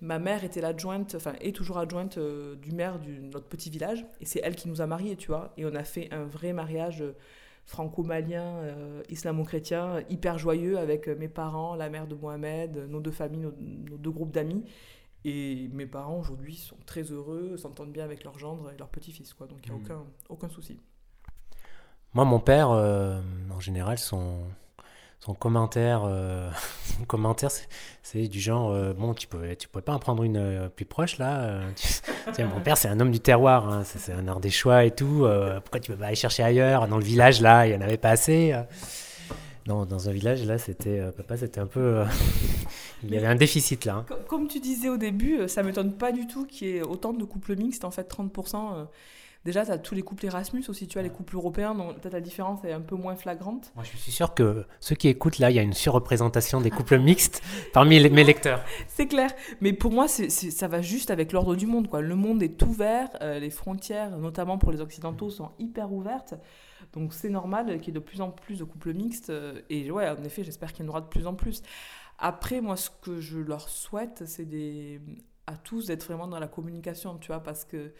ma 0.00 0.18
mère 0.18 0.44
était 0.44 0.60
l'adjointe, 0.60 1.14
enfin 1.16 1.34
est 1.40 1.54
toujours 1.54 1.78
adjointe 1.78 2.18
euh, 2.18 2.54
du 2.56 2.70
maire 2.70 3.00
de 3.00 3.10
notre 3.10 3.46
petit 3.46 3.70
village. 3.70 4.06
Et 4.20 4.26
c'est 4.26 4.40
elle 4.44 4.54
qui 4.54 4.68
nous 4.68 4.80
a 4.80 4.86
mariés, 4.86 5.16
tu 5.16 5.28
vois. 5.28 5.52
Et 5.56 5.66
on 5.66 5.74
a 5.74 5.84
fait 5.84 6.12
un 6.12 6.24
vrai 6.24 6.52
mariage 6.52 7.02
franco-malien, 7.64 8.42
euh, 8.58 9.02
islamo-chrétien, 9.08 10.02
hyper 10.10 10.38
joyeux 10.38 10.78
avec 10.78 11.08
euh, 11.08 11.16
mes 11.16 11.28
parents, 11.28 11.74
la 11.74 11.88
mère 11.88 12.06
de 12.06 12.14
Mohamed, 12.14 12.86
nos 12.88 13.00
deux 13.00 13.10
familles, 13.12 13.40
nos, 13.40 13.54
nos 13.90 13.96
deux 13.98 14.10
groupes 14.10 14.32
d'amis. 14.32 14.64
Et 15.24 15.68
mes 15.72 15.86
parents 15.86 16.18
aujourd'hui 16.18 16.56
sont 16.56 16.76
très 16.86 17.02
heureux, 17.04 17.56
s'entendent 17.56 17.92
bien 17.92 18.04
avec 18.04 18.24
leur 18.24 18.38
gendre 18.38 18.70
et 18.72 18.76
leur 18.78 18.88
petit-fils, 18.88 19.34
quoi. 19.34 19.46
Donc 19.46 19.58
il 19.64 19.70
n'y 19.72 19.76
a 19.76 19.78
Mmh. 19.78 19.84
aucun, 19.84 20.04
aucun 20.28 20.48
souci. 20.48 20.80
Moi, 22.14 22.24
mon 22.24 22.40
père, 22.40 22.70
euh, 22.70 23.20
en 23.50 23.60
général, 23.60 23.98
son, 23.98 24.40
son 25.20 25.34
commentaire, 25.34 26.02
euh, 26.04 26.50
son 26.98 27.04
commentaire 27.04 27.50
c'est- 28.02 28.28
du 28.28 28.40
genre 28.40 28.70
euh, 28.70 28.92
Bon, 28.94 29.14
tu 29.14 29.26
pouvais, 29.28 29.56
tu 29.56 29.68
pouvais 29.68 29.82
pas 29.84 29.94
en 29.94 29.98
prendre 29.98 30.22
une 30.24 30.36
euh, 30.36 30.68
plus 30.68 30.84
proche 30.84 31.18
là 31.18 31.42
euh, 31.44 31.70
tu- 31.76 31.88
Tiens, 32.32 32.48
Mon 32.54 32.60
père, 32.60 32.76
c'est 32.76 32.88
un 32.88 32.98
homme 33.00 33.10
du 33.10 33.20
terroir, 33.20 33.68
hein, 33.68 33.82
c'est 33.84 34.12
un 34.12 34.26
art 34.28 34.40
des 34.40 34.50
choix 34.50 34.84
et 34.84 34.90
tout. 34.90 35.24
euh, 35.24 35.60
pourquoi 35.60 35.80
tu 35.80 35.90
peux 35.92 35.96
pas 35.98 36.06
aller 36.06 36.16
chercher 36.16 36.42
ailleurs? 36.42 36.86
Dans 36.88 36.98
le 36.98 37.04
village, 37.04 37.40
là, 37.40 37.66
il 37.66 37.72
y 37.72 37.76
en 37.76 37.80
avait 37.80 37.96
pas 37.96 38.10
assez. 38.10 38.54
Non, 39.66 39.84
dans 39.84 40.08
un 40.08 40.12
village, 40.12 40.44
là, 40.44 40.58
c'était. 40.58 41.00
euh, 41.00 41.12
papa, 41.12 41.36
c'était 41.36 41.60
un 41.60 41.66
peu. 41.66 41.80
euh, 41.80 42.04
il 43.04 43.12
y 43.12 43.16
avait 43.16 43.26
un 43.26 43.34
déficit 43.34 43.84
là. 43.84 43.94
hein. 43.96 44.04
Com- 44.08 44.18
Comme 44.28 44.48
tu 44.48 44.60
disais 44.60 44.88
au 44.88 44.96
début, 44.96 45.48
ça 45.48 45.62
m'étonne 45.62 45.92
pas 45.92 46.12
du 46.12 46.26
tout 46.26 46.46
qu'il 46.46 46.68
y 46.68 46.76
ait 46.78 46.82
autant 46.82 47.12
de 47.12 47.24
couples 47.24 47.56
mixtes, 47.56 47.84
en 47.84 47.90
fait 47.90 48.08
30%. 48.10 48.86
Déjà, 49.44 49.64
tu 49.66 49.72
as 49.72 49.78
tous 49.78 49.94
les 49.96 50.02
couples 50.02 50.24
Erasmus 50.26 50.62
aussi, 50.68 50.86
tu 50.86 50.94
vois, 50.94 51.02
les 51.02 51.10
couples 51.10 51.34
européens, 51.34 51.74
donc 51.74 51.98
peut-être 51.98 52.12
la 52.12 52.20
différence 52.20 52.64
est 52.64 52.70
un 52.72 52.80
peu 52.80 52.94
moins 52.94 53.16
flagrante. 53.16 53.72
Moi, 53.74 53.82
je 53.84 53.96
suis 53.96 54.12
sûr 54.12 54.34
que 54.34 54.64
ceux 54.78 54.94
qui 54.94 55.08
écoutent 55.08 55.38
là, 55.40 55.50
il 55.50 55.56
y 55.56 55.58
a 55.58 55.62
une 55.62 55.72
surreprésentation 55.72 56.60
des 56.60 56.70
couples 56.70 56.98
mixtes 57.00 57.42
parmi 57.72 57.98
les- 57.98 58.08
mes 58.10 58.22
lecteurs. 58.22 58.62
C'est 58.86 59.08
clair, 59.08 59.30
mais 59.60 59.72
pour 59.72 59.90
moi, 59.92 60.06
ça 60.06 60.68
va 60.68 60.80
juste 60.80 61.10
avec 61.10 61.32
l'ordre 61.32 61.56
du 61.56 61.66
monde. 61.66 61.88
Quoi. 61.88 62.02
Le 62.02 62.14
monde 62.14 62.40
est 62.42 62.62
ouvert, 62.62 63.08
euh, 63.20 63.40
les 63.40 63.50
frontières, 63.50 64.16
notamment 64.16 64.58
pour 64.58 64.70
les 64.70 64.80
Occidentaux, 64.80 65.28
sont 65.30 65.50
hyper 65.58 65.92
ouvertes. 65.92 66.34
Donc 66.92 67.12
c'est 67.12 67.30
normal 67.30 67.78
qu'il 67.80 67.88
y 67.88 67.90
ait 67.90 68.00
de 68.00 68.04
plus 68.04 68.20
en 68.20 68.30
plus 68.30 68.58
de 68.58 68.64
couples 68.64 68.92
mixtes. 68.94 69.30
euh, 69.30 69.60
et 69.70 69.90
ouais, 69.90 70.08
en 70.08 70.22
effet, 70.24 70.44
j'espère 70.44 70.72
qu'il 70.72 70.84
y 70.84 70.88
en 70.88 70.90
aura 70.90 71.00
de 71.00 71.06
plus 71.08 71.26
en 71.26 71.34
plus. 71.34 71.62
Après, 72.18 72.60
moi, 72.60 72.76
ce 72.76 72.90
que 72.90 73.20
je 73.20 73.38
leur 73.40 73.68
souhaite, 73.68 74.22
c'est 74.26 74.44
des... 74.44 75.00
à 75.48 75.56
tous 75.56 75.86
d'être 75.88 76.04
vraiment 76.04 76.28
dans 76.28 76.38
la 76.38 76.46
communication, 76.48 77.18
tu 77.18 77.28
vois, 77.28 77.40
parce 77.40 77.64
que 77.64 77.92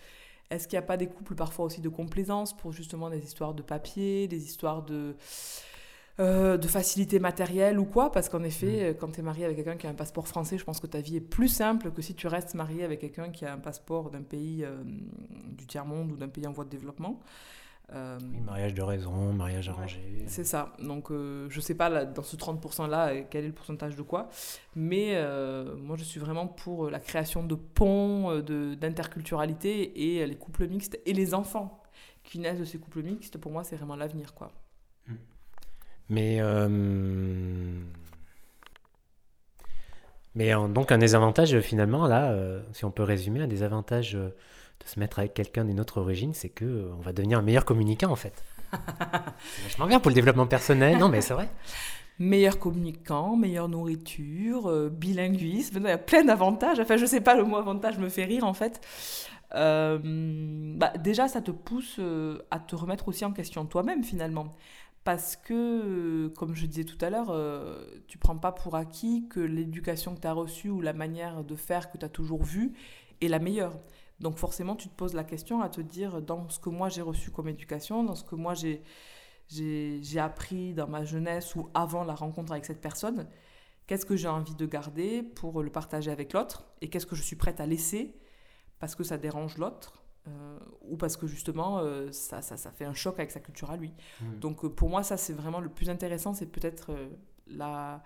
est-ce 0.53 0.69
qu'il 0.69 0.79
n'y 0.79 0.85
a 0.85 0.87
pas 0.87 0.97
des 0.97 1.07
couples 1.07 1.35
parfois 1.35 1.65
aussi 1.65 1.81
de 1.81 1.89
complaisance 1.89 2.57
pour 2.57 2.73
justement 2.73 3.11
des 3.11 3.25
histoires 3.25 3.55
de 3.55 3.63
papier, 3.63 4.29
des 4.29 4.45
histoires 4.45 4.83
de, 4.83 5.17
euh, 6.21 6.59
de 6.59 6.69
facilité 6.69 7.19
matérielle 7.19 7.79
ou 7.79 7.85
quoi? 7.85 8.13
Parce 8.13 8.29
qu'en 8.29 8.43
effet, 8.43 8.83
euh, 8.83 8.95
quand 8.95 9.13
tu 9.13 9.21
es 9.21 9.23
marié 9.23 9.45
avec 9.45 9.57
quelqu'un 9.57 9.77
qui 9.77 9.87
a 9.87 9.91
un 9.91 9.95
passeport 9.95 10.29
français, 10.29 10.59
je 10.59 10.65
pense 10.65 10.79
que 10.79 10.87
ta 10.87 11.01
vie 11.01 11.17
est 11.17 11.21
plus 11.21 11.49
simple 11.49 11.91
que 11.91 12.03
si 12.03 12.15
tu 12.15 12.27
restes 12.27 12.55
marié 12.55 12.85
avec 12.85 13.01
quelqu'un 13.01 13.31
qui 13.31 13.45
a 13.45 13.53
un 13.53 13.59
passeport 13.59 14.11
d'un 14.11 14.23
pays 14.23 14.63
euh, 14.65 14.83
du 14.85 15.67
tiers-monde 15.67 16.13
ou 16.13 16.17
d'un 16.17 16.29
pays 16.29 16.47
en 16.47 16.53
voie 16.53 16.65
de 16.65 16.71
développement. 16.71 17.21
Euh, 17.95 18.19
mariage 18.47 18.73
de 18.75 18.83
raison, 18.83 19.33
mariage 19.33 19.69
arrangé. 19.69 20.01
c'est 20.27 20.45
ça. 20.45 20.73
Donc, 20.83 21.11
euh, 21.11 21.47
je 21.51 21.61
sais 21.61 21.75
pas, 21.75 21.89
là, 21.91 22.05
dans 22.07 22.23
ce 22.23 22.37
30%-là, 22.37 23.09
euh, 23.09 23.23
quel 23.29 23.45
est 23.45 23.49
le 23.49 23.53
pourcentage 23.53 23.97
de 23.97 24.03
quoi. 24.03 24.29
Mais 24.75 25.13
euh, 25.17 25.77
moi, 25.77 25.97
je 25.99 26.05
suis 26.05 26.19
vraiment 26.21 26.47
pour 26.47 26.87
euh, 26.87 26.91
la 26.91 27.01
création 27.01 27.43
de 27.45 27.55
ponts, 27.55 28.41
de- 28.41 28.75
d'interculturalité 28.75 30.17
et 30.21 30.27
les 30.27 30.37
couples 30.37 30.67
mixtes 30.69 30.99
et 31.05 31.13
les 31.13 31.35
enfants 31.35 31.83
qui 32.25 32.39
naissent 32.39 32.61
de 32.61 32.65
ces 32.65 32.79
couples 32.79 33.03
mixtes. 33.03 33.37
Pour 33.37 33.53
moi, 33.53 33.63
c'est 33.65 33.77
vraiment 33.77 33.97
l'avenir, 33.97 34.33
quoi. 34.35 34.51
Mais, 36.09 36.39
euh, 36.41 36.69
mais 40.35 40.55
en- 40.55 40.69
donc 40.69 40.93
un 40.93 40.99
des 40.99 41.15
avantages 41.15 41.59
finalement 41.61 42.07
là, 42.07 42.35
si 42.73 42.85
on 42.85 42.91
peut 42.91 43.03
résumer, 43.03 43.41
un 43.43 43.47
des 43.47 43.63
avantages 43.63 44.15
euh, 44.17 44.31
de 44.85 44.89
se 44.89 44.99
mettre 45.01 45.19
avec 45.19 45.35
quelqu'un 45.35 45.65
d'une 45.65 45.81
autre 45.81 46.01
origine, 46.01 46.35
c'est 46.35 46.49
que 46.49 46.65
euh, 46.65 46.93
on 46.99 47.03
va 47.03 47.13
devenir 47.13 47.39
un 47.39 47.43
meilleur 47.43 47.65
communicant 47.65 48.11
en 48.11 48.17
fait. 48.17 48.45
c'est 48.73 49.63
vachement 49.63 49.87
bien 49.87 50.01
pour 50.01 50.11
le 50.11 50.15
développement 50.15 50.47
personnel, 50.47 50.99
non 50.99 51.09
mais 51.09 51.21
c'est 51.21 51.35
vrai. 51.35 51.49
Meilleur 52.19 52.59
communicant, 52.59 53.37
meilleure 53.37 53.69
nourriture, 53.69 54.69
euh, 54.69 54.91
bilinguisme, 54.91 55.79
il 55.79 55.89
y 55.89 55.91
a 55.91 55.99
plein 55.99 56.25
d'avantages. 56.25 56.79
Enfin, 56.79 56.97
je 56.97 57.07
sais 57.07 57.23
pas, 57.23 57.35
le 57.35 57.45
mot 57.45 57.57
avantage 57.57 57.99
me 57.99 58.09
fait 58.09 58.25
rire 58.25 58.45
en 58.45 58.53
fait. 58.53 58.81
Euh, 59.55 59.99
bah, 60.77 60.93
déjà, 60.99 61.29
ça 61.29 61.41
te 61.41 61.51
pousse 61.51 61.97
euh, 61.99 62.39
à 62.51 62.59
te 62.59 62.77
remettre 62.77 63.09
aussi 63.09 63.25
en 63.25 63.33
question 63.33 63.65
toi-même 63.65 64.05
finalement. 64.05 64.55
Parce 65.05 65.37
que, 65.37 66.29
comme 66.37 66.55
je 66.55 66.67
disais 66.67 66.85
tout 66.85 67.03
à 67.05 67.11
l'heure, 67.11 67.37
tu 68.07 68.19
prends 68.19 68.37
pas 68.37 68.53
pour 68.53 68.77
acquis 68.77 69.27
que 69.29 69.41
l'éducation 69.41 70.15
que 70.15 70.21
tu 70.21 70.29
as 70.29 70.33
reçue 70.33 70.69
ou 70.69 70.81
la 70.81 70.93
manière 70.93 71.43
de 71.43 71.57
faire 71.57 71.91
que 71.91 71.99
tu 71.99 72.05
as 72.05 72.09
toujours 72.09 72.45
vue 72.45 72.73
est 73.21 73.27
la 73.27 73.41
meilleure. 73.41 73.73
Donc 74.23 74.39
forcément, 74.39 74.77
tu 74.77 74.89
te 74.89 74.95
poses 74.95 75.15
la 75.15 75.25
question 75.25 75.61
à 75.61 75.69
te 75.69 75.81
dire, 75.81 76.23
dans 76.23 76.49
ce 76.49 76.61
que 76.61 76.71
moi 76.71 76.89
j'ai 76.89 77.03
reçu 77.03 77.31
comme 77.31 77.49
éducation, 77.49 78.05
dans 78.05 78.15
ce 78.15 78.25
que 78.25 78.37
moi 78.37 78.55
j'ai 78.55 78.83
j'ai 79.49 80.01
j'ai 80.03 80.21
appris 80.21 80.73
dans 80.75 80.87
ma 80.87 81.05
jeunesse 81.05 81.55
ou 81.57 81.69
avant 81.75 82.05
la 82.05 82.15
rencontre 82.15 82.53
avec 82.53 82.65
cette 82.65 82.81
personne, 82.81 83.27
qu'est-ce 83.87 84.07
que 84.07 84.17
j'ai 84.17 84.29
envie 84.29 84.55
de 84.55 84.65
garder 84.65 85.23
pour 85.23 85.63
le 85.63 85.71
partager 85.71 86.11
avec 86.11 86.33
l'autre 86.33 86.65
et 86.81 86.89
qu'est-ce 86.89 87.07
que 87.07 87.17
je 87.17 87.23
suis 87.23 87.37
prête 87.37 87.61
à 87.61 87.67
laisser 87.67 88.17
parce 88.79 88.95
que 88.95 89.03
ça 89.03 89.19
dérange 89.19 89.59
l'autre 89.59 90.03
euh, 90.29 90.59
ou 90.83 90.97
parce 90.97 91.17
que 91.17 91.27
justement 91.27 91.79
euh, 91.81 92.13
ça, 92.13 92.43
ça, 92.43 92.57
ça 92.57 92.71
fait 92.71 92.85
un 92.85 92.95
choc 92.95 93.19
avec 93.19 93.33
sa 93.33 93.41
culture 93.41 93.73
à 93.73 93.77
lui. 93.77 93.93
Donc 94.41 94.65
euh, 94.65 94.69
pour 94.69 94.89
moi, 94.89 95.03
ça 95.03 95.17
c'est 95.17 95.33
vraiment 95.33 95.61
le 95.61 95.69
plus 95.69 95.91
intéressant, 95.91 96.33
c'est 96.33 96.47
peut-être 96.47 96.97
la, 97.49 98.05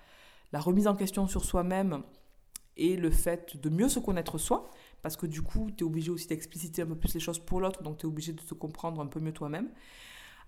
la 0.53 0.61
remise 0.61 0.87
en 0.87 0.97
question 0.97 1.27
sur 1.27 1.45
soi-même 1.45 2.03
et 2.77 2.97
le 2.97 3.11
fait 3.11 3.57
de 3.57 3.69
mieux 3.71 3.89
se 3.89 3.99
connaître 3.99 4.39
soi, 4.39 4.71
parce 5.07 5.17
que 5.17 5.27
du 5.27 5.41
coup, 5.41 5.71
tu 5.71 5.85
es 5.85 5.87
obligé 5.87 6.11
aussi 6.11 6.27
d'expliciter 6.27 6.83
un 6.83 6.87
peu 6.87 6.97
plus 6.97 7.15
les 7.15 7.21
choses 7.21 7.39
pour 7.39 7.61
l'autre, 7.61 7.81
donc 7.85 7.99
tu 7.99 8.07
es 8.07 8.09
obligé 8.09 8.33
de 8.33 8.43
te 8.43 8.55
comprendre 8.55 9.01
un 9.01 9.07
peu 9.07 9.21
mieux 9.21 9.31
toi-même. 9.33 9.69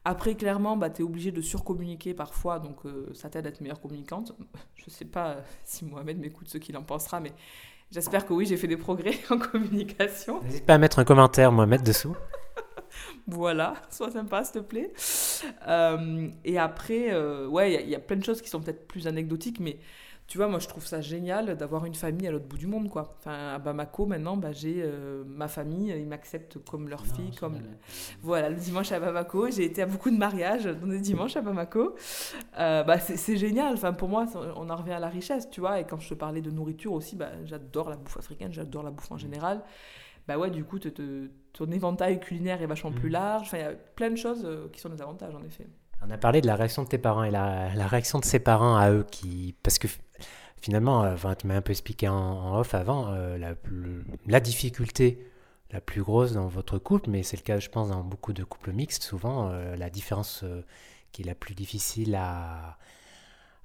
Après, 0.04 0.34
clairement, 0.34 0.76
bah, 0.76 0.90
tu 0.90 1.02
es 1.02 1.04
obligé 1.04 1.30
de 1.30 1.40
surcommuniquer 1.40 2.12
parfois, 2.12 2.58
donc 2.58 2.84
euh, 2.84 3.08
ça 3.14 3.30
t'aide 3.30 3.46
à 3.46 3.50
être 3.50 3.60
meilleure 3.60 3.80
communicante. 3.80 4.32
Je 4.74 4.90
sais 4.90 5.04
pas 5.04 5.28
euh, 5.28 5.40
si 5.64 5.84
Mohamed 5.84 6.18
m'écoute 6.18 6.48
ce 6.48 6.58
qu'il 6.58 6.76
en 6.76 6.82
pensera, 6.82 7.20
mais 7.20 7.30
j'espère 7.92 8.26
que 8.26 8.32
oui, 8.32 8.46
j'ai 8.46 8.56
fait 8.56 8.66
des 8.66 8.76
progrès 8.76 9.14
en 9.30 9.38
communication. 9.38 10.42
N'hésite 10.42 10.66
pas 10.66 10.74
à 10.74 10.78
mettre 10.78 10.98
un 10.98 11.04
commentaire, 11.04 11.52
mettre 11.52 11.84
dessous. 11.84 12.16
Voilà, 13.28 13.74
sois 13.90 14.10
sympa, 14.10 14.42
s'il 14.42 14.54
te 14.54 14.66
plaît. 14.66 14.92
Euh, 15.68 16.30
et 16.44 16.58
après, 16.58 17.12
euh, 17.12 17.46
ouais, 17.46 17.70
il 17.70 17.74
y 17.74 17.76
a- 17.76 17.80
il 17.82 17.90
y, 17.90 17.94
a 17.94 18.00
plein 18.00 18.16
de 18.16 18.24
choses 18.24 18.42
qui 18.42 18.48
sont 18.48 18.60
peut-être 18.60 18.88
plus 18.88 19.06
anecdotiques, 19.06 19.60
mais 19.60 19.78
tu 20.28 20.38
vois, 20.38 20.46
moi, 20.46 20.58
je 20.60 20.68
trouve 20.68 20.86
ça 20.86 21.00
génial 21.00 21.56
d'avoir 21.56 21.84
une 21.86 21.94
famille 21.94 22.28
à 22.28 22.30
l'autre 22.30 22.44
bout 22.46 22.58
du 22.58 22.66
monde, 22.66 22.88
quoi. 22.90 23.16
Enfin, 23.18 23.54
à 23.54 23.58
Bamako, 23.58 24.06
maintenant, 24.06 24.36
bah, 24.36 24.52
j'ai 24.52 24.82
euh, 24.84 25.24
ma 25.26 25.48
famille, 25.48 25.88
ils 25.98 26.06
m'acceptent 26.06 26.58
comme 26.64 26.88
leur 26.88 27.04
fille, 27.06 27.34
comme... 27.40 27.58
Voilà, 28.22 28.50
le 28.50 28.56
dimanche 28.56 28.92
à 28.92 29.00
Bamako, 29.00 29.50
j'ai 29.50 29.64
été 29.64 29.82
à 29.82 29.86
beaucoup 29.86 30.10
de 30.10 30.16
mariages 30.18 30.66
dans 30.66 30.86
des 30.86 31.00
dimanches 31.00 31.36
à 31.36 31.40
Bamako. 31.40 31.94
Euh, 32.58 32.82
bah, 32.84 32.98
c'est 32.98 33.36
génial, 33.36 33.72
enfin, 33.74 33.92
pour 33.94 34.08
moi, 34.08 34.26
on 34.56 34.68
en 34.70 34.76
revient 34.76 34.92
à 34.92 35.00
la 35.00 35.08
richesse, 35.08 35.48
tu 35.50 35.60
vois. 35.60 35.80
Et 35.80 35.84
quand 35.86 35.98
je 35.98 36.10
te 36.10 36.14
parlais 36.14 36.42
de 36.42 36.50
nourriture 36.50 36.92
aussi, 36.92 37.16
bah, 37.16 37.30
j'adore 37.44 37.88
la 37.90 37.96
bouffe 37.96 38.18
africaine, 38.18 38.52
j'adore 38.52 38.82
la 38.82 38.90
bouffe 38.90 39.10
en 39.10 39.16
général. 39.18 39.62
Bah 40.26 40.36
ouais, 40.36 40.50
du 40.50 40.62
coup, 40.62 40.78
te- 40.78 40.88
te- 40.90 41.30
ton 41.54 41.70
éventail 41.70 42.20
culinaire 42.20 42.60
est 42.60 42.66
vachement 42.66 42.92
plus 42.92 43.06
Mhm. 43.08 43.12
large. 43.14 43.46
Enfin, 43.46 43.56
il 43.56 43.60
y 43.62 43.64
a 43.64 43.72
plein 43.72 44.10
de 44.10 44.16
choses 44.16 44.44
euh, 44.44 44.68
qui 44.70 44.78
sont 44.78 44.90
des 44.90 45.00
avantages, 45.00 45.34
en 45.34 45.42
effet. 45.42 45.66
On 46.04 46.10
a 46.10 46.18
parlé 46.18 46.40
de 46.40 46.46
la 46.46 46.56
réaction 46.56 46.82
de 46.82 46.88
tes 46.88 46.98
parents 46.98 47.24
et 47.24 47.30
la, 47.30 47.68
réaction 47.86 48.18
de 48.18 48.24
ses 48.24 48.38
parents 48.38 48.76
à 48.76 48.90
eux 48.90 49.06
qui. 49.10 49.54
Parce 49.62 49.78
que 49.78 49.88
finalement, 50.60 51.00
enfin, 51.00 51.34
tu 51.34 51.46
m'as 51.46 51.56
un 51.56 51.60
peu 51.60 51.72
expliqué 51.72 52.08
en, 52.08 52.58
off 52.58 52.74
avant, 52.74 53.10
la, 53.10 53.54
la, 54.26 54.40
difficulté 54.40 55.26
la 55.70 55.80
plus 55.80 56.02
grosse 56.02 56.32
dans 56.32 56.46
votre 56.46 56.78
couple, 56.78 57.10
mais 57.10 57.22
c'est 57.22 57.36
le 57.36 57.42
cas, 57.42 57.58
je 57.58 57.68
pense, 57.68 57.90
dans 57.90 58.02
beaucoup 58.02 58.32
de 58.32 58.44
couples 58.44 58.72
mixtes, 58.72 59.02
souvent, 59.02 59.50
la 59.76 59.90
différence 59.90 60.44
qui 61.12 61.22
est 61.22 61.26
la 61.26 61.34
plus 61.34 61.54
difficile 61.54 62.14
à, 62.14 62.76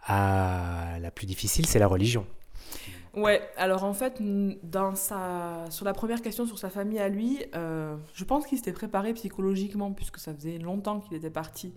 la 0.08 1.12
plus 1.12 1.26
difficile, 1.26 1.66
c'est 1.66 1.80
la 1.80 1.88
religion. 1.88 2.26
Ouais, 3.14 3.42
alors 3.58 3.84
en 3.84 3.94
fait, 3.94 4.18
dans 4.64 4.96
sa... 4.96 5.66
sur 5.70 5.86
la 5.86 5.94
première 5.94 6.22
question 6.22 6.48
sur 6.48 6.58
sa 6.58 6.70
famille 6.70 7.00
à 7.00 7.10
lui, 7.10 7.46
euh, 7.56 7.96
je 8.16 8.24
pense 8.24 8.48
qu'il 8.48 8.58
s'était 8.58 8.74
préparé 8.74 9.14
psychologiquement, 9.14 9.92
puisque 9.94 10.18
ça 10.18 10.34
faisait 10.34 10.58
longtemps 10.58 11.00
qu'il 11.00 11.16
était 11.16 11.30
parti 11.30 11.74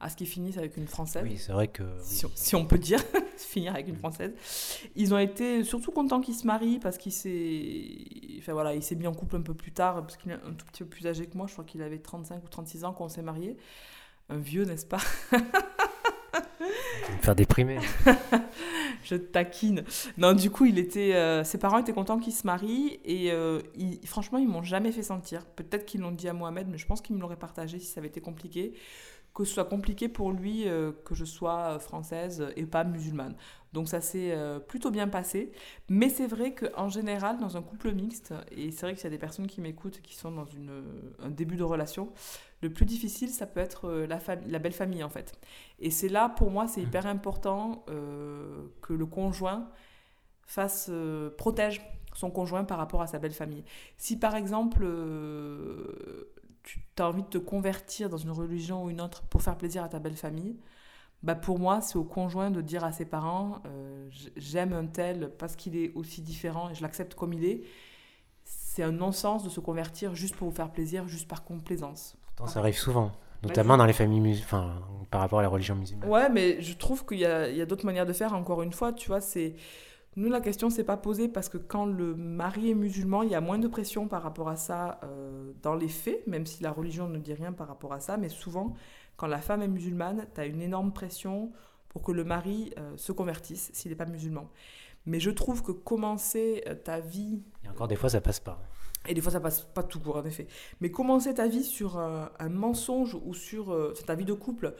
à 0.00 0.08
ce 0.08 0.16
qu'il 0.16 0.28
finisse 0.28 0.58
avec 0.58 0.76
une 0.76 0.86
Française. 0.86 1.24
Oui, 1.24 1.38
c'est 1.38 1.52
vrai 1.52 1.68
que... 1.68 1.82
Si, 2.02 2.54
on, 2.54 2.64
peut 2.64 2.78
dire, 2.78 3.00
finir 3.36 3.74
avec 3.74 3.88
une 3.88 3.96
Française. 3.96 4.32
Ils 4.94 5.12
ont 5.12 5.18
été 5.18 5.64
surtout 5.64 5.90
contents 5.90 6.20
qu'il 6.20 6.34
se 6.34 6.46
marie, 6.46 6.78
parce 6.78 6.98
qu'il 6.98 7.12
s'est... 7.12 7.84
Enfin 8.38 8.52
voilà, 8.52 8.74
il 8.74 8.82
s'est 8.82 8.94
mis 8.94 9.06
en 9.06 9.14
couple 9.14 9.36
un 9.36 9.42
peu 9.42 9.54
plus 9.54 9.72
tard, 9.72 10.02
parce 10.02 10.16
qu'il 10.16 10.30
est 10.30 10.34
un 10.34 10.52
tout 10.52 10.66
petit 10.66 10.84
peu 10.84 10.88
plus 10.88 11.06
âgé 11.06 11.26
que 11.26 11.36
moi, 11.36 11.46
je 11.48 11.52
crois 11.52 11.64
qu'il 11.64 11.82
avait 11.82 11.98
35 11.98 12.44
ou 12.44 12.48
36 12.48 12.84
ans 12.84 12.92
quand 12.92 13.06
on 13.06 13.08
s'est 13.08 13.22
mariés. 13.22 13.56
Un 14.28 14.38
vieux, 14.38 14.64
n'est-ce 14.64 14.86
pas? 14.86 15.00
Me 16.60 17.22
faire 17.22 17.34
déprimer. 17.34 17.78
je 19.04 19.16
taquine. 19.16 19.84
Non, 20.16 20.32
du 20.32 20.50
coup, 20.50 20.66
il 20.66 20.78
était, 20.78 21.14
euh, 21.14 21.44
ses 21.44 21.58
parents 21.58 21.78
étaient 21.78 21.92
contents 21.92 22.18
qu'il 22.18 22.32
se 22.32 22.46
marie 22.46 23.00
et 23.04 23.32
euh, 23.32 23.60
franchement, 24.04 24.38
ils 24.38 24.48
m'ont 24.48 24.62
jamais 24.62 24.92
fait 24.92 25.02
sentir. 25.02 25.46
Peut-être 25.46 25.86
qu'ils 25.86 26.00
l'ont 26.00 26.12
dit 26.12 26.28
à 26.28 26.32
Mohamed, 26.32 26.68
mais 26.68 26.78
je 26.78 26.86
pense 26.86 27.00
qu'ils 27.00 27.16
me 27.16 27.20
l'auraient 27.20 27.36
partagé 27.36 27.78
si 27.78 27.86
ça 27.86 28.00
avait 28.00 28.08
été 28.08 28.20
compliqué. 28.20 28.74
Que 29.38 29.44
ce 29.44 29.54
soit 29.54 29.64
compliqué 29.64 30.08
pour 30.08 30.32
lui 30.32 30.66
euh, 30.66 30.90
que 31.04 31.14
je 31.14 31.24
sois 31.24 31.78
française 31.78 32.48
et 32.56 32.66
pas 32.66 32.82
musulmane. 32.82 33.36
Donc 33.72 33.88
ça 33.88 34.00
s'est 34.00 34.34
plutôt 34.66 34.90
bien 34.90 35.08
passé. 35.08 35.52
Mais 35.88 36.08
c'est 36.08 36.26
vrai 36.26 36.54
qu'en 36.54 36.88
général, 36.88 37.38
dans 37.38 37.56
un 37.56 37.62
couple 37.62 37.92
mixte, 37.92 38.34
et 38.50 38.70
c'est 38.72 38.86
vrai 38.86 38.94
qu'il 38.94 39.04
y 39.04 39.06
a 39.06 39.10
des 39.10 39.18
personnes 39.18 39.46
qui 39.46 39.60
m'écoutent 39.60 40.00
qui 40.00 40.14
sont 40.14 40.32
dans 40.32 40.46
une, 40.46 40.82
un 41.22 41.28
début 41.28 41.56
de 41.56 41.64
relation, 41.64 42.10
le 42.60 42.70
plus 42.70 42.86
difficile, 42.86 43.30
ça 43.30 43.46
peut 43.46 43.60
être 43.60 43.88
euh, 43.88 44.06
la, 44.06 44.18
la 44.46 44.58
belle 44.58 44.72
famille, 44.72 45.04
en 45.04 45.08
fait. 45.08 45.38
Et 45.78 45.90
c'est 45.90 46.08
là, 46.08 46.28
pour 46.28 46.50
moi, 46.50 46.66
c'est 46.66 46.82
hyper 46.82 47.06
important 47.06 47.84
euh, 47.88 48.66
que 48.82 48.92
le 48.92 49.06
conjoint 49.06 49.68
fasse, 50.42 50.88
euh, 50.90 51.30
protège 51.36 51.80
son 52.14 52.30
conjoint 52.30 52.64
par 52.64 52.78
rapport 52.78 53.00
à 53.00 53.06
sa 53.06 53.18
belle 53.18 53.32
famille. 53.32 53.64
Si, 53.96 54.18
par 54.18 54.34
exemple, 54.34 54.84
tu 56.94 57.02
as 57.02 57.08
envie 57.08 57.22
de 57.22 57.28
te 57.28 57.38
convertir 57.38 58.08
dans 58.08 58.16
une 58.16 58.30
religion 58.30 58.84
ou 58.84 58.90
une 58.90 59.00
autre 59.00 59.22
pour 59.22 59.42
faire 59.42 59.56
plaisir 59.56 59.82
à 59.82 59.88
ta 59.88 59.98
belle 59.98 60.16
famille, 60.16 60.56
bah 61.22 61.34
pour 61.34 61.58
moi, 61.58 61.80
c'est 61.80 61.96
au 61.96 62.04
conjoint 62.04 62.50
de 62.50 62.60
dire 62.60 62.84
à 62.84 62.92
ses 62.92 63.04
parents 63.04 63.62
j'aime 64.36 64.72
un 64.72 64.86
tel 64.86 65.32
parce 65.38 65.56
qu'il 65.56 65.76
est 65.76 65.92
aussi 65.94 66.22
différent 66.22 66.70
et 66.70 66.74
je 66.74 66.82
l'accepte 66.82 67.14
comme 67.14 67.32
il 67.32 67.44
est. 67.44 67.62
C'est 68.44 68.82
un 68.82 68.92
non-sens 68.92 69.42
de 69.42 69.48
se 69.48 69.60
convertir 69.60 70.14
juste 70.14 70.36
pour 70.36 70.48
vous 70.48 70.54
faire 70.54 70.70
plaisir, 70.70 71.08
juste 71.08 71.26
par 71.26 71.44
complaisance 71.44 72.16
ça 72.46 72.60
arrive 72.60 72.78
souvent, 72.78 73.12
notamment 73.42 73.76
dans 73.76 73.86
les 73.86 73.92
familles 73.92 74.20
musulmanes, 74.20 74.80
par 75.10 75.20
rapport 75.20 75.40
à 75.40 75.42
la 75.42 75.48
religion 75.48 75.74
musulmane. 75.74 76.08
Ouais, 76.08 76.28
mais 76.28 76.60
je 76.62 76.74
trouve 76.74 77.04
qu'il 77.04 77.18
y 77.18 77.26
a, 77.26 77.48
y 77.48 77.60
a 77.60 77.66
d'autres 77.66 77.86
manières 77.86 78.06
de 78.06 78.12
faire, 78.12 78.34
encore 78.34 78.62
une 78.62 78.72
fois, 78.72 78.92
tu 78.92 79.08
vois, 79.08 79.20
c'est... 79.20 79.56
Nous, 80.18 80.28
la 80.28 80.40
question 80.40 80.68
s'est 80.68 80.82
pas 80.82 80.96
posée 80.96 81.28
parce 81.28 81.48
que 81.48 81.58
quand 81.58 81.86
le 81.86 82.16
mari 82.16 82.72
est 82.72 82.74
musulman, 82.74 83.22
il 83.22 83.30
y 83.30 83.36
a 83.36 83.40
moins 83.40 83.60
de 83.60 83.68
pression 83.68 84.08
par 84.08 84.24
rapport 84.24 84.48
à 84.48 84.56
ça 84.56 84.98
euh, 85.04 85.52
dans 85.62 85.76
les 85.76 85.86
faits, 85.86 86.26
même 86.26 86.44
si 86.44 86.60
la 86.60 86.72
religion 86.72 87.08
ne 87.08 87.18
dit 87.18 87.34
rien 87.34 87.52
par 87.52 87.68
rapport 87.68 87.92
à 87.92 88.00
ça. 88.00 88.16
Mais 88.16 88.28
souvent, 88.28 88.74
quand 89.16 89.28
la 89.28 89.40
femme 89.40 89.62
est 89.62 89.68
musulmane, 89.68 90.26
tu 90.34 90.40
as 90.40 90.46
une 90.46 90.60
énorme 90.60 90.92
pression 90.92 91.52
pour 91.88 92.02
que 92.02 92.10
le 92.10 92.24
mari 92.24 92.72
euh, 92.78 92.96
se 92.96 93.12
convertisse 93.12 93.70
s'il 93.72 93.92
n'est 93.92 93.96
pas 93.96 94.06
musulman. 94.06 94.50
Mais 95.06 95.20
je 95.20 95.30
trouve 95.30 95.62
que 95.62 95.70
commencer 95.70 96.64
euh, 96.66 96.74
ta 96.74 96.98
vie... 96.98 97.40
Et 97.64 97.68
encore 97.68 97.86
des 97.86 97.94
fois, 97.94 98.08
ça 98.08 98.20
passe 98.20 98.40
pas. 98.40 98.60
Et 99.06 99.14
des 99.14 99.20
fois, 99.20 99.30
ça 99.30 99.38
passe 99.38 99.60
pas 99.60 99.84
tout 99.84 100.00
court, 100.00 100.16
en 100.16 100.24
effet. 100.24 100.48
Mais 100.80 100.90
commencer 100.90 101.32
ta 101.32 101.46
vie 101.46 101.62
sur 101.62 101.96
un, 101.96 102.48
mensonge 102.48 103.16
ou 103.24 103.34
sur 103.34 103.72
euh, 103.72 103.94
ta 104.04 104.16
vie 104.16 104.24
de 104.24 104.32
couple 104.32 104.74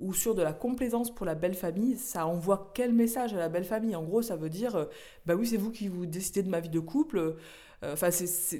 ou 0.00 0.12
sur 0.12 0.34
de 0.34 0.42
la 0.42 0.52
complaisance 0.52 1.14
pour 1.14 1.26
la 1.26 1.34
belle 1.34 1.54
famille, 1.54 1.96
ça 1.96 2.26
envoie 2.26 2.72
quel 2.74 2.92
message 2.92 3.34
à 3.34 3.38
la 3.38 3.48
belle 3.48 3.64
famille? 3.64 3.94
En 3.94 4.02
gros, 4.02 4.22
ça 4.22 4.36
veut 4.36 4.50
dire, 4.50 4.76
euh, 4.76 4.84
bah 5.26 5.34
oui, 5.34 5.46
c'est 5.46 5.56
vous 5.56 5.70
qui 5.70 5.88
vous 5.88 6.06
décidez 6.06 6.42
de 6.42 6.48
ma 6.48 6.60
vie 6.60 6.68
de 6.68 6.80
couple. 6.80 7.18
Euh, 7.18 7.92
enfin, 7.92 8.10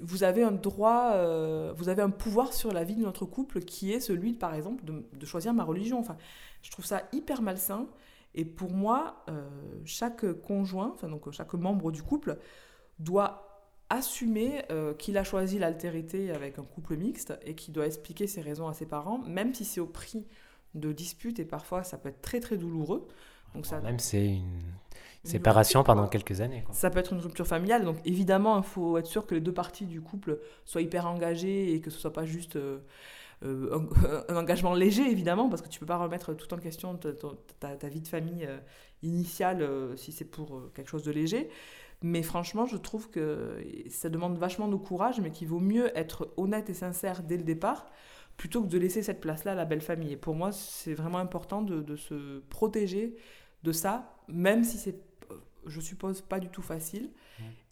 vous 0.02 0.24
avez 0.24 0.42
un 0.42 0.52
droit, 0.52 1.12
vous 1.74 1.88
avez 1.88 2.02
un 2.02 2.10
pouvoir 2.10 2.52
sur 2.52 2.72
la 2.72 2.84
vie 2.84 2.96
de 2.96 3.02
notre 3.02 3.24
couple 3.24 3.60
qui 3.60 3.92
est 3.92 4.00
celui, 4.00 4.32
par 4.32 4.54
exemple, 4.54 4.84
de, 4.84 5.26
choisir 5.26 5.54
ma 5.54 5.64
religion. 5.64 5.98
Enfin, 5.98 6.16
je 6.62 6.70
trouve 6.70 6.84
ça 6.84 7.02
hyper 7.12 7.40
malsain. 7.40 7.86
Et 8.34 8.44
pour 8.44 8.72
moi, 8.72 9.24
chaque 9.84 10.24
conjoint, 10.40 10.90
enfin 10.94 11.08
donc 11.08 11.30
chaque 11.30 11.54
membre 11.54 11.92
du 11.92 12.02
couple, 12.02 12.38
doit 12.98 13.52
assumer 13.92 14.62
euh, 14.70 14.94
qu'il 14.94 15.18
a 15.18 15.24
choisi 15.24 15.58
l'altérité 15.58 16.30
avec 16.30 16.58
un 16.58 16.62
couple 16.62 16.96
mixte 16.96 17.34
et 17.44 17.54
qu'il 17.54 17.74
doit 17.74 17.86
expliquer 17.86 18.26
ses 18.26 18.40
raisons 18.40 18.66
à 18.66 18.72
ses 18.72 18.86
parents, 18.86 19.18
même 19.18 19.52
si 19.52 19.66
c'est 19.66 19.80
au 19.80 19.86
prix 19.86 20.26
de 20.74 20.92
disputes 20.92 21.38
et 21.38 21.44
parfois 21.44 21.82
ça 21.82 21.98
peut 21.98 22.08
être 22.08 22.22
très 22.22 22.40
très 22.40 22.56
douloureux. 22.56 23.06
Donc 23.54 23.66
ça, 23.66 23.80
même 23.80 23.98
c'est 23.98 24.26
une 24.26 24.72
séparation 25.24 25.84
pendant 25.84 26.08
quelques 26.08 26.40
années. 26.40 26.64
Ça 26.72 26.90
peut 26.90 26.98
être 26.98 27.12
une 27.12 27.20
rupture 27.20 27.46
familiale, 27.46 27.84
donc 27.84 27.96
évidemment 28.04 28.58
il 28.58 28.64
faut 28.64 28.96
être 28.98 29.06
sûr 29.06 29.26
que 29.26 29.34
les 29.34 29.40
deux 29.40 29.52
parties 29.52 29.86
du 29.86 30.00
couple 30.00 30.38
soient 30.64 30.82
hyper 30.82 31.06
engagées 31.06 31.74
et 31.74 31.80
que 31.80 31.90
ce 31.90 31.98
soit 31.98 32.12
pas 32.12 32.24
juste 32.24 32.56
euh, 32.56 32.78
euh, 33.44 33.78
un, 34.28 34.36
engagement 34.36 34.74
léger 34.74 35.02
évidemment, 35.02 35.48
parce 35.48 35.60
que 35.60 35.68
tu 35.68 35.80
peux 35.80 35.86
pas 35.86 35.98
remettre 35.98 36.32
tout 36.34 36.52
en 36.54 36.58
question 36.58 36.96
ta, 37.60 37.76
ta 37.76 37.88
vie 37.88 38.00
de 38.00 38.08
famille 38.08 38.48
initiale 39.02 39.68
si 39.96 40.12
c'est 40.12 40.24
pour 40.24 40.72
quelque 40.74 40.88
chose 40.88 41.04
de 41.04 41.12
léger. 41.12 41.50
Mais 42.02 42.22
franchement, 42.22 42.66
je 42.66 42.76
trouve 42.76 43.10
que 43.10 43.64
ça 43.88 44.08
demande 44.08 44.36
vachement 44.36 44.66
de 44.66 44.76
courage, 44.76 45.20
mais 45.20 45.30
qu'il 45.30 45.46
vaut 45.46 45.60
mieux 45.60 45.96
être 45.96 46.28
honnête 46.36 46.68
et 46.68 46.74
sincère 46.74 47.22
dès 47.22 47.36
le 47.36 47.44
départ 47.44 47.86
plutôt 48.36 48.62
que 48.62 48.68
de 48.68 48.78
laisser 48.78 49.02
cette 49.02 49.20
place-là 49.20 49.52
à 49.52 49.54
la 49.54 49.64
belle 49.64 49.80
famille. 49.80 50.12
Et 50.12 50.16
pour 50.16 50.34
moi, 50.34 50.52
c'est 50.52 50.94
vraiment 50.94 51.18
important 51.18 51.62
de, 51.62 51.96
se 51.96 52.40
protéger 52.48 53.16
de 53.62 53.72
ça, 53.72 54.16
même 54.28 54.64
si 54.64 54.78
c'est, 54.78 54.98
je 55.66 55.80
suppose, 55.80 56.22
pas 56.22 56.40
du 56.40 56.48
tout 56.48 56.62
facile. 56.62 57.10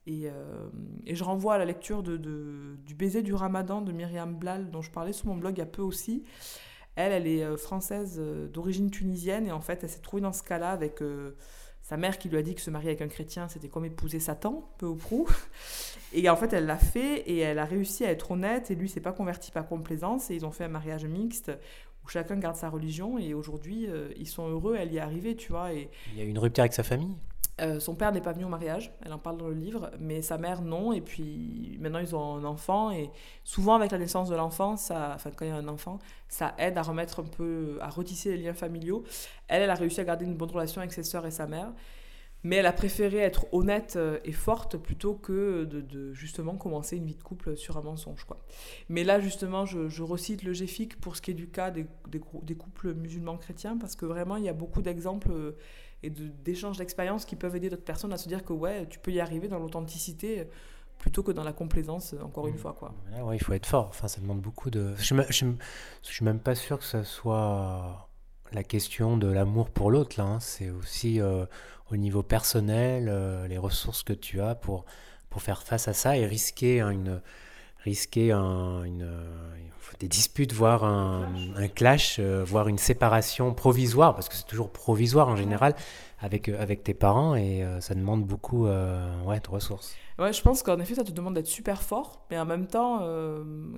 Et, 0.07 0.29
euh, 0.29 0.68
et, 1.07 1.14
je 1.14 1.23
renvoie 1.23 1.55
à 1.55 1.59
la 1.59 1.66
lecture 1.66 2.03
de, 2.03 2.16
du 2.16 2.94
baiser 2.94 3.23
du 3.23 3.35
ramadan 3.35 3.83
de 3.83 3.92
Myriam 3.92 4.35
Blal, 4.35 4.70
dont 4.70 4.81
je 4.83 4.90
parlais 4.90 5.12
sur 5.12 5.27
mon 5.27 5.37
blog 5.37 5.57
il 5.57 5.61
y 5.61 5.62
a 5.62 5.66
peu 5.66 5.83
aussi. 5.83 6.25
Elle, 6.96 7.12
elle 7.12 7.27
est 7.27 7.44
euh, 7.44 7.57
française 7.57 8.16
euh, 8.18 8.49
d'origine 8.49 8.90
tunisienne, 8.90 9.46
et 9.46 9.53
en 9.53 9.61
fait, 9.61 9.85
elle 9.85 9.90
s'est 9.90 10.01
trouvée 10.01 10.23
dans 10.23 10.33
ce 10.33 10.42
cas-là 10.42 10.70
avec 10.70 11.03
sa 11.90 11.96
mère 11.96 12.18
qui 12.18 12.29
lui 12.29 12.37
a 12.37 12.42
dit 12.42 12.55
que 12.55 12.61
se 12.61 12.70
marier 12.70 12.90
avec 12.90 13.03
un 13.03 13.09
chrétien, 13.09 13.48
c'était 13.48 13.66
comme 13.66 13.85
épouser 13.85 14.20
Satan, 14.20 14.70
peu 14.79 14.87
ou 14.87 14.94
prou. 14.94 15.29
Et 16.12 16.31
en 16.31 16.37
fait, 16.37 16.53
elle 16.53 16.66
l'a 16.66 16.76
fait 16.76 17.18
et 17.29 17.38
elle 17.38 17.59
a 17.59 17.64
réussi 17.64 18.05
à 18.05 18.11
être 18.12 18.31
honnête. 18.31 18.70
Et 18.70 18.76
lui, 18.76 18.88
s'est 18.88 19.00
pas 19.00 19.11
converti 19.11 19.50
par 19.50 19.66
complaisance. 19.66 20.31
Et 20.31 20.37
ils 20.37 20.46
ont 20.46 20.53
fait 20.53 20.62
un 20.62 20.68
mariage 20.68 21.05
mixte 21.05 21.50
où 22.05 22.09
chacun 22.09 22.37
garde 22.37 22.55
sa 22.55 22.68
religion. 22.68 23.18
Et 23.18 23.35
aujourd'hui, 23.35 23.87
euh, 23.88 24.09
ils 24.16 24.29
sont 24.29 24.48
heureux. 24.48 24.76
Elle 24.79 24.92
y 24.92 24.98
est 24.98 25.00
arrivée, 25.00 25.35
tu 25.35 25.50
vois. 25.50 25.72
Et... 25.72 25.90
Il 26.12 26.18
y 26.18 26.22
a 26.22 26.24
eu 26.24 26.29
une 26.29 26.38
rupture 26.38 26.62
avec 26.62 26.74
sa 26.74 26.85
famille 26.85 27.16
euh, 27.61 27.81
son 27.81 27.94
père 27.94 28.12
n'est 28.12 28.20
pas 28.20 28.33
venu 28.33 28.44
au 28.44 28.49
mariage, 28.49 28.92
elle 29.05 29.12
en 29.12 29.18
parle 29.18 29.37
dans 29.37 29.49
le 29.49 29.55
livre, 29.55 29.90
mais 29.99 30.23
sa 30.23 30.38
mère 30.38 30.62
non. 30.62 30.92
Et 30.92 31.01
puis 31.01 31.77
maintenant 31.81 31.99
ils 31.99 32.16
ont 32.16 32.37
un 32.37 32.44
enfant 32.44 32.90
et 32.90 33.11
souvent 33.44 33.75
avec 33.75 33.90
la 33.90 33.99
naissance 33.99 34.31
de 34.31 34.37
l'enfant, 34.37 34.77
ça, 34.77 35.12
enfin 35.14 35.31
quand 35.31 35.44
il 35.44 35.49
y 35.49 35.53
a 35.53 35.57
un 35.57 35.68
enfant, 35.68 35.99
ça 36.29 36.55
aide 36.59 36.79
à 36.79 36.83
remettre 36.83 37.20
un 37.20 37.25
peu, 37.25 37.79
à 37.81 37.88
retisser 37.88 38.37
les 38.37 38.44
liens 38.44 38.55
familiaux. 38.55 39.05
Elle, 39.49 39.62
elle 39.62 39.70
a 39.70 39.75
réussi 39.75 40.01
à 40.01 40.05
garder 40.05 40.25
une 40.25 40.37
bonne 40.37 40.51
relation 40.51 40.81
avec 40.81 40.92
ses 40.92 41.03
sœurs 41.03 41.27
et 41.27 41.31
sa 41.31 41.46
mère, 41.46 41.73
mais 42.42 42.57
elle 42.57 42.66
a 42.66 42.73
préféré 42.73 43.18
être 43.18 43.46
honnête 43.53 43.96
euh, 43.96 44.18
et 44.25 44.33
forte 44.33 44.79
plutôt 44.79 45.14
que 45.14 45.64
de, 45.64 46.12
justement 46.14 46.57
commencer 46.57 46.96
une 46.96 47.05
vie 47.05 47.14
de 47.14 47.23
couple 47.23 47.57
sur 47.57 47.77
un 47.77 47.83
mensonge. 47.83 48.27
Mais 48.88 49.05
là 49.05 49.20
justement, 49.20 49.66
je, 49.66 50.03
recite 50.03 50.42
le 50.44 50.53
GFIC 50.55 50.99
pour 50.99 51.16
ce 51.16 51.23
qui 51.23 51.33
est 51.33 51.35
du 51.35 51.49
cas 51.49 51.70
des, 51.70 51.87
des 52.09 52.55
couples 52.55 52.94
musulmans 52.94 53.37
chrétiens 53.37 53.77
parce 53.77 53.96
que 53.96 54.07
vraiment 54.07 54.37
il 54.37 54.44
y 54.44 54.49
a 54.49 54.55
beaucoup 54.55 54.81
d'exemples 54.81 55.31
euh, 55.31 55.53
et 56.02 56.10
d'échanges 56.10 56.78
d'expériences 56.78 57.24
qui 57.24 57.36
peuvent 57.36 57.54
aider 57.56 57.68
d'autres 57.68 57.84
personnes 57.84 58.12
à 58.12 58.16
se 58.16 58.28
dire 58.28 58.44
que 58.44 58.52
ouais, 58.52 58.86
tu 58.88 58.98
peux 58.98 59.10
y 59.10 59.20
arriver 59.20 59.48
dans 59.48 59.59
l'authenticité 59.59 60.46
plutôt 60.98 61.22
que 61.22 61.32
dans 61.32 61.44
la 61.44 61.53
complaisance, 61.53 62.14
encore 62.22 62.46
une 62.46 62.55
mmh. 62.55 62.59
fois. 62.59 62.76
Quoi. 62.78 62.94
ouais, 63.22 63.36
il 63.36 63.42
faut 63.42 63.55
être 63.55 63.66
fort, 63.66 63.86
enfin, 63.88 64.07
ça 64.07 64.20
demande 64.20 64.40
beaucoup 64.40 64.70
de... 64.70 64.94
Je 64.98 65.14
ne 65.14 65.55
suis 66.03 66.24
même 66.24 66.40
pas 66.40 66.55
sûr 66.55 66.78
que 66.78 66.84
ce 66.84 67.03
soit 67.03 68.11
la 68.53 68.62
question 68.62 69.16
de 69.16 69.28
l'amour 69.28 69.70
pour 69.70 69.90
l'autre, 69.90 70.16
là. 70.18 70.24
Hein. 70.24 70.40
C'est 70.40 70.70
aussi 70.70 71.20
euh, 71.20 71.46
au 71.90 71.96
niveau 71.96 72.22
personnel, 72.22 73.09
euh, 73.09 73.46
les 73.48 73.59
ressources 73.59 74.03
que 74.03 74.12
tu 74.12 74.40
as 74.40 74.55
pour, 74.55 74.84
pour 75.28 75.42
faire 75.42 75.62
face 75.62 75.88
à 75.88 75.92
ça 75.92 76.16
et 76.16 76.26
risquer 76.26 76.80
une 76.80 77.20
risquer 77.85 78.33
un, 78.33 78.85
une, 78.85 79.09
des 80.01 80.09
disputes, 80.09 80.53
voire 80.53 80.85
un, 80.85 81.28
clash, 81.74 82.16
euh, 82.18 82.43
voire 82.45 82.68
une 82.68 82.78
séparation 82.78 83.53
provisoire, 83.53 84.14
parce 84.14 84.28
que 84.28 84.35
c'est 84.35 84.47
toujours 84.47 84.70
provisoire 84.70 85.28
en 85.28 85.37
général, 85.37 85.74
avec, 86.20 86.49
euh, 86.49 86.61
avec 86.61 86.83
tes 86.83 86.95
parents, 86.95 87.35
et 87.35 87.62
euh, 87.62 87.81
ça 87.81 87.95
demande 87.95 88.24
beaucoup 88.24 88.66
ouais, 88.66 89.41
de 89.41 89.49
ressources. 89.49 89.95
Ouais, 90.18 90.33
je 90.33 90.43
pense 90.43 90.62
qu'en 90.62 90.78
effet, 90.81 90.95
ça 90.95 91.05
te 91.05 91.12
demande 91.12 91.35
d'être 91.35 91.47
super 91.47 91.83
fort, 91.83 92.26
mais 92.31 92.39
en 92.39 92.47
même 92.47 92.66
temps, 92.66 93.07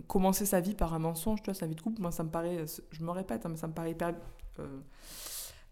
commencer 0.07 0.46
sa 0.46 0.61
vie 0.61 0.74
par 0.74 0.94
un 0.94 0.98
mensonge, 0.98 1.40
tu 1.40 1.46
vois, 1.46 1.55
sa 1.55 1.66
vie 1.66 1.74
de 1.74 1.80
couple, 1.80 2.00
moi, 2.00 2.11
ça 2.11 2.24
me 2.24 2.30
paraît, 2.30 2.64
je 2.90 3.03
me 3.03 3.11
répète, 3.11 3.46
hein, 3.46 3.48
mais 3.50 3.57
ça 3.57 3.68
me 3.68 3.72
paraît 3.72 3.92
hyper 3.92 4.14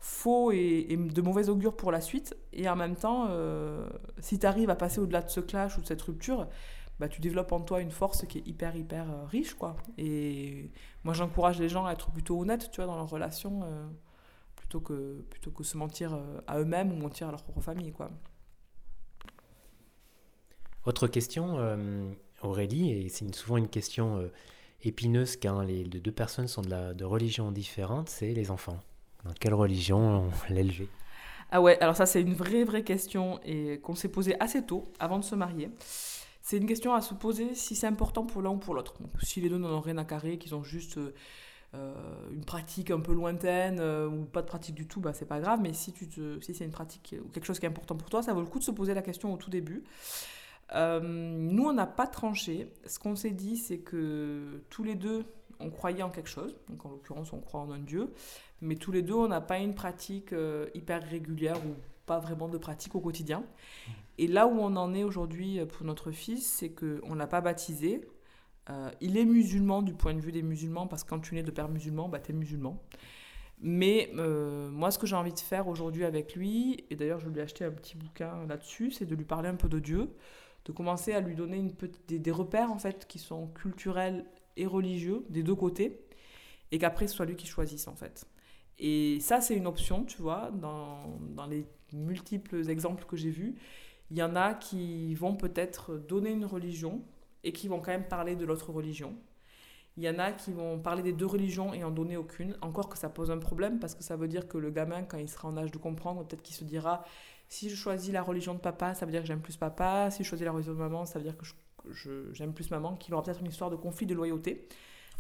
faux 0.01 0.51
et, 0.51 0.97
de 0.97 1.23
mauvais 1.23 1.49
augure 1.49 1.77
pour 1.77 1.93
la 1.93 2.01
suite. 2.01 2.35
Et 2.53 2.69
en 2.69 2.77
même 2.77 2.97
temps, 2.97 3.27
euh, 3.29 3.87
si 4.19 4.39
tu 4.39 4.47
arrives 4.47 4.71
à 4.71 4.75
passer 4.75 4.99
au-delà 4.99 5.21
de 5.23 5.29
ce 5.29 5.41
clash 5.41 5.77
ou 5.77 5.83
de 5.83 5.87
cette 5.87 6.03
rupture, 6.03 6.49
bah, 7.01 7.09
tu 7.09 7.23
développes 7.23 7.51
en 7.53 7.61
toi 7.61 7.81
une 7.81 7.91
force 7.91 8.27
qui 8.27 8.39
est 8.39 8.47
hyper, 8.47 8.77
hyper 8.77 9.11
euh, 9.11 9.25
riche. 9.25 9.55
quoi. 9.55 9.77
Et 9.97 10.71
moi, 11.03 11.15
j'encourage 11.15 11.59
les 11.59 11.71
gens 11.71 11.87
à 11.87 11.93
être 11.93 12.11
plutôt 12.11 12.39
honnêtes 12.39 12.71
tu 12.71 12.77
vois, 12.77 12.87
dans 12.87 12.97
leurs 12.97 13.09
relations, 13.09 13.63
euh, 13.65 13.87
plutôt, 14.55 14.81
que, 14.81 15.25
plutôt 15.31 15.51
que 15.51 15.65
se 15.65 15.79
mentir 15.79 16.17
à 16.47 16.59
eux-mêmes 16.59 16.93
ou 16.93 16.97
mentir 16.97 17.29
à 17.29 17.31
leur 17.31 17.43
propre 17.43 17.63
famille. 17.63 17.91
quoi. 17.91 18.11
Autre 20.85 21.09
question, 21.09 21.59
Aurélie, 22.43 22.91
et 22.93 23.09
c'est 23.09 23.35
souvent 23.35 23.57
une 23.57 23.69
question 23.69 24.31
épineuse 24.83 25.37
quand 25.37 25.63
les 25.63 25.85
deux 25.85 26.13
personnes 26.13 26.49
sont 26.49 26.63
de, 26.63 26.71
la, 26.71 26.95
de 26.95 27.05
religions 27.05 27.51
différentes, 27.51 28.09
c'est 28.09 28.33
les 28.33 28.51
enfants. 28.51 28.79
Dans 29.25 29.33
quelle 29.33 29.55
religion 29.55 30.31
on 30.51 30.53
l'élever 30.53 30.89
Ah 31.51 31.61
ouais, 31.61 31.79
alors 31.81 31.97
ça 31.97 32.07
c'est 32.07 32.23
une 32.23 32.35
vraie 32.35 32.65
vraie 32.65 32.85
question 32.85 33.41
et 33.45 33.79
qu'on 33.81 33.95
s'est 33.95 34.09
posée 34.09 34.41
assez 34.41 34.65
tôt, 34.65 34.85
avant 34.99 35.19
de 35.19 35.25
se 35.25 35.35
marier. 35.35 35.71
C'est 36.43 36.57
une 36.57 36.67
question 36.67 36.95
à 36.95 37.01
se 37.01 37.15
poser 37.15 37.55
si 37.55 37.75
c'est 37.75 37.87
important 37.87 38.25
pour 38.25 38.43
l'un 38.43 38.51
ou 38.51 38.57
pour 38.57 38.75
l'autre. 38.75 38.95
Si 39.23 39.41
les 39.41 39.49
deux 39.49 39.59
n'en 39.59 39.71
ont 39.71 39.81
rien 39.81 39.99
à 39.99 40.05
carrer, 40.05 40.39
qu'ils 40.39 40.55
ont 40.55 40.65
juste 40.65 40.99
euh, 41.75 42.31
une 42.33 42.45
pratique 42.45 42.91
un 42.91 43.01
peu 43.01 43.13
lointaine 43.13 43.79
euh, 43.79 44.09
ou 44.09 44.25
pas 44.25 44.43
de 44.43 44.47
pratique 44.47 44.75
du 44.75 44.87
tout, 44.87 45.01
bah, 45.01 45.13
c'est 45.13 45.27
pas 45.27 45.41
grave. 45.41 45.61
Mais 45.63 45.73
si, 45.73 45.95
si 46.41 46.55
c'est 46.55 46.65
une 46.65 46.71
pratique 46.71 47.15
ou 47.25 47.29
quelque 47.29 47.45
chose 47.45 47.59
qui 47.59 47.67
est 47.67 47.69
important 47.69 47.97
pour 47.97 48.09
toi, 48.09 48.23
ça 48.23 48.33
vaut 48.33 48.41
le 48.41 48.47
coup 48.47 48.59
de 48.59 48.65
se 48.65 48.71
poser 48.71 48.95
la 48.95 49.03
question 49.03 49.33
au 49.33 49.37
tout 49.37 49.51
début. 49.51 49.85
Euh, 50.75 51.01
nous, 51.01 51.65
on 51.65 51.73
n'a 51.73 51.87
pas 51.87 52.07
tranché. 52.07 52.73
Ce 52.87 52.99
qu'on 52.99 53.17
s'est 53.17 53.31
dit, 53.31 53.57
c'est 53.57 53.79
que 53.79 54.63
tous 54.71 54.85
les 54.85 54.95
deux, 54.95 55.25
on 55.59 55.71
croyait 55.71 56.03
en 56.03 56.11
quelque 56.11 56.29
chose. 56.29 56.57
Donc, 56.69 56.85
en 56.87 56.91
l'occurrence, 56.91 57.33
on 57.33 57.41
croit 57.41 57.61
en 57.61 57.71
un 57.71 57.79
Dieu. 57.79 58.13
Mais 58.61 58.77
tous 58.77 58.93
les 58.93 59.03
deux, 59.03 59.15
on 59.15 59.29
n'a 59.29 59.41
pas 59.41 59.59
une 59.59 59.75
pratique 59.75 60.33
euh, 60.33 60.69
hyper 60.75 61.03
régulière 61.03 61.57
ou 61.67 61.75
pas 62.11 62.19
vraiment 62.19 62.49
de 62.49 62.59
pratique 62.59 62.97
au 62.97 63.01
quotidien. 63.01 63.45
Et 64.19 64.27
là 64.27 64.49
où 64.49 64.59
on 64.59 64.75
en 64.75 64.95
est 64.95 65.05
aujourd'hui 65.05 65.65
pour 65.67 65.87
notre 65.87 66.11
fils, 66.11 66.45
c'est 66.45 66.71
qu'on 66.71 67.15
ne 67.15 67.17
l'a 67.17 67.29
pas 67.29 67.41
baptisé. 67.41 68.01
Euh, 68.69 68.91
il 69.01 69.17
est 69.17 69.25
musulman 69.25 69.81
du 69.81 69.95
point 69.95 70.13
de 70.13 70.21
vue 70.21 70.33
des 70.33 70.43
musulmans, 70.43 70.89
parce 70.89 71.05
que 71.05 71.11
quand 71.11 71.21
tu 71.21 71.37
nais 71.37 71.45
de 71.45 71.53
père 71.53 71.69
musulman, 71.69 72.09
bah, 72.09 72.19
tu 72.19 72.33
es 72.33 72.35
musulman. 72.35 72.83
Mais 73.61 74.11
moi, 74.15 74.91
ce 74.91 74.99
que 74.99 75.07
j'ai 75.07 75.15
envie 75.15 75.33
de 75.33 75.39
faire 75.39 75.69
aujourd'hui 75.69 76.05
avec 76.05 76.35
lui, 76.35 76.85
et 76.91 76.97
d'ailleurs 76.97 77.21
je 77.21 77.29
lui 77.29 77.39
ai 77.39 77.43
acheté 77.43 77.65
un 77.65 77.71
petit 77.71 77.97
bouquin 77.97 78.45
là-dessus, 78.49 78.91
c'est 78.91 79.07
de 79.07 79.15
lui 79.15 79.25
parler 79.25 79.49
un 79.49 79.55
peu 79.55 79.69
de 79.69 79.79
Dieu, 79.79 80.11
de 80.65 80.73
commencer 80.73 81.13
à 81.13 81.21
lui 81.21 81.37
donner 81.37 81.59
une 81.59 81.73
des, 82.09 82.19
des, 82.19 82.31
repères 82.33 82.73
en 82.73 82.79
fait 82.79 83.07
qui 83.07 83.21
sont 83.21 83.47
culturels 83.49 84.25
et 84.57 84.67
religieux 84.67 85.25
des 85.29 85.45
deux 85.45 85.55
côtés 85.55 86.01
et 86.73 86.79
qu'après 86.79 87.07
ce 87.07 87.15
soit 87.15 87.27
lui 87.27 87.37
qui 87.37 87.47
choisisse 87.47 87.87
en 87.89 87.95
fait. 87.95 88.27
Et 88.81 89.21
ça 89.21 89.41
c'est 89.41 89.55
une 89.55 89.67
option, 89.67 90.05
tu 90.05 90.21
vois, 90.23 90.51
dans, 90.51 91.19
dans 91.37 91.47
les 91.47 91.67
multiples 91.93 92.69
exemples 92.69 93.05
que 93.05 93.17
j'ai 93.17 93.31
vus, 93.31 93.55
il 94.11 94.19
y 94.19 94.23
en 94.23 94.35
a 94.35 94.55
qui 94.55 95.15
vont 95.15 95.37
peut-être 95.37 95.97
donner 95.97 96.31
une 96.31 96.45
religion 96.45 97.03
et 97.45 97.53
qui 97.53 97.69
vont 97.69 97.81
quand 97.81 97.93
même 97.93 98.09
parler 98.09 98.37
de 98.37 98.45
l'autre 98.45 98.73
religion. 98.73 99.17
Il 99.97 100.05
y 100.05 100.09
en 100.09 100.19
a 100.19 100.33
qui 100.33 100.53
vont 100.53 100.79
parler 100.79 101.03
des 101.03 101.13
deux 101.13 101.27
religions 101.27 101.75
et 101.75 101.85
en 101.85 101.91
donner 101.91 102.17
aucune. 102.17 102.57
Encore 102.63 102.89
que 102.89 102.99
ça 102.99 103.09
pose 103.09 103.31
un 103.31 103.39
problème 103.39 103.79
parce 103.79 103.95
que 103.95 104.03
ça 104.03 104.17
veut 104.17 104.29
dire 104.29 104.49
que 104.49 104.59
le 104.59 104.71
gamin, 104.71 105.03
quand 105.03 105.19
il 105.19 105.29
sera 105.29 105.49
en 105.49 105.57
âge 105.57 105.71
de 105.71 105.79
comprendre, 105.79 106.27
peut-être 106.27 106.43
qu'il 106.43 106.57
se 106.57 106.65
dira 106.65 107.05
si 107.49 107.69
je 107.69 107.77
choisis 107.77 108.13
la 108.13 108.23
religion 108.23 108.55
de 108.55 108.61
papa, 108.61 108.95
ça 108.95 109.05
veut 109.05 109.13
dire 109.13 109.21
que 109.23 109.27
j'aime 109.27 109.41
plus 109.41 109.57
papa. 109.57 110.11
Si 110.11 110.23
je 110.23 110.29
choisis 110.29 110.45
la 110.45 110.53
religion 110.53 110.73
de 110.73 110.79
maman, 110.79 111.05
ça 111.05 111.19
veut 111.19 111.25
dire 111.25 111.37
que 111.37 111.45
j'aime 112.33 112.53
plus 112.53 112.71
maman, 112.71 112.97
qu'il 112.97 113.13
aura 113.15 113.25
peut-être 113.25 113.41
une 113.41 113.49
histoire 113.49 113.71
de 113.71 113.77
conflit 113.77 114.07
de 114.07 114.15
loyauté. 114.15 114.69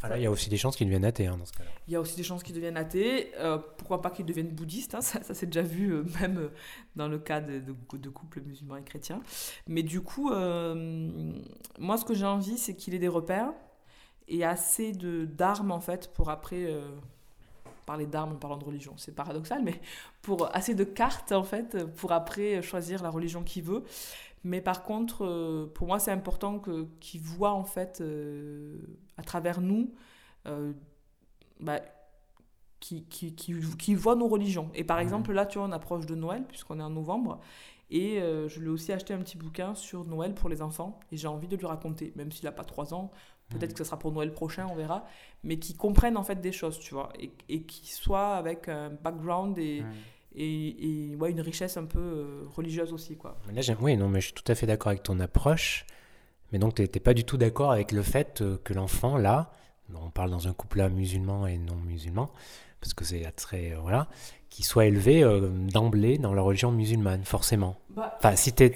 Enfin, 0.00 0.08
là, 0.08 0.16
il 0.16 0.22
y 0.22 0.26
a 0.26 0.30
aussi 0.30 0.48
des 0.48 0.56
chances 0.56 0.76
qu'ils 0.76 0.86
deviennent 0.86 1.04
athées 1.04 1.26
hein, 1.26 1.36
dans 1.36 1.44
ce 1.44 1.52
cas-là. 1.52 1.68
Il 1.86 1.92
y 1.92 1.96
a 1.96 2.00
aussi 2.00 2.16
des 2.16 2.22
chances 2.22 2.42
qu'ils 2.42 2.54
deviennent 2.54 2.78
athées. 2.78 3.32
Euh, 3.36 3.58
pourquoi 3.76 4.00
pas 4.00 4.10
qu'ils 4.10 4.24
deviennent 4.24 4.48
bouddhistes 4.48 4.94
hein, 4.94 5.00
Ça, 5.02 5.22
ça 5.22 5.34
s'est 5.34 5.44
déjà 5.44 5.60
vu 5.60 5.92
euh, 5.92 6.04
même 6.22 6.38
euh, 6.38 6.48
dans 6.96 7.06
le 7.06 7.18
cas 7.18 7.42
de, 7.42 7.58
de, 7.58 8.08
couples 8.08 8.40
musulmans 8.40 8.76
et 8.76 8.82
chrétiens. 8.82 9.20
Mais 9.66 9.82
du 9.82 10.00
coup, 10.00 10.30
moi, 10.30 11.98
ce 11.98 12.04
que 12.06 12.14
j'ai 12.14 12.24
envie, 12.24 12.56
c'est 12.56 12.74
qu'il 12.74 12.94
ait 12.94 12.98
des 12.98 13.08
repères 13.08 13.52
et 14.26 14.42
assez 14.42 14.92
d'armes, 14.92 15.70
en 15.70 15.80
fait, 15.80 16.10
pour 16.14 16.30
après 16.30 16.74
parler 17.84 18.06
d'armes 18.06 18.32
en 18.32 18.36
parlant 18.36 18.56
de 18.56 18.64
religion. 18.64 18.94
C'est 18.96 19.14
paradoxal, 19.14 19.62
mais 19.62 19.80
pour 20.22 20.54
assez 20.56 20.74
de 20.74 20.84
cartes, 20.84 21.32
en 21.32 21.42
fait, 21.42 21.84
pour 21.96 22.12
après 22.12 22.62
choisir 22.62 23.02
la 23.02 23.10
religion 23.10 23.42
qu'il 23.42 23.64
veut. 23.64 23.84
Mais 24.42 24.60
par 24.60 24.82
contre, 24.82 25.24
euh, 25.24 25.70
pour 25.74 25.86
moi, 25.86 25.98
c'est 25.98 26.10
important 26.10 26.58
que, 26.58 26.86
qu'il 27.00 27.20
voit, 27.20 27.52
en 27.52 27.64
fait, 27.64 28.00
euh, 28.00 28.78
à 29.16 29.22
travers 29.22 29.60
nous, 29.60 29.92
euh, 30.46 30.72
bah, 31.58 31.80
qui, 32.80 33.04
qui, 33.04 33.34
qui, 33.34 33.94
voit 33.94 34.16
nos 34.16 34.28
religions. 34.28 34.70
Et 34.74 34.84
par 34.84 34.98
mmh. 34.98 35.02
exemple, 35.02 35.32
là, 35.32 35.44
tu 35.44 35.58
vois, 35.58 35.66
on 35.66 35.72
approche 35.72 36.06
de 36.06 36.14
Noël, 36.14 36.44
puisqu'on 36.46 36.80
est 36.80 36.82
en 36.82 36.90
novembre. 36.90 37.40
Et 37.92 38.20
je 38.20 38.60
lui 38.60 38.66
ai 38.66 38.70
aussi 38.70 38.92
acheté 38.92 39.12
un 39.14 39.18
petit 39.18 39.36
bouquin 39.36 39.74
sur 39.74 40.04
Noël 40.04 40.32
pour 40.32 40.48
les 40.48 40.62
enfants. 40.62 41.00
Et 41.10 41.16
j'ai 41.16 41.26
envie 41.26 41.48
de 41.48 41.56
lui 41.56 41.66
raconter, 41.66 42.12
même 42.14 42.30
s'il 42.30 42.44
n'a 42.44 42.52
pas 42.52 42.62
trois 42.62 42.94
ans, 42.94 43.10
peut-être 43.48 43.70
mm. 43.70 43.72
que 43.72 43.78
ce 43.78 43.84
sera 43.84 43.98
pour 43.98 44.12
Noël 44.12 44.32
prochain, 44.32 44.68
on 44.70 44.76
verra, 44.76 45.04
mais 45.42 45.58
qui 45.58 45.74
comprennent 45.74 46.16
en 46.16 46.22
fait 46.22 46.40
des 46.40 46.52
choses, 46.52 46.78
tu 46.78 46.94
vois, 46.94 47.08
et, 47.18 47.32
et 47.48 47.62
qui 47.64 47.88
soient 47.92 48.36
avec 48.36 48.68
un 48.68 48.90
background 48.90 49.58
et, 49.58 49.82
et, 50.34 51.10
et, 51.12 51.16
ouais, 51.16 51.30
une 51.30 51.40
richesse 51.40 51.76
un 51.76 51.84
peu 51.84 51.98
euh, 51.98 52.44
religieuse 52.54 52.92
aussi, 52.92 53.16
quoi. 53.16 53.38
Là, 53.52 53.62
oui, 53.80 53.96
non, 53.96 54.08
mais 54.08 54.20
je 54.20 54.26
suis 54.26 54.34
tout 54.34 54.50
à 54.50 54.54
fait 54.54 54.66
d'accord 54.66 54.90
avec 54.90 55.02
ton 55.02 55.18
approche, 55.20 55.86
mais 56.52 56.58
donc 56.58 56.76
tu 56.76 56.82
n'étais 56.82 57.00
pas 57.00 57.14
du 57.14 57.24
tout 57.24 57.36
d'accord 57.36 57.72
avec 57.72 57.92
le 57.92 58.02
fait 58.02 58.40
euh, 58.40 58.58
que 58.62 58.72
l'enfant, 58.72 59.16
là, 59.16 59.52
on 59.94 60.10
parle 60.10 60.30
dans 60.30 60.46
un 60.46 60.52
couple 60.52 60.78
là 60.78 60.88
musulman 60.88 61.46
et 61.48 61.58
non 61.58 61.74
musulman, 61.74 62.30
parce 62.80 62.94
que 62.94 63.04
c'est 63.04 63.22
très, 63.32 63.72
euh, 63.72 63.78
voilà, 63.80 64.08
qui 64.50 64.62
soit 64.62 64.86
élevé 64.86 65.24
d'emblée 65.72 66.18
dans 66.18 66.34
la 66.34 66.42
religion 66.42 66.72
musulmane, 66.72 67.24
forcément. 67.24 67.76
Bah, 67.90 68.16
enfin, 68.18 68.36
si 68.36 68.52
tu 68.52 68.70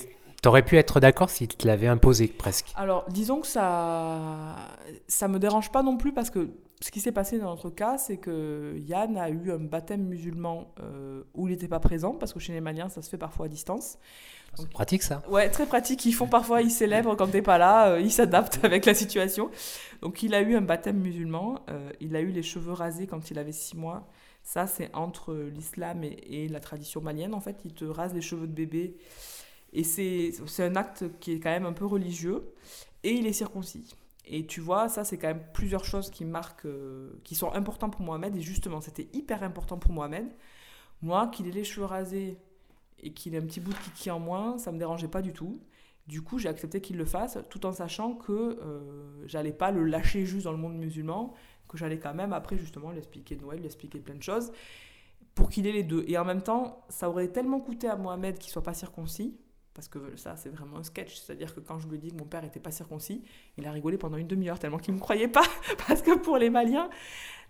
T'aurais 0.45 0.62
pu 0.62 0.76
être 0.76 1.01
d'accord 1.01 1.30
s'il 1.30 1.49
te 1.49 1.66
l'avait 1.66 1.86
imposé 1.86 2.28
presque. 2.28 2.70
Alors, 2.76 3.07
disons 3.09 3.40
que 3.40 3.47
ça 3.47 4.57
ça 5.09 5.26
me 5.26 5.38
dérange 5.38 5.72
pas 5.72 5.82
non 5.82 5.97
plus 5.97 6.12
parce 6.12 6.28
que 6.28 6.51
ce 6.82 6.90
qui 6.90 7.01
s'est 7.01 7.12
passé 7.12 7.38
dans 7.38 7.49
notre 7.49 7.70
cas, 7.70 7.97
c'est 7.97 8.18
que 8.18 8.74
Yann 8.76 9.16
a 9.16 9.30
eu 9.30 9.53
un 9.53 9.59
baptême 9.59 10.03
musulman 10.03 10.70
euh, 10.80 11.22
où 11.32 11.49
il 11.49 11.53
n'était 11.53 11.66
pas 11.66 11.80
présent 11.80 12.12
parce 12.12 12.34
que 12.34 12.40
chez 12.40 12.53
les 12.53 12.61
Maliens, 12.61 12.90
ça 12.90 13.01
se 13.01 13.09
fait 13.09 13.16
parfois 13.16 13.47
à 13.47 13.49
distance. 13.49 13.97
C'est 14.55 14.68
pratique 14.68 15.03
ça. 15.03 15.22
Ouais, 15.30 15.49
très 15.49 15.64
pratique. 15.64 16.05
Ils 16.05 16.12
font 16.12 16.26
parfois, 16.26 16.61
ils 16.61 16.70
célèbrent 16.70 17.16
quand 17.16 17.28
t'es 17.28 17.40
pas 17.40 17.57
là, 17.57 17.92
euh, 17.92 18.01
ils 18.03 18.12
s'adaptent 18.12 18.61
avec 18.64 18.84
la 18.84 18.92
situation. 18.92 19.51
Donc 20.03 20.22
il 20.22 20.34
a 20.34 20.42
eu 20.42 20.57
un 20.57 20.61
baptême 20.61 20.99
musulman, 20.99 21.61
euh, 21.70 21.90
il 22.01 22.14
a 22.16 22.20
eu 22.20 22.32
les 22.32 22.42
cheveux 22.42 22.74
rasés 22.74 23.07
quand 23.07 23.30
il 23.30 23.38
avait 23.38 23.53
six 23.53 23.78
mois. 23.78 24.07
Ça, 24.42 24.66
c'est 24.66 24.95
entre 24.95 25.32
l'islam 25.34 26.05
et, 26.05 26.18
et, 26.28 26.49
la 26.49 26.61
tradition 26.61 27.01
malienne. 27.01 27.32
En 27.32 27.40
fait, 27.40 27.57
il 27.64 27.72
te 27.72 27.86
rase 27.86 28.12
les 28.12 28.20
cheveux 28.20 28.47
de 28.47 28.53
bébé 28.53 28.95
et 29.75 29.83
c'est 29.83 30.33
un 30.61 30.77
acte 30.77 31.05
qui 31.20 31.33
est 31.33 31.41
quand 31.41 31.51
même 31.51 31.66
un 31.66 31.72
peu 31.72 31.85
religieux. 31.85 32.55
Et 33.03 33.12
il 33.12 33.27
est 33.27 33.33
circoncis. 33.33 33.95
Et 34.25 34.47
tu 34.47 34.61
vois, 34.61 34.89
ça, 34.89 35.05
c'est 35.05 35.18
quand 35.18 35.27
même 35.27 35.43
plusieurs 35.53 35.85
choses 35.85 36.11
qui 36.11 36.25
marquent, 36.25 36.64
euh, 36.64 37.11
qui 37.25 37.35
sont 37.35 37.53
importantes 37.53 37.93
pour 37.93 38.07
Mohamed. 38.07 38.35
Et 38.37 38.41
justement, 38.41 38.81
c'était 38.81 39.09
hyper 39.12 39.43
important 39.43 39.77
pour 39.77 39.93
Mohamed. 39.93 40.27
Moi, 41.03 41.27
qu'il 41.29 41.47
ait 41.47 41.53
les 41.53 41.64
cheveux 41.64 41.85
rasés 41.85 42.39
et 43.01 43.12
qu'il 43.12 43.35
ait 43.35 43.39
un 43.39 43.43
petit 43.43 43.61
bout 43.61 43.72
de 43.72 43.79
kiki 43.79 44.11
en 44.11 44.20
moins, 44.20 44.57
ça 44.57 44.72
me 44.72 44.79
dérangeait 44.79 45.09
pas 45.09 45.20
du 45.20 45.33
tout. 45.33 45.61
Du 46.07 46.22
coup, 46.22 46.39
j'ai 46.39 46.49
accepté 46.49 46.81
qu'il 46.81 46.97
le 46.97 47.05
fasse, 47.05 47.39
tout 47.51 47.66
en 47.66 47.72
sachant 47.72 48.14
que 48.14 48.33
euh, 48.33 49.27
j'allais 49.27 49.53
pas 49.53 49.70
le 49.70 49.85
lâcher 49.85 50.25
juste 50.25 50.45
dans 50.45 50.53
le 50.53 50.59
monde 50.59 50.77
musulman, 50.77 51.35
que 51.68 51.77
j'allais 51.77 51.99
quand 51.99 52.14
même 52.14 52.33
après 52.33 52.57
justement 52.57 52.91
l'expliquer 52.91 53.37
Noël, 53.37 53.61
l'expliquer 53.61 53.99
plein 53.99 54.14
de 54.14 54.22
choses, 54.22 54.53
pour 55.35 55.51
qu'il 55.51 55.66
ait 55.66 55.72
les 55.72 55.83
deux. 55.83 56.05
Et 56.07 56.16
en 56.16 56.25
même 56.25 56.43
temps, 56.43 56.85
ça 56.89 57.11
aurait 57.11 57.29
tellement 57.29 57.61
coûté 57.61 57.89
à 57.89 57.97
Mohamed 57.97 58.39
qu'il 58.39 58.53
soit 58.53 58.62
pas 58.62 58.75
circoncis, 58.75 59.37
parce 59.75 59.89
que 59.89 60.16
ça, 60.16 60.37
c'est 60.37 60.51
vraiment 60.51 60.79
un 60.79 60.83
sketch. 60.85 61.16
C'est-à-dire 61.16 61.55
que 61.55 61.61
quand 61.61 61.81
je 61.81 61.89
lui 61.89 61.97
ai 61.97 61.99
dit 61.99 62.11
que 62.11 62.16
mon 62.16 62.25
père 62.25 62.43
n'était 62.43 62.61
pas 62.61 62.70
circoncis, 62.70 63.22
il 63.59 63.66
a 63.66 63.72
rigolé 63.72 63.99
pendant 63.99 64.16
une 64.16 64.29
demi-heure 64.29 64.59
tellement 64.59 64.79
qu'il 64.79 64.95
ne 64.95 64.99
me 64.99 65.03
croyait 65.03 65.29
pas. 65.29 65.45
parce 65.89 66.01
que 66.01 66.16
pour 66.16 66.39
les 66.39 66.49
Maliens, 66.49 66.89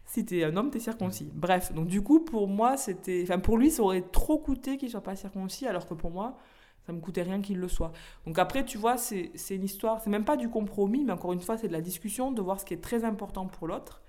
si 0.07 0.25
t'es 0.25 0.43
un 0.43 0.57
homme, 0.57 0.70
t'es 0.70 0.81
circoncis. 0.81 1.31
Bref, 1.35 1.72
donc 1.72 1.87
du 1.87 2.03
coup, 2.03 2.20
pour 2.20 2.49
moi, 2.49 2.77
c'était. 2.79 3.22
Enfin, 3.22 3.39
pour 3.39 3.59
lui, 3.59 3.70
ça 3.70 3.83
aurait 3.83 4.03
trop 4.03 4.39
coûté 4.39 4.79
qu'il 4.79 4.91
soit 4.91 5.03
pas 5.03 5.16
circoncis, 5.16 5.66
alors 5.66 5.87
que 5.87 5.95
pour 5.95 6.11
moi, 6.11 6.39
ça 6.87 6.93
me 6.93 7.01
coûtait 7.01 7.22
rien 7.22 7.43
qu'il 7.43 7.59
le 7.59 7.68
soit. 7.68 7.93
Donc 8.27 8.39
après, 8.39 8.64
tu 8.64 8.79
vois, 8.79 8.97
c'est 8.97 9.33
une 9.51 9.64
histoire, 9.64 10.01
c'est 10.01 10.11
même 10.11 10.25
pas 10.25 10.37
du 10.37 10.49
compromis, 10.49 11.05
mais 11.05 11.12
encore 11.12 11.33
une 11.33 11.41
fois, 11.41 11.59
c'est 11.59 11.68
de 11.68 11.72
la 11.72 11.81
discussion, 11.81 12.33
de 12.33 12.41
voir 12.41 12.59
ce 12.59 12.64
qui 12.64 12.75
est 12.75 12.83
très 12.83 13.05
important 13.05 13.47
pour 13.47 13.66
l'autre. 13.66 14.03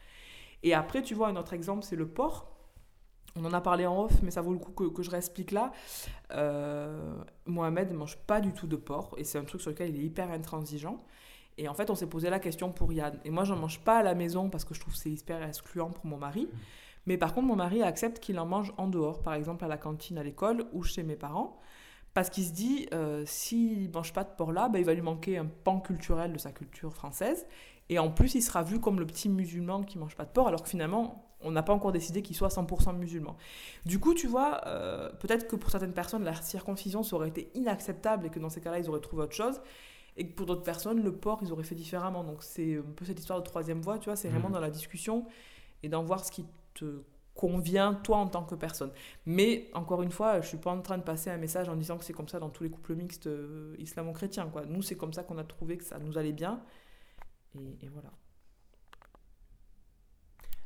Et 0.64 0.74
après, 0.74 1.02
tu 1.02 1.16
vois, 1.16 1.28
un 1.28 1.36
autre 1.36 1.54
exemple, 1.54 1.84
c'est 1.84 1.96
le 1.96 2.08
porc 2.08 2.55
on 3.36 3.46
en 3.46 3.54
a 3.54 3.62
parlé 3.62 3.86
en 3.86 4.04
off, 4.04 4.22
mais 4.24 4.32
ça 4.32 4.42
vaut 4.42 4.54
le 4.54 4.60
coup 4.60 4.90
que, 4.90 5.04
je 5.04 5.10
réexplique 5.10 5.52
là. 5.52 5.72
Euh, 6.32 7.16
Mohamed 7.46 7.92
ne 7.92 7.98
mange 7.98 8.18
pas 8.18 8.40
du 8.40 8.54
tout 8.54 8.68
de 8.68 8.76
porc, 8.76 9.14
et 9.18 9.24
c'est 9.24 9.38
un 9.38 9.44
truc 9.44 9.62
sur 9.62 9.72
lequel 9.72 9.90
il 9.90 10.02
est 10.02 10.06
hyper 10.06 10.32
intransigeant. 10.32 11.04
Et 11.58 11.68
en 11.68 11.74
fait, 11.74 11.90
on 11.90 11.96
s'est 11.96 12.08
posé 12.08 12.30
la 12.30 12.40
question 12.40 12.72
pour 12.72 12.92
Yann. 12.92 13.18
Et 13.24 13.30
moi, 13.30 13.44
je 13.44 13.54
n'en 13.54 13.60
mange 13.60 13.80
pas 13.80 14.00
à 14.00 14.04
la 14.04 14.14
maison 14.14 14.50
parce 14.50 14.66
que 14.66 14.74
je 14.74 14.80
trouve 14.82 14.94
que 14.94 15.00
c'est 15.00 15.12
hyper 15.12 15.42
excluant 15.44 15.90
pour 15.90 16.06
mon 16.06 16.18
mari. 16.18 16.50
Mais 17.06 17.18
par 17.18 17.34
contre, 17.34 17.48
mon 17.48 17.56
mari 17.56 17.82
accepte 17.82 18.20
qu'il 18.20 18.40
en 18.40 18.46
mange 18.46 18.74
en 18.78 18.88
dehors, 18.88 19.22
par 19.22 19.36
exemple 19.36 19.64
à 19.64 19.68
la 19.68 19.78
cantine 19.78 20.18
à 20.18 20.24
l'école 20.24 20.66
ou 20.74 20.84
chez 20.84 21.04
mes 21.04 21.16
parents. 21.16 21.60
Parce 22.16 22.30
qu'il 22.30 22.46
se 22.46 22.54
dit, 22.54 22.88
euh, 22.94 23.24
s'il 23.26 23.90
ne 23.90 23.94
mange 23.94 24.14
pas 24.14 24.24
de 24.24 24.30
porc 24.30 24.54
là, 24.54 24.70
bah, 24.70 24.80
il 24.80 24.86
va 24.86 24.94
lui 24.94 25.02
manquer 25.02 25.38
un 25.38 25.46
pan 25.46 25.82
culturel 25.82 26.32
de 26.32 26.38
sa 26.38 26.54
culture 26.54 26.94
française. 26.94 27.46
Et 27.90 28.00
en 28.00 28.10
plus, 28.10 28.36
il 28.36 28.42
sera 28.42 28.64
vu 28.64 28.80
comme 28.80 29.02
le 29.02 29.06
petit 29.06 29.28
musulman 29.28 29.84
qui 29.84 30.00
mange 30.00 30.16
pas 30.16 30.24
de 30.24 30.30
porc, 30.30 30.48
alors 30.48 30.64
que 30.64 30.70
finalement, 30.70 31.28
on 31.42 31.52
n'a 31.52 31.62
pas 31.62 31.74
encore 31.74 31.92
décidé 31.92 32.22
qu'il 32.22 32.34
soit 32.34 32.48
100% 32.48 32.96
musulman. 32.96 33.36
Du 33.86 34.00
coup, 34.00 34.14
tu 34.14 34.28
vois, 34.28 34.62
euh, 34.66 35.12
peut-être 35.20 35.46
que 35.46 35.58
pour 35.58 35.70
certaines 35.70 35.94
personnes, 35.94 36.24
la 36.24 36.34
circoncision, 36.34 37.04
ça 37.04 37.18
aurait 37.18 37.28
été 37.28 37.52
inacceptable 37.54 38.28
et 38.28 38.30
que 38.30 38.40
dans 38.40 38.50
ces 38.50 38.62
cas-là, 38.62 38.80
ils 38.80 38.90
auraient 38.90 39.02
trouvé 39.02 39.24
autre 39.24 39.36
chose. 39.36 39.60
Et 40.16 40.26
que 40.26 40.34
pour 40.34 40.46
d'autres 40.46 40.64
personnes, 40.64 41.04
le 41.04 41.12
porc, 41.12 41.40
ils 41.42 41.52
auraient 41.52 41.64
fait 41.66 41.76
différemment. 41.76 42.24
Donc 42.24 42.44
c'est 42.44 42.78
un 42.78 42.94
peu 42.96 43.04
cette 43.04 43.20
histoire 43.20 43.40
de 43.40 43.44
troisième 43.44 43.82
voie, 43.82 44.00
tu 44.00 44.06
vois, 44.06 44.16
c'est 44.16 44.30
vraiment 44.30 44.48
mmh. 44.48 44.54
dans 44.54 44.62
la 44.62 44.72
discussion 44.72 45.26
et 45.84 45.90
d'en 45.90 46.04
voir 46.04 46.24
ce 46.24 46.32
qui 46.32 46.46
te 46.74 47.04
convient 47.36 47.94
toi 47.94 48.18
en 48.18 48.28
tant 48.28 48.44
que 48.44 48.56
personne. 48.56 48.92
Mais 49.26 49.70
encore 49.74 50.02
une 50.02 50.12
fois, 50.12 50.42
je 50.42 50.48
suis 50.48 50.58
pas 50.58 50.72
en 50.72 50.82
train 50.82 50.98
de 50.98 51.04
passer 51.04 51.30
un 51.30 51.38
message 51.38 51.68
en 51.68 51.76
disant 51.76 51.98
que 51.98 52.06
c'est 52.06 52.14
comme 52.14 52.30
ça 52.30 52.40
dans 52.40 52.50
tous 52.50 52.64
les 52.64 52.70
couples 52.70 52.96
mixtes 52.96 53.28
euh, 53.28 53.76
islamo-chrétiens. 53.78 54.48
Quoi. 54.48 54.66
Nous, 54.66 54.82
c'est 54.82 54.96
comme 54.96 55.14
ça 55.14 55.24
qu'on 55.24 55.38
a 55.38 55.44
trouvé 55.44 55.78
que 55.78 55.84
ça 55.84 56.00
nous 56.00 56.18
allait 56.18 56.32
bien. 56.32 56.62
Et, 57.82 57.90
voilà. 57.90 58.10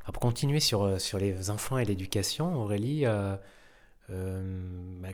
pour 0.05 0.22
continuer 0.22 0.59
sur, 0.59 0.84
euh, 0.84 0.99
sur 0.99 1.17
les 1.17 1.49
enfants 1.49 1.78
et 1.80 1.86
l'éducation, 1.86 2.55
Aurélie, 2.55 3.03
euh, 3.05 3.36
bah, 4.09 5.09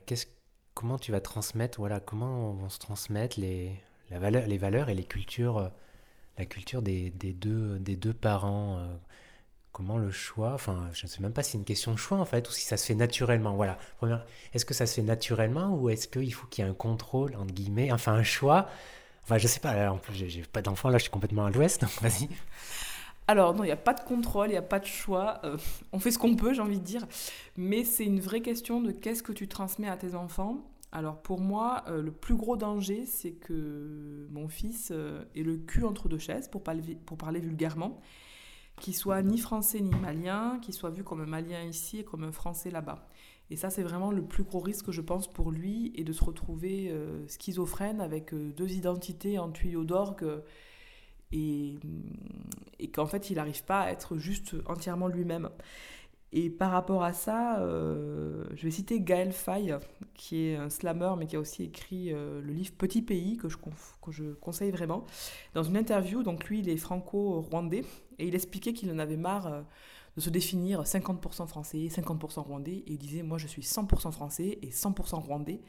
comment 0.73 0.99
tu 0.99 1.13
vas 1.13 1.21
transmettre, 1.21 1.79
voilà, 1.79 2.01
comment 2.01 2.51
vont 2.51 2.69
se 2.69 2.79
transmettre 2.79 3.39
les, 3.39 3.71
la 4.09 4.19
valeur, 4.19 4.45
les 4.45 4.57
valeurs 4.57 4.89
et 4.89 4.93
les 4.93 5.05
cultures, 5.05 5.71
la 6.37 6.45
culture 6.45 6.81
des, 6.81 7.11
des 7.11 7.33
deux, 7.33 7.79
des 7.79 7.95
deux 7.95 8.13
parents 8.13 8.79
comment 9.75 9.97
le 9.97 10.09
choix, 10.09 10.53
enfin, 10.53 10.87
je 10.93 11.05
ne 11.05 11.09
sais 11.09 11.19
même 11.19 11.33
pas 11.33 11.43
si 11.43 11.51
c'est 11.51 11.57
une 11.57 11.65
question 11.65 11.91
de 11.91 11.97
choix 11.97 12.17
en 12.17 12.23
fait, 12.23 12.47
ou 12.47 12.51
si 12.53 12.63
ça 12.63 12.77
se 12.77 12.85
fait 12.85 12.95
naturellement. 12.95 13.55
Voilà. 13.55 13.77
Est-ce 14.53 14.63
que 14.63 14.73
ça 14.73 14.85
se 14.85 14.95
fait 14.95 15.01
naturellement 15.01 15.75
ou 15.75 15.89
est-ce 15.89 16.07
qu'il 16.07 16.33
faut 16.33 16.47
qu'il 16.47 16.63
y 16.63 16.67
ait 16.67 16.71
un 16.71 16.73
contrôle, 16.73 17.35
entre 17.35 17.53
guillemets, 17.53 17.91
enfin 17.91 18.13
un 18.13 18.23
choix? 18.23 18.69
Enfin, 19.23 19.37
je 19.37 19.47
sais 19.47 19.59
pas, 19.59 19.91
en 19.91 19.97
plus, 19.97 20.13
j'ai 20.15 20.43
pas 20.43 20.61
d'enfant, 20.61 20.87
là, 20.87 20.97
je 20.97 21.03
suis 21.03 21.11
complètement 21.11 21.45
à 21.45 21.49
l'ouest, 21.49 21.81
donc 21.81 21.91
vas-y. 22.01 22.29
Alors, 23.27 23.53
non, 23.53 23.63
il 23.63 23.67
n'y 23.67 23.73
a 23.73 23.75
pas 23.75 23.93
de 23.93 23.99
contrôle, 23.99 24.47
il 24.47 24.51
n'y 24.51 24.57
a 24.57 24.61
pas 24.61 24.79
de 24.79 24.85
choix. 24.85 25.41
Euh, 25.43 25.57
on 25.91 25.99
fait 25.99 26.11
ce 26.11 26.19
qu'on 26.19 26.37
peut, 26.37 26.53
j'ai 26.53 26.61
envie 26.61 26.79
de 26.79 26.85
dire. 26.85 27.05
Mais 27.57 27.83
c'est 27.83 28.05
une 28.05 28.21
vraie 28.21 28.41
question 28.41 28.81
de 28.81 28.91
qu'est-ce 28.91 29.23
que 29.23 29.33
tu 29.33 29.49
transmets 29.49 29.89
à 29.89 29.97
tes 29.97 30.15
enfants. 30.15 30.59
Alors, 30.93 31.21
pour 31.21 31.41
moi, 31.41 31.83
euh, 31.89 32.01
le 32.01 32.11
plus 32.11 32.35
gros 32.35 32.55
danger, 32.55 33.05
c'est 33.05 33.31
que 33.31 34.25
mon 34.31 34.47
fils 34.47 34.89
euh, 34.91 35.25
ait 35.35 35.43
le 35.43 35.57
cul 35.57 35.83
entre 35.83 36.07
deux 36.07 36.19
chaises, 36.19 36.47
pour 36.47 36.63
parler, 36.63 36.95
pour 37.05 37.17
parler 37.17 37.41
vulgairement 37.41 37.99
qui 38.79 38.93
soit 38.93 39.21
ni 39.21 39.37
français 39.37 39.79
ni 39.79 39.95
malien, 39.95 40.59
qui 40.61 40.73
soit 40.73 40.89
vu 40.89 41.03
comme 41.03 41.21
un 41.21 41.25
malien 41.25 41.63
ici 41.63 41.99
et 41.99 42.03
comme 42.03 42.23
un 42.23 42.31
français 42.31 42.69
là-bas. 42.69 43.07
Et 43.51 43.55
ça, 43.55 43.69
c'est 43.69 43.83
vraiment 43.83 44.11
le 44.11 44.23
plus 44.23 44.43
gros 44.43 44.59
risque, 44.59 44.91
je 44.91 45.01
pense, 45.01 45.27
pour 45.27 45.51
lui, 45.51 45.91
et 45.95 46.03
de 46.03 46.11
se 46.11 46.23
retrouver 46.23 46.89
euh, 46.89 47.27
schizophrène 47.27 48.01
avec 48.01 48.33
euh, 48.33 48.51
deux 48.51 48.71
identités 48.73 49.37
en 49.37 49.51
tuyau 49.51 49.83
d'orgue, 49.83 50.41
et, 51.31 51.75
et 52.79 52.89
qu'en 52.89 53.05
fait, 53.05 53.29
il 53.29 53.35
n'arrive 53.35 53.63
pas 53.63 53.81
à 53.81 53.91
être 53.91 54.17
juste 54.17 54.55
entièrement 54.65 55.07
lui-même. 55.07 55.49
Et 56.31 56.49
par 56.49 56.71
rapport 56.71 57.03
à 57.03 57.13
ça, 57.13 57.59
euh, 57.59 58.45
je 58.55 58.63
vais 58.63 58.71
citer 58.71 58.99
Gaël 58.99 59.31
Faye, 59.31 59.75
qui 60.15 60.47
est 60.47 60.55
un 60.57 60.69
slammer, 60.69 61.13
mais 61.17 61.27
qui 61.27 61.35
a 61.35 61.39
aussi 61.39 61.63
écrit 61.63 62.11
euh, 62.11 62.41
le 62.41 62.51
livre 62.51 62.73
Petit 62.77 63.01
Pays, 63.01 63.37
que 63.37 63.47
je, 63.47 63.57
conseille 64.41 64.71
vraiment. 64.71 65.05
Dans 65.53 65.63
une 65.63 65.77
interview, 65.77 66.23
donc 66.23 66.45
lui, 66.45 66.59
il 66.59 66.69
est 66.69 66.77
franco-rwandais, 66.77 67.85
et 68.19 68.27
il 68.27 68.35
expliquait 68.35 68.73
qu'il 68.73 68.91
en 68.91 68.99
avait 68.99 69.17
marre 69.17 69.47
euh, 69.47 69.61
de 70.17 70.21
se 70.21 70.29
définir 70.29 70.83
50% 70.83 71.47
français, 71.47 71.87
50% 71.87 72.41
rwandais, 72.41 72.83
et 72.85 72.91
il 72.93 72.97
disait, 72.97 73.23
moi 73.23 73.37
je 73.37 73.47
suis 73.47 73.61
100% 73.61 74.11
français 74.11 74.59
et 74.61 74.69
100% 74.69 75.21
rwandais. 75.21 75.61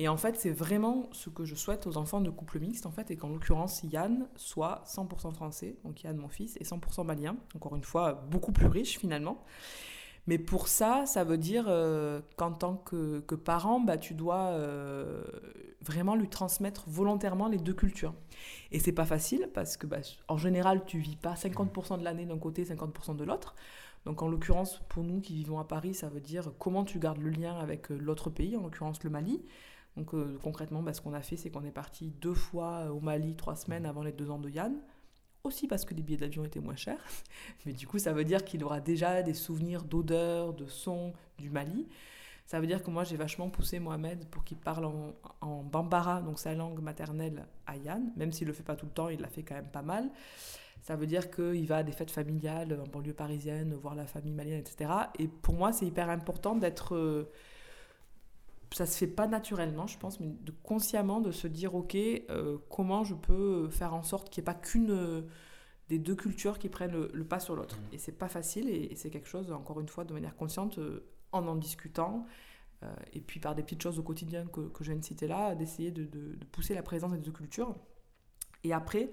Et 0.00 0.06
en 0.06 0.16
fait, 0.16 0.36
c'est 0.36 0.52
vraiment 0.52 1.08
ce 1.10 1.28
que 1.28 1.44
je 1.44 1.56
souhaite 1.56 1.88
aux 1.88 1.96
enfants 1.96 2.20
de 2.20 2.30
couple 2.30 2.60
mixte, 2.60 2.86
en 2.86 2.92
fait, 2.92 3.10
et 3.10 3.16
qu'en 3.16 3.30
l'occurrence, 3.30 3.82
Yann 3.82 4.28
soit 4.36 4.84
100% 4.86 5.34
français, 5.34 5.76
donc 5.84 6.04
Yann, 6.04 6.16
mon 6.16 6.28
fils, 6.28 6.56
et 6.60 6.64
100% 6.64 7.04
malien, 7.04 7.36
encore 7.56 7.74
une 7.74 7.82
fois, 7.82 8.12
beaucoup 8.30 8.52
plus 8.52 8.68
riche 8.68 8.96
finalement. 8.96 9.44
Mais 10.28 10.38
pour 10.38 10.68
ça, 10.68 11.04
ça 11.06 11.24
veut 11.24 11.36
dire 11.36 11.64
euh, 11.66 12.20
qu'en 12.36 12.52
tant 12.52 12.76
que, 12.76 13.20
parent, 13.34 13.80
bah, 13.80 13.98
tu 13.98 14.14
dois 14.14 14.50
euh, 14.50 15.24
vraiment 15.80 16.14
lui 16.14 16.28
transmettre 16.28 16.84
volontairement 16.86 17.48
les 17.48 17.58
deux 17.58 17.74
cultures. 17.74 18.14
Et 18.70 18.78
c'est 18.78 18.92
pas 18.92 19.06
facile 19.06 19.50
parce 19.52 19.76
que, 19.76 19.88
bah, 19.88 19.98
en 20.28 20.36
général, 20.36 20.84
tu 20.86 21.00
vis 21.00 21.16
pas 21.16 21.34
50% 21.34 21.98
de 21.98 22.04
l'année 22.04 22.24
d'un 22.24 22.38
côté, 22.38 22.62
50% 22.64 23.16
de 23.16 23.24
l'autre. 23.24 23.56
Donc, 24.04 24.22
en 24.22 24.28
l'occurrence, 24.28 24.80
pour 24.88 25.02
nous 25.02 25.20
qui 25.20 25.34
vivons 25.34 25.58
à 25.58 25.64
Paris, 25.64 25.92
ça 25.92 26.08
veut 26.08 26.20
dire 26.20 26.52
comment 26.60 26.84
tu 26.84 27.00
gardes 27.00 27.18
le 27.18 27.30
lien 27.30 27.58
avec 27.58 27.90
euh, 27.90 27.96
l'autre 27.96 28.30
pays, 28.30 28.56
en 28.56 28.62
l'occurrence 28.62 29.02
le 29.02 29.10
Mali. 29.10 29.42
Donc, 29.98 30.40
concrètement, 30.42 30.82
bah, 30.82 30.94
ce 30.94 31.00
qu'on 31.00 31.12
a 31.12 31.22
fait, 31.22 31.36
c'est 31.36 31.50
qu'on 31.50 31.64
est 31.64 31.72
parti 31.72 32.12
deux 32.20 32.34
fois 32.34 32.92
au 32.92 33.00
Mali, 33.00 33.34
trois 33.34 33.56
semaines 33.56 33.84
avant 33.84 34.02
les 34.02 34.12
deux 34.12 34.30
ans 34.30 34.38
de 34.38 34.48
Yann 34.48 34.74
aussi 35.44 35.66
parce 35.66 35.84
que 35.84 35.94
les 35.94 36.02
billets 36.02 36.18
d'avion 36.18 36.44
étaient 36.44 36.60
moins 36.60 36.76
chers. 36.76 37.02
Mais 37.66 37.72
du 37.72 37.86
coup, 37.86 37.98
ça 37.98 38.12
veut 38.12 38.24
dire 38.24 38.44
qu'il 38.44 38.62
aura 38.64 38.80
déjà 38.80 39.22
des 39.22 39.34
souvenirs 39.34 39.82
d'odeur, 39.82 40.52
de 40.54 40.66
son 40.66 41.12
du 41.38 41.50
Mali. 41.50 41.88
Ça 42.46 42.60
veut 42.60 42.66
dire 42.66 42.82
que 42.82 42.90
moi, 42.90 43.04
j'ai 43.04 43.16
vachement 43.16 43.50
poussé 43.50 43.78
Mohamed 43.78 44.24
pour 44.26 44.42
qu'il 44.42 44.56
parle 44.56 44.86
en, 45.40 45.62
bambara, 45.64 46.22
donc 46.22 46.38
sa 46.38 46.54
langue 46.54 46.80
maternelle, 46.80 47.46
à 47.66 47.76
Yann. 47.76 48.10
Même 48.16 48.32
s'il 48.32 48.46
ne 48.46 48.52
le 48.52 48.56
fait 48.56 48.62
pas 48.62 48.74
tout 48.74 48.86
le 48.86 48.92
temps, 48.92 49.08
il 49.08 49.20
l'a 49.20 49.28
fait 49.28 49.42
quand 49.42 49.54
même 49.54 49.70
pas 49.70 49.82
mal. 49.82 50.08
Ça 50.80 50.96
veut 50.96 51.06
dire 51.06 51.30
qu'il 51.30 51.66
va 51.66 51.78
à 51.78 51.82
des 51.82 51.92
fêtes 51.92 52.10
familiales 52.10 52.80
en 52.80 52.88
banlieue 52.88 53.12
parisienne, 53.12 53.74
voir 53.74 53.94
la 53.94 54.06
famille 54.06 54.32
malienne, 54.32 54.60
etc. 54.60 54.90
Et 55.18 55.28
pour 55.28 55.54
moi, 55.54 55.72
c'est 55.72 55.84
hyper 55.84 56.08
important 56.08 56.54
d'être 56.56 56.94
euh, 56.94 57.30
ça 58.74 58.86
se 58.86 58.96
fait 58.96 59.06
pas 59.06 59.26
naturellement, 59.26 59.86
je 59.86 59.98
pense, 59.98 60.20
mais 60.20 60.28
de, 60.28 60.52
consciemment 60.62 61.20
de 61.20 61.32
se 61.32 61.46
dire, 61.46 61.74
ok, 61.74 61.94
euh, 61.94 62.58
comment 62.68 63.04
je 63.04 63.14
peux 63.14 63.68
faire 63.70 63.94
en 63.94 64.02
sorte 64.02 64.30
qu'il 64.30 64.42
n'y 64.42 64.44
ait 64.44 64.52
pas 64.52 64.54
qu'une 64.54 64.90
euh, 64.90 65.22
des 65.88 65.98
deux 65.98 66.14
cultures 66.14 66.58
qui 66.58 66.68
prennent 66.68 67.08
le, 67.12 67.24
pas 67.24 67.40
sur 67.40 67.56
l'autre. 67.56 67.76
Mmh. 67.76 67.94
Et 67.94 67.98
c'est 67.98 68.12
pas 68.12 68.28
facile, 68.28 68.68
et, 68.68 68.94
c'est 68.94 69.10
quelque 69.10 69.28
chose, 69.28 69.50
encore 69.52 69.80
une 69.80 69.88
fois, 69.88 70.04
de 70.04 70.12
manière 70.12 70.36
consciente, 70.36 70.78
euh, 70.78 71.06
en 71.32 71.46
en 71.46 71.56
discutant, 71.56 72.24
et 73.12 73.20
puis 73.20 73.40
par 73.40 73.56
des 73.56 73.64
petites 73.64 73.82
choses 73.82 73.98
au 73.98 74.04
quotidien 74.04 74.46
que, 74.46 74.60
que 74.68 74.84
je 74.84 74.92
viens 74.92 75.00
de 75.00 75.04
citer 75.04 75.26
là, 75.26 75.56
d'essayer 75.56 75.90
de, 75.90 76.04
de, 76.04 76.44
pousser 76.44 76.74
la 76.74 76.82
présence 76.82 77.10
des 77.10 77.18
deux 77.18 77.32
cultures. 77.32 77.74
Et 78.62 78.72
après, 78.72 79.10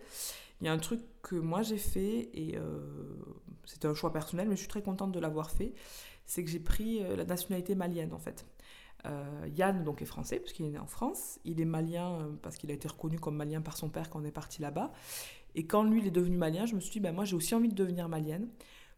il 0.61 0.67
y 0.67 0.69
a 0.69 0.71
un 0.71 0.77
truc 0.77 1.01
que 1.23 1.35
moi 1.35 1.63
j'ai 1.63 1.79
fait, 1.79 2.29
et 2.33 2.57
c'était 3.65 3.87
un 3.87 3.95
choix 3.95 4.13
personnel, 4.13 4.47
mais 4.47 4.55
je 4.55 4.59
suis 4.59 4.69
très 4.69 4.83
contente 4.83 5.11
de 5.11 5.19
l'avoir 5.19 5.49
fait, 5.49 5.73
c'est 6.25 6.43
que 6.43 6.51
j'ai 6.51 6.59
pris 6.59 6.99
la 6.99 7.25
nationalité 7.25 7.73
malienne 7.73 8.13
en 8.13 8.19
fait. 8.19 8.45
Euh, 9.05 9.47
Yann 9.55 9.83
donc 9.83 10.01
est 10.01 10.05
français 10.05 10.39
puisqu'il 10.39 10.65
est 10.65 10.71
né 10.71 10.79
en 10.79 10.87
France. 10.87 11.39
Il 11.45 11.61
est 11.61 11.65
malien 11.65 12.13
euh, 12.13 12.31
parce 12.41 12.57
qu'il 12.57 12.71
a 12.71 12.73
été 12.73 12.87
reconnu 12.87 13.19
comme 13.19 13.35
malien 13.35 13.61
par 13.61 13.77
son 13.77 13.89
père 13.89 14.09
quand 14.09 14.21
on 14.21 14.25
est 14.25 14.31
parti 14.31 14.61
là-bas. 14.61 14.91
Et 15.55 15.65
quand 15.65 15.83
lui 15.83 16.01
il 16.01 16.07
est 16.07 16.11
devenu 16.11 16.37
malien, 16.37 16.65
je 16.65 16.75
me 16.75 16.79
suis 16.79 16.91
dit 16.91 16.99
ben 16.99 17.13
moi 17.13 17.25
j'ai 17.25 17.35
aussi 17.35 17.55
envie 17.55 17.69
de 17.69 17.75
devenir 17.75 18.09
malienne 18.09 18.47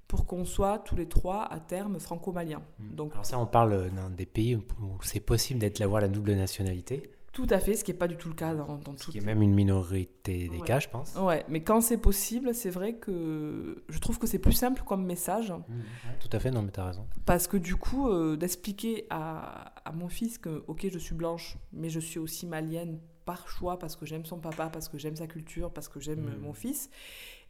pour 0.08 0.26
qu'on 0.26 0.45
soit 0.45 0.80
tous 0.80 0.95
les 0.95 1.08
trois 1.08 1.43
à 1.43 1.60
terme 1.60 1.99
franco-maliens. 1.99 2.62
Hmm. 2.80 2.95
Donc 2.95 3.14
alors 3.14 3.26
ça 3.26 3.38
on 3.38 3.45
parle 3.45 3.89
d'un 3.91 4.10
des 4.10 4.26
pays 4.26 4.55
où 4.55 4.64
c'est 5.01 5.20
possible 5.20 5.60
d'être 5.60 5.80
d'avoir 5.80 6.01
la 6.01 6.08
double 6.08 6.34
nationalité. 6.34 7.12
Tout 7.34 7.47
à 7.49 7.59
fait, 7.59 7.75
ce 7.75 7.84
qui 7.84 7.91
n'est 7.91 7.97
pas 7.97 8.07
du 8.07 8.17
tout 8.17 8.30
le 8.30 8.36
cas 8.36 8.55
dans, 8.55 8.78
dans 8.78 8.97
Ce 8.97 9.11
qui 9.11 9.19
est 9.19 9.25
même 9.25 9.41
une 9.41 9.53
minorité 9.53 10.49
des 10.49 10.59
cas, 10.61 10.80
je 10.80 10.88
pense. 10.88 11.15
Ouais, 11.15 11.45
mais 11.49 11.61
quand 11.61 11.82
c'est 11.82 11.97
possible, 11.97 12.55
c'est 12.55 12.69
vrai 12.69 12.93
que 12.93 13.84
je 13.89 13.99
trouve 13.99 14.17
que 14.17 14.25
c'est 14.25 14.39
plus 14.39 14.53
simple 14.53 14.82
comme 14.86 15.05
message. 15.05 15.51
Mmh, 15.51 15.84
tout 16.19 16.30
à 16.32 16.39
fait, 16.39 16.49
non, 16.49 16.63
mais 16.63 16.71
tu 16.71 16.80
as 16.80 16.86
raison. 16.86 17.07
Parce 17.25 17.47
que 17.47 17.57
du 17.57 17.75
coup, 17.75 18.09
euh, 18.09 18.38
d'expliquer 18.38 19.05
à, 19.09 19.73
à, 19.88 19.91
mon 19.91 20.07
fils 20.07 20.38
que, 20.38 20.63
ok, 20.67 20.88
je 20.91 20.97
suis 20.97 21.13
blanche, 21.13 21.57
mais 21.73 21.89
je 21.89 21.99
suis 21.99 22.19
aussi 22.19 22.47
malienne 22.47 22.99
par 23.25 23.47
choix, 23.49 23.78
parce 23.78 23.95
que 23.95 24.05
j'aime 24.05 24.25
son 24.25 24.39
papa, 24.39 24.69
parce 24.71 24.88
que 24.88 24.97
j'aime 24.97 25.15
sa 25.15 25.28
culture, 25.28 25.71
parce 25.71 25.89
que 25.89 25.99
j'aime 25.99 26.21
mmh. 26.21 26.41
mon 26.41 26.53
fils, 26.53 26.89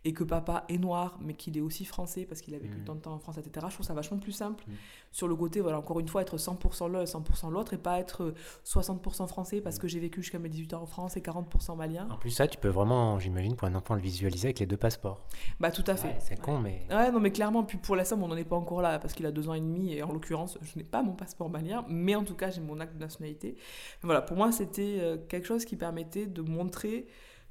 et 0.05 0.13
que 0.13 0.23
papa 0.23 0.65
est 0.69 0.77
noir, 0.77 1.17
mais 1.21 1.33
qu'il 1.33 1.57
est 1.57 1.61
aussi 1.61 1.85
français 1.85 2.25
parce 2.25 2.41
qu'il 2.41 2.55
a 2.55 2.59
vécu 2.59 2.77
mmh. 2.77 2.83
tant 2.83 2.95
de 2.95 3.01
temps 3.01 3.13
en 3.13 3.19
France, 3.19 3.37
etc. 3.37 3.65
Je 3.69 3.73
trouve 3.73 3.85
ça 3.85 3.93
vachement 3.93 4.17
plus 4.17 4.31
simple. 4.31 4.63
Mmh. 4.67 4.73
Sur 5.11 5.27
le 5.27 5.35
côté, 5.35 5.59
voilà, 5.59 5.79
encore 5.79 5.99
une 5.99 6.07
fois, 6.07 6.21
être 6.21 6.37
100% 6.37 6.91
l'un 6.91 7.01
et 7.01 7.05
100% 7.05 7.51
l'autre 7.51 7.73
et 7.73 7.77
pas 7.77 7.99
être 7.99 8.33
60% 8.65 9.27
français 9.27 9.61
parce 9.61 9.77
mmh. 9.77 9.79
que 9.79 9.87
j'ai 9.87 9.99
vécu 9.99 10.21
jusqu'à 10.21 10.39
mes 10.39 10.49
18 10.49 10.73
ans 10.75 10.83
en 10.83 10.85
France 10.85 11.17
et 11.17 11.21
40% 11.21 11.75
malien. 11.75 12.07
En 12.09 12.17
plus, 12.17 12.31
ça, 12.31 12.47
tu 12.47 12.57
peux 12.57 12.69
vraiment, 12.69 13.19
j'imagine, 13.19 13.55
pour 13.55 13.67
un 13.67 13.75
enfant 13.75 13.95
le 13.95 14.01
visualiser 14.01 14.47
avec 14.47 14.59
les 14.59 14.65
deux 14.65 14.77
passeports. 14.77 15.25
Bah, 15.59 15.71
tout 15.71 15.83
à 15.87 15.95
fait. 15.95 16.15
c'est 16.19 16.39
con, 16.39 16.59
mais. 16.59 16.85
Ouais, 16.89 17.11
non, 17.11 17.19
mais 17.19 17.31
clairement, 17.31 17.63
puis 17.63 17.77
pour 17.77 17.95
la 17.95 18.05
somme, 18.05 18.23
on 18.23 18.27
n'en 18.27 18.37
est 18.37 18.43
pas 18.43 18.55
encore 18.55 18.81
là 18.81 18.99
parce 18.99 19.13
qu'il 19.13 19.25
a 19.25 19.31
deux 19.31 19.49
ans 19.49 19.53
et 19.53 19.61
demi 19.61 19.93
et 19.93 20.03
en 20.03 20.11
l'occurrence, 20.11 20.57
je 20.61 20.77
n'ai 20.77 20.83
pas 20.83 21.01
mon 21.01 21.13
passeport 21.13 21.49
malien, 21.49 21.85
mais 21.89 22.15
en 22.15 22.23
tout 22.23 22.35
cas, 22.35 22.49
j'ai 22.49 22.61
mon 22.61 22.79
acte 22.79 22.95
de 22.95 22.99
nationalité. 22.99 23.57
Voilà, 24.03 24.21
pour 24.21 24.37
moi, 24.37 24.51
c'était 24.51 24.97
euh, 24.99 25.17
quelque 25.27 25.45
chose 25.45 25.65
qui 25.65 25.75
permettait 25.75 26.25
de 26.25 26.41
montrer 26.41 27.07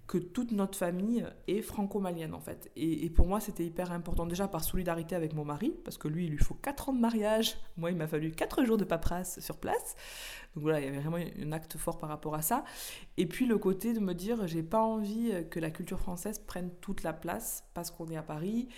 que 0.06 0.18
toute 0.18 0.52
notre 0.52 0.78
famille 0.78 1.26
est 1.48 1.62
franco-malienne 1.62 2.34
en 2.34 2.40
fait. 2.40 2.70
Et, 2.76 3.10
pour 3.10 3.26
moi, 3.26 3.40
c'était 3.40 3.64
hyper 3.64 3.92
important 3.92 4.26
déjà 4.26 4.46
par 4.46 4.62
solidarité 4.62 5.16
avec 5.16 5.34
mon 5.34 5.44
mari, 5.44 5.74
parce 5.84 5.98
que 5.98 6.08
lui, 6.08 6.26
il 6.26 6.30
lui 6.30 6.38
faut 6.38 6.54
4 6.54 6.90
ans 6.90 6.92
de 6.92 7.00
mariage. 7.00 7.56
Moi, 7.76 7.90
il 7.90 7.96
m'a 7.96 8.06
fallu 8.06 8.30
4 8.30 8.64
jours 8.64 8.76
de 8.76 8.84
paperasse 8.84 9.40
sur 9.40 9.56
place. 9.56 9.96
Donc 10.54 10.62
voilà, 10.62 10.80
il 10.80 10.86
y 10.86 10.88
avait 10.88 11.00
vraiment 11.00 11.18
un 11.18 11.52
acte 11.52 11.76
fort 11.76 11.98
par 11.98 12.08
rapport 12.08 12.34
à 12.34 12.42
ça. 12.42 12.64
Et 13.16 13.26
puis 13.26 13.46
le 13.46 13.58
côté 13.58 13.92
de 13.92 14.00
me 14.00 14.14
dire, 14.14 14.46
j'ai 14.46 14.62
pas 14.62 14.80
envie 14.80 15.32
que 15.50 15.60
la 15.60 15.70
culture 15.70 15.98
française 15.98 16.38
prenne 16.38 16.70
toute 16.80 17.02
la 17.02 17.12
place 17.12 17.64
parce 17.74 17.90
qu'on 17.90 18.08
est 18.08 18.16
à 18.16 18.22
Paris 18.22 18.68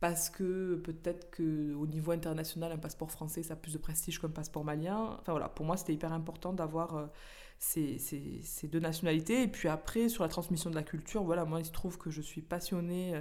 parce 0.00 0.30
que 0.30 0.76
peut-être 0.76 1.30
qu'au 1.36 1.86
niveau 1.86 2.12
international, 2.12 2.72
un 2.72 2.78
passeport 2.78 3.10
français, 3.10 3.42
ça 3.42 3.52
a 3.52 3.56
plus 3.56 3.74
de 3.74 3.78
prestige 3.78 4.18
qu'un 4.18 4.30
passeport 4.30 4.64
malien. 4.64 5.18
Enfin 5.20 5.32
voilà, 5.32 5.50
pour 5.50 5.66
moi, 5.66 5.76
c'était 5.76 5.92
hyper 5.92 6.14
important 6.14 6.54
d'avoir 6.54 6.96
euh, 6.96 7.06
ces, 7.58 7.98
ces, 7.98 8.68
deux 8.68 8.80
nationalités. 8.80 9.42
Et 9.42 9.48
puis 9.48 9.68
après, 9.68 10.08
sur 10.08 10.22
la 10.22 10.30
transmission 10.30 10.70
de 10.70 10.74
la 10.74 10.82
culture, 10.82 11.22
voilà, 11.22 11.44
moi, 11.44 11.60
il 11.60 11.66
se 11.66 11.72
trouve 11.72 11.98
que 11.98 12.10
je 12.10 12.22
suis 12.22 12.40
passionnée 12.40 13.16
euh, 13.16 13.20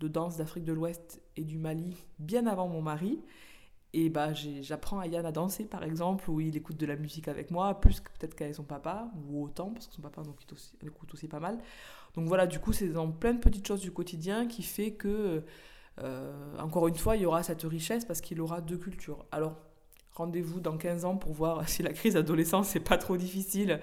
de 0.00 0.08
danse 0.08 0.38
d'Afrique 0.38 0.64
de 0.64 0.72
l'Ouest 0.72 1.20
et 1.36 1.44
du 1.44 1.58
Mali 1.58 1.94
bien 2.18 2.46
avant 2.46 2.66
mon 2.66 2.80
mari. 2.80 3.20
Et 3.92 4.08
bah, 4.08 4.32
j'apprends 4.34 4.98
à 4.98 5.06
Yann 5.06 5.24
à 5.24 5.32
danser, 5.32 5.64
par 5.64 5.82
exemple, 5.82 6.30
où 6.30 6.40
il 6.40 6.56
écoute 6.56 6.76
de 6.76 6.86
la 6.86 6.96
musique 6.96 7.28
avec 7.28 7.50
moi, 7.50 7.80
plus 7.80 8.00
peut-être 8.00 8.34
qu'avec 8.34 8.54
son 8.54 8.64
papa, 8.64 9.10
ou 9.28 9.44
autant, 9.44 9.70
parce 9.70 9.86
que 9.86 9.94
son 9.94 10.02
papa 10.02 10.22
donc, 10.22 10.36
écoute 10.82 11.14
aussi 11.14 11.28
pas 11.28 11.40
mal. 11.40 11.58
Donc 12.14 12.26
voilà, 12.26 12.46
du 12.46 12.58
coup, 12.58 12.72
c'est 12.72 12.88
dans 12.88 13.10
plein 13.10 13.34
de 13.34 13.38
petites 13.38 13.66
choses 13.66 13.80
du 13.80 13.92
quotidien 13.92 14.46
qui 14.46 14.62
fait 14.62 14.92
que, 14.92 15.44
euh, 16.02 16.58
encore 16.58 16.88
une 16.88 16.96
fois, 16.96 17.16
il 17.16 17.22
y 17.22 17.26
aura 17.26 17.42
cette 17.42 17.62
richesse 17.62 18.04
parce 18.04 18.20
qu'il 18.20 18.40
aura 18.40 18.60
deux 18.60 18.76
cultures. 18.76 19.24
Alors, 19.32 19.56
rendez-vous 20.16 20.60
dans 20.60 20.76
15 20.76 21.04
ans 21.04 21.16
pour 21.16 21.32
voir 21.32 21.68
si 21.68 21.82
la 21.82 21.92
crise 21.92 22.14
d'adolescence 22.14 22.74
n'est 22.74 22.80
pas 22.80 22.98
trop 22.98 23.16
difficile 23.16 23.80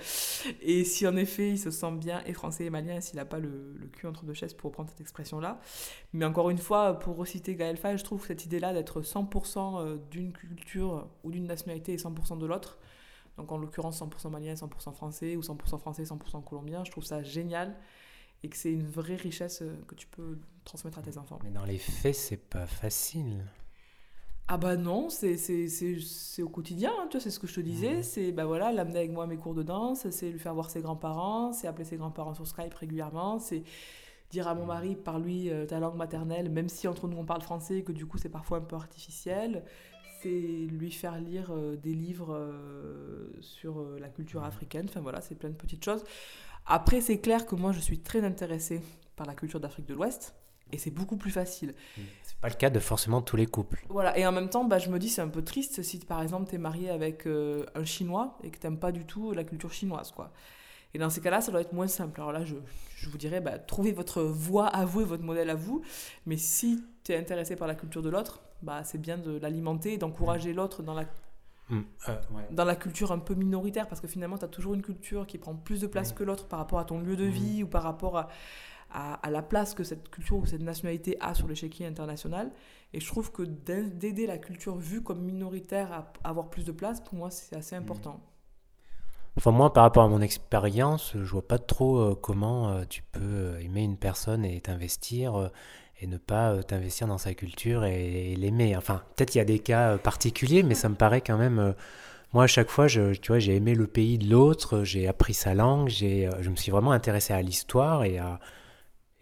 et 0.61 0.84
si 0.84 1.07
en 1.07 1.16
effet 1.16 1.51
il 1.51 1.59
se 1.59 1.70
sent 1.70 1.91
bien 1.91 2.24
et 2.26 2.34
français 2.34 2.66
et 2.66 2.70
malien 2.72 2.99
s'il 3.01 3.18
n'a 3.18 3.26
pas 3.26 3.38
le, 3.38 3.76
cul 3.91 4.07
entre 4.07 4.26
deux 4.26 4.34
chaises 4.34 4.53
pour 4.53 4.72
reprendre 4.72 4.89
cette 4.89 5.01
expression-là. 5.01 5.59
Mais 6.11 6.26
encore 6.26 6.49
une 6.49 6.57
fois, 6.57 6.99
pour 6.99 7.18
reciter 7.18 7.55
Gaël 7.55 7.78
Faye, 7.78 7.97
je 7.97 8.03
trouve 8.03 8.26
cette 8.26 8.45
idée-là 8.45 8.74
d'être 8.74 9.01
100% 9.01 9.80
euh, 9.80 9.97
d'une 10.09 10.34
culture 10.34 11.07
ou 11.24 11.32
d'une 11.32 11.45
nationalité 11.45 11.93
et 11.93 11.97
100% 11.97 12.39
de 12.39 12.45
l'autre, 12.45 12.80
donc 13.38 13.51
en 13.51 13.57
l'occurrence 13.57 14.01
100% 14.01 14.30
malien, 14.30 14.53
100% 14.55 14.93
français 14.93 15.36
ou 15.36 15.41
100% 15.41 15.80
français, 15.80 16.03
100% 16.03 16.43
colombien, 16.43 16.84
je 16.84 16.91
trouve 16.91 17.05
ça 17.05 17.22
génial 17.22 17.76
et 18.43 18.49
que 18.49 18.57
c'est 18.57 18.72
une 18.72 18.88
vraie 18.88 19.16
richesse 19.16 19.61
euh, 19.61 19.76
que 19.88 19.95
tu 19.95 20.07
peux 20.07 20.38
transmettre 20.64 20.99
à 20.99 21.01
tes 21.01 21.18
enfants. 21.18 21.39
Mais 21.43 21.51
dans 21.51 21.66
les 21.66 21.78
faits, 21.78 22.16
c'est 22.16 22.38
pas 22.38 22.66
facile. 22.66 23.45
Ah 24.49 24.57
bah 24.57 24.76
non, 24.76 25.09
c'est 25.09 26.43
au 26.43 26.49
quotidien, 26.49 26.91
hein, 26.99 27.07
tu 27.09 27.18
vois, 27.18 27.22
c'est 27.22 27.32
ce 27.32 27.39
que 27.39 27.47
je 27.47 27.55
te 27.55 27.61
disais, 27.61 27.99
mmh. 27.99 28.03
c'est 28.03 28.32
bah 28.34 28.43
voilà, 28.43 28.74
l'amener 28.74 28.99
avec 28.99 29.11
moi 29.11 29.24
à 29.24 29.28
mes 29.28 29.38
cours 29.38 29.53
de 29.53 29.64
danse, 29.64 30.09
c'est 30.09 30.30
lui 30.30 30.39
faire 30.39 30.53
voir 30.53 30.70
ses 30.70 30.82
grands-parents, 30.82 31.53
c'est 31.53 31.66
appeler 31.66 31.86
ses 31.86 31.95
grands-parents 31.95 32.34
sur 32.34 32.45
Skype 32.45 32.74
régulièrement, 32.74 33.39
c'est 33.39 33.64
dire 34.32 34.49
à 34.49 34.53
mon 34.53 34.66
mari, 34.66 34.97
parle-lui 34.97 35.49
euh, 35.49 35.66
ta 35.66 35.80
langue 35.80 35.95
maternelle, 35.95 36.49
même 36.49 36.68
si 36.68 36.89
entre 36.89 37.07
nous 37.07 37.16
on 37.16 37.26
parle 37.26 37.41
français, 37.41 37.84
que 37.84 37.93
du 37.93 38.05
coup 38.05 38.18
c'est 38.18 38.30
parfois 38.30 38.57
un 38.57 38.61
peu 38.61 38.76
artificiel, 38.76 39.64
c'est 40.22 40.30
lui 40.30 40.91
faire 40.91 41.18
lire 41.22 41.51
euh, 41.51 41.78
des 41.78 41.93
livres 41.93 42.36
euh, 42.36 43.32
sur 43.39 43.82
la 43.97 44.09
culture 44.09 44.43
africaine, 44.43 44.88
enfin 44.89 44.99
voilà, 44.99 45.22
c'est 45.22 45.36
plein 45.36 45.49
de 45.49 45.55
petites 45.55 45.86
choses. 45.86 46.03
Après, 46.66 46.99
c'est 46.99 47.20
clair 47.20 47.45
que 47.45 47.55
moi 47.55 47.72
je 47.72 47.80
suis 47.80 47.99
très 47.99 48.24
intéressée 48.26 48.82
par 49.16 49.26
la 49.26 49.36
culture 49.36 49.61
d'Afrique 49.61 49.86
de 49.86 49.93
l'Ouest, 49.93 50.36
et 50.74 50.78
c'est 50.78 50.91
beaucoup 50.91 51.17
plus 51.17 51.32
facile. 51.32 51.76
C'est 52.24 52.38
pas 52.38 52.49
le 52.49 52.55
cas 52.55 52.69
de 52.69 52.80
forcément 52.80 53.21
tous 53.21 53.38
les 53.38 53.45
couples. 53.45 53.86
Voilà, 53.89 54.17
et 54.17 54.26
en 54.26 54.32
même 54.32 54.49
temps, 54.49 54.65
bah, 54.65 54.80
je 54.80 54.89
me 54.89 54.99
dis 54.99 55.09
c'est 55.09 55.21
un 55.21 55.30
peu 55.30 55.43
triste 55.43 55.82
si 55.84 55.99
par 55.99 56.21
exemple 56.21 56.49
tu 56.49 56.55
es 56.55 56.57
marié 56.57 56.89
avec 56.89 57.28
euh, 57.28 57.65
un 57.76 57.86
Chinois 57.86 58.38
et 58.43 58.49
que 58.49 58.57
tu 58.59 58.76
pas 58.76 58.91
du 58.91 59.05
tout 59.05 59.32
la 59.32 59.43
culture 59.43 59.71
chinoise, 59.71 60.11
quoi. 60.11 60.34
Et 60.93 60.99
dans 60.99 61.09
ces 61.09 61.21
cas-là, 61.21 61.41
ça 61.41 61.51
doit 61.51 61.61
être 61.61 61.74
moins 61.74 61.88
simple. 61.88 62.21
Alors 62.21 62.32
là, 62.32 62.45
je, 62.45 62.55
je 62.97 63.09
vous 63.09 63.17
dirais, 63.17 63.41
bah, 63.41 63.57
trouvez 63.57 63.91
votre 63.91 64.21
voie 64.21 64.67
à 64.67 64.86
vous 64.86 65.01
et 65.01 65.05
votre 65.05 65.24
modèle 65.24 65.49
à 65.49 65.55
vous. 65.55 65.82
Mais 66.26 66.38
si 66.38 66.84
tu 67.03 67.13
es 67.13 67.17
intéressé 67.17 67.55
par 67.55 67.67
la 67.67 67.76
culture 67.76 68.01
de 68.01 68.09
l'autre, 68.09 68.41
bah, 68.61 68.84
c'est 68.84 68.99
bien 68.99 69.17
de 69.17 69.38
l'alimenter 69.38 69.93
et 69.93 69.97
d'encourager 69.97 70.53
l'autre 70.53 70.84
dans 70.84 70.93
la 70.93 71.05
mmh, 71.69 71.82
euh, 72.09 72.15
dans 72.51 72.65
la 72.65 72.76
culture 72.76 73.11
un 73.11 73.19
peu 73.19 73.34
minoritaire, 73.34 73.88
parce 73.88 74.01
que 74.01 74.07
finalement, 74.07 74.38
tu 74.38 74.45
as 74.45 74.49
toujours 74.49 74.76
une 74.76 74.84
culture 74.84 75.26
qui 75.26 75.39
prend 75.39 75.55
plus 75.55 75.82
de 75.82 75.88
place 75.88 76.13
que 76.13 76.24
l'autre 76.24 76.47
par 76.47 76.59
rapport 76.59 76.80
à 76.80 76.86
ton 76.86 76.99
lieu 76.99 77.15
de 77.15 77.26
mmh. 77.26 77.30
vie 77.30 77.63
ou 77.63 77.67
par 77.67 77.84
rapport 77.84 78.17
à, 78.17 78.30
à, 78.94 79.30
la 79.32 79.41
place 79.41 79.74
que 79.74 79.84
cette 79.84 80.10
culture 80.10 80.38
ou 80.38 80.46
cette 80.46 80.62
nationalité 80.62 81.18
a 81.20 81.34
sur 81.34 81.48
l'échiquier 81.48 81.88
international. 81.88 82.52
Et 82.94 83.00
je 83.00 83.08
trouve 83.08 83.32
que 83.32 83.41
d'aider 83.41 84.28
la 84.28 84.38
culture 84.38 84.78
vue 84.78 85.02
comme 85.02 85.22
minoritaire 85.22 85.91
à 85.91 86.12
avoir 86.24 86.50
plus 86.50 86.64
de 86.64 86.72
place, 86.72 87.02
pour 87.02 87.16
moi, 87.16 87.32
c'est 87.32 87.56
assez 87.56 87.76
important. 87.76 88.22
Enfin, 89.36 89.50
moi, 89.50 89.74
par 89.74 89.84
rapport 89.84 90.04
à 90.04 90.08
mon 90.08 90.22
expérience, 90.22 91.14
je 91.16 91.32
vois 91.32 91.48
pas 91.48 91.58
trop 91.58 91.98
euh, 91.98 92.16
comment 92.16 92.70
euh, 92.70 92.84
tu 92.88 93.02
peux 93.02 93.20
euh, 93.24 93.60
aimer 93.62 93.82
une 93.82 93.98
personne 93.98 94.46
et 94.46 94.62
t'investir 94.62 95.50
et 96.00 96.06
ne 96.06 96.18
pas 96.18 96.62
t'investir 96.62 97.08
dans 97.08 97.18
sa 97.18 97.34
culture 97.34 97.84
et, 97.84 98.36
l'aimer. 98.36 98.78
Enfin, 98.78 99.02
peut-être 99.16 99.32
qu'il 99.32 99.39
y 99.39 99.41
a 99.41 99.46
des 99.46 99.58
cas 99.58 99.98
particuliers, 99.98 100.62
mais 100.62 100.76
ça 100.76 100.88
me 100.88 100.96
paraît 100.96 101.22
quand 101.22 101.38
même. 101.38 101.74
moi, 102.34 102.44
à 102.44 102.48
chaque 102.48 102.70
fois, 102.70 102.88
tu 102.88 103.00
vois, 103.28 103.39
j'ai 103.39 103.56
aimé 103.56 103.74
le 103.74 103.88
pays 103.88 104.20
de 104.20 104.30
l'autre, 104.30 104.84
j'ai 104.84 105.08
appris 105.08 105.34
sa 105.34 105.56
langue, 105.56 105.88
j'ai, 105.89 106.30
je 106.41 106.50
me 106.50 106.56
suis 106.56 106.72
vraiment 106.72 106.91
intéressé 106.91 107.34
à 107.34 107.41
l'histoire 107.41 108.04
et 108.04 108.18
à, 108.20 108.39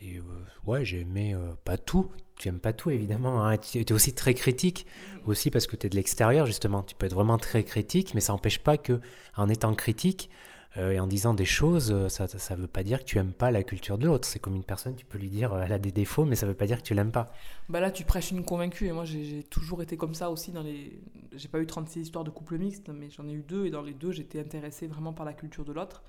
et 0.01 0.17
euh, 0.17 0.21
ouais, 0.65 0.83
j'ai 0.83 1.01
aimé 1.01 1.33
euh, 1.33 1.53
pas 1.63 1.77
tout. 1.77 2.09
Tu 2.37 2.47
aimes 2.47 2.59
pas 2.59 2.73
tout, 2.73 2.89
évidemment. 2.89 3.45
Hein. 3.45 3.57
Tu 3.57 3.79
es 3.79 3.91
aussi 3.91 4.13
très 4.13 4.33
critique, 4.33 4.87
aussi 5.25 5.51
parce 5.51 5.67
que 5.67 5.75
tu 5.75 5.85
es 5.85 5.89
de 5.89 5.95
l'extérieur, 5.95 6.47
justement. 6.47 6.81
Tu 6.81 6.95
peux 6.95 7.05
être 7.05 7.13
vraiment 7.13 7.37
très 7.37 7.63
critique, 7.63 8.15
mais 8.15 8.21
ça 8.21 8.33
n'empêche 8.33 8.59
pas 8.59 8.77
que, 8.77 8.99
en 9.37 9.47
étant 9.47 9.75
critique 9.75 10.31
euh, 10.77 10.91
et 10.91 10.99
en 10.99 11.05
disant 11.05 11.35
des 11.35 11.45
choses, 11.45 12.07
ça 12.07 12.25
ne 12.25 12.61
veut 12.61 12.67
pas 12.67 12.81
dire 12.81 12.99
que 12.99 13.03
tu 13.03 13.19
aimes 13.19 13.33
pas 13.33 13.51
la 13.51 13.61
culture 13.61 13.99
de 13.99 14.07
l'autre. 14.07 14.27
C'est 14.27 14.39
comme 14.39 14.55
une 14.55 14.63
personne, 14.63 14.95
tu 14.95 15.05
peux 15.05 15.19
lui 15.19 15.29
dire 15.29 15.55
elle 15.55 15.71
a 15.71 15.77
des 15.77 15.91
défauts, 15.91 16.25
mais 16.25 16.35
ça 16.35 16.47
veut 16.47 16.55
pas 16.55 16.65
dire 16.65 16.77
que 16.77 16.87
tu 16.87 16.95
l'aimes 16.95 17.11
pas. 17.11 17.31
Bah 17.69 17.79
là, 17.79 17.91
tu 17.91 18.03
prêches 18.03 18.31
une 18.31 18.43
convaincue. 18.43 18.87
Et 18.87 18.91
moi, 18.91 19.05
j'ai 19.05 19.43
toujours 19.43 19.83
été 19.83 19.97
comme 19.97 20.15
ça 20.15 20.31
aussi. 20.31 20.51
dans 20.51 20.63
les 20.63 20.99
J'ai 21.35 21.47
pas 21.47 21.59
eu 21.59 21.67
36 21.67 22.01
histoires 22.01 22.23
de 22.23 22.31
couple 22.31 22.57
mixte, 22.57 22.89
mais 22.89 23.11
j'en 23.11 23.27
ai 23.27 23.33
eu 23.33 23.43
deux. 23.43 23.67
Et 23.67 23.69
dans 23.69 23.83
les 23.83 23.93
deux, 23.93 24.11
j'étais 24.11 24.39
intéressée 24.39 24.87
vraiment 24.87 25.13
par 25.13 25.27
la 25.27 25.33
culture 25.33 25.63
de 25.63 25.73
l'autre. 25.73 26.01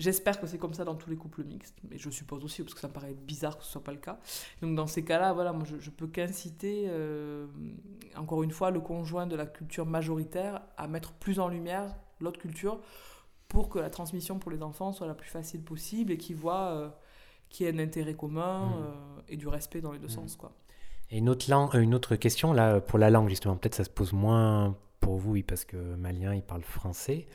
J'espère 0.00 0.40
que 0.40 0.46
c'est 0.46 0.56
comme 0.56 0.72
ça 0.72 0.84
dans 0.84 0.94
tous 0.94 1.10
les 1.10 1.16
couples 1.16 1.44
mixtes, 1.44 1.76
mais 1.90 1.98
je 1.98 2.08
suppose 2.08 2.42
aussi, 2.42 2.62
parce 2.62 2.72
que 2.72 2.80
ça 2.80 2.88
me 2.88 2.92
paraît 2.92 3.12
bizarre 3.12 3.58
que 3.58 3.64
ce 3.64 3.70
soit 3.70 3.84
pas 3.84 3.92
le 3.92 3.98
cas. 3.98 4.18
Donc 4.62 4.74
dans 4.74 4.86
ces 4.86 5.04
cas-là, 5.04 5.34
voilà, 5.34 5.52
moi 5.52 5.64
je, 5.66 5.78
je 5.78 5.90
peux 5.90 6.06
qu'inciter, 6.06 6.86
euh, 6.88 7.46
encore 8.16 8.42
une 8.42 8.50
fois, 8.50 8.70
le 8.70 8.80
conjoint 8.80 9.26
de 9.26 9.36
la 9.36 9.44
culture 9.44 9.84
majoritaire 9.84 10.62
à 10.78 10.88
mettre 10.88 11.12
plus 11.12 11.38
en 11.38 11.48
lumière 11.48 11.94
l'autre 12.18 12.40
culture 12.40 12.80
pour 13.48 13.68
que 13.68 13.78
la 13.78 13.90
transmission 13.90 14.38
pour 14.38 14.50
les 14.50 14.62
enfants 14.62 14.92
soit 14.92 15.06
la 15.06 15.14
plus 15.14 15.28
facile 15.28 15.62
possible 15.62 16.12
et 16.12 16.16
qu'ils 16.16 16.36
voient 16.36 16.70
euh, 16.70 16.88
qu'il 17.50 17.66
y 17.66 17.68
ait 17.68 17.72
un 17.74 17.78
intérêt 17.78 18.14
commun 18.14 18.66
mmh. 18.66 18.72
euh, 18.72 19.22
et 19.28 19.36
du 19.36 19.48
respect 19.48 19.82
dans 19.82 19.92
les 19.92 19.98
deux 19.98 20.06
mmh. 20.06 20.10
sens. 20.10 20.36
Quoi. 20.36 20.52
Et 21.10 21.18
une 21.18 21.28
autre, 21.28 21.50
langue, 21.50 21.74
une 21.74 21.94
autre 21.94 22.16
question, 22.16 22.54
là, 22.54 22.80
pour 22.80 22.98
la 22.98 23.10
langue, 23.10 23.28
justement, 23.28 23.56
peut-être 23.56 23.74
ça 23.74 23.84
se 23.84 23.90
pose 23.90 24.14
moins 24.14 24.76
pour 25.00 25.16
vous, 25.16 25.32
oui, 25.32 25.42
parce 25.42 25.64
que 25.66 25.76
Malien, 25.76 26.34
il 26.34 26.42
parle 26.42 26.62
français 26.62 27.26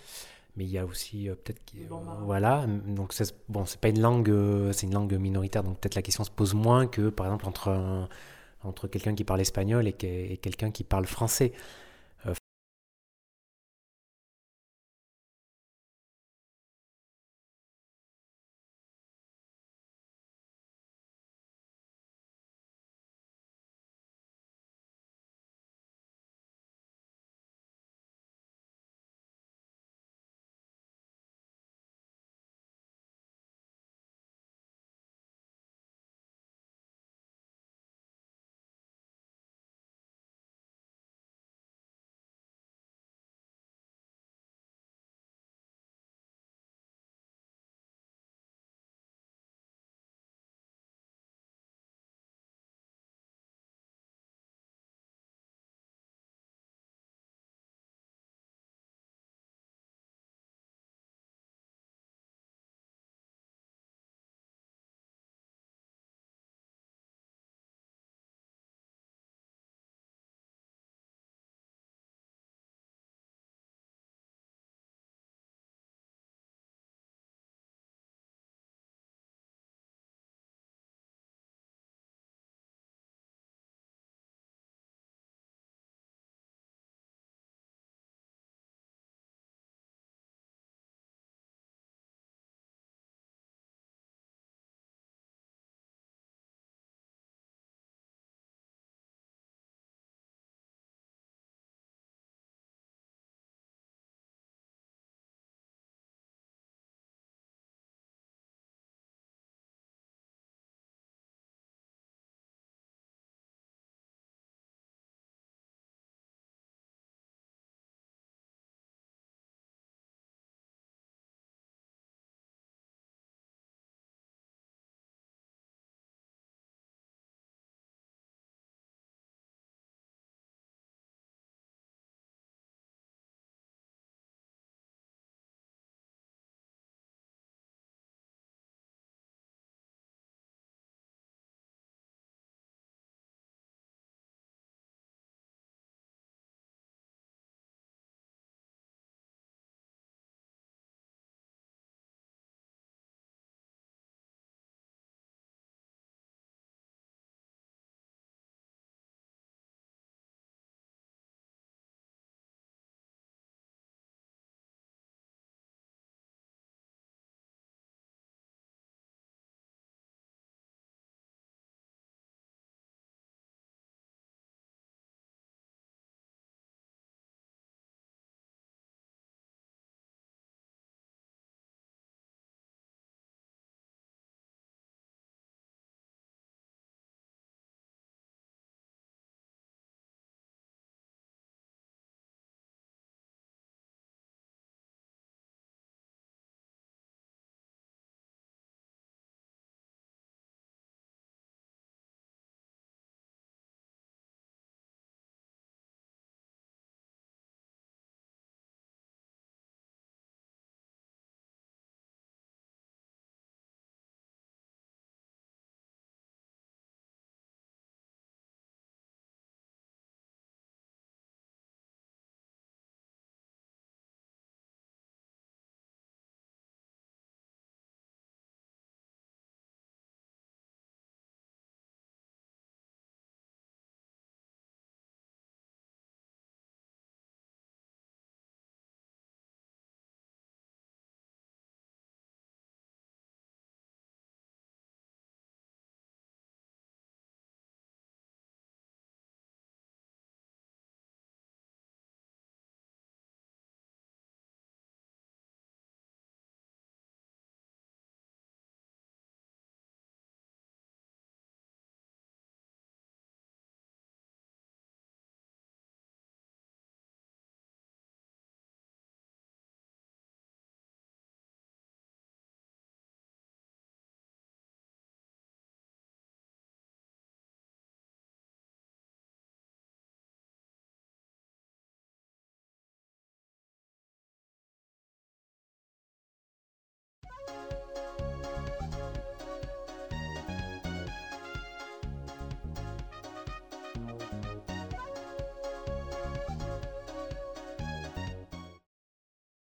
mais 0.58 0.66
il 0.66 0.72
y 0.72 0.78
a 0.78 0.86
aussi 0.86 1.30
euh, 1.30 1.36
peut-être 1.36 1.62
euh, 1.76 1.96
voilà 2.24 2.66
donc 2.88 3.14
bon 3.50 3.66
c'est 3.66 3.80
pas 3.80 3.90
une 3.90 4.02
langue 4.02 4.30
euh, 4.30 4.72
c'est 4.74 4.88
une 4.88 4.94
langue 4.94 5.14
minoritaire 5.14 5.64
donc 5.64 5.80
peut-être 5.80 5.96
la 5.96 6.02
question 6.02 6.24
se 6.24 6.32
pose 6.32 6.54
moins 6.54 6.88
que 6.88 7.10
par 7.10 7.28
exemple 7.28 7.48
entre 7.48 8.08
entre 8.64 8.88
quelqu'un 8.88 9.14
qui 9.14 9.24
parle 9.24 9.42
espagnol 9.42 9.88
et, 9.88 9.96
et 10.02 10.38
quelqu'un 10.38 10.72
qui 10.72 10.84
parle 10.84 11.06
français 11.06 11.54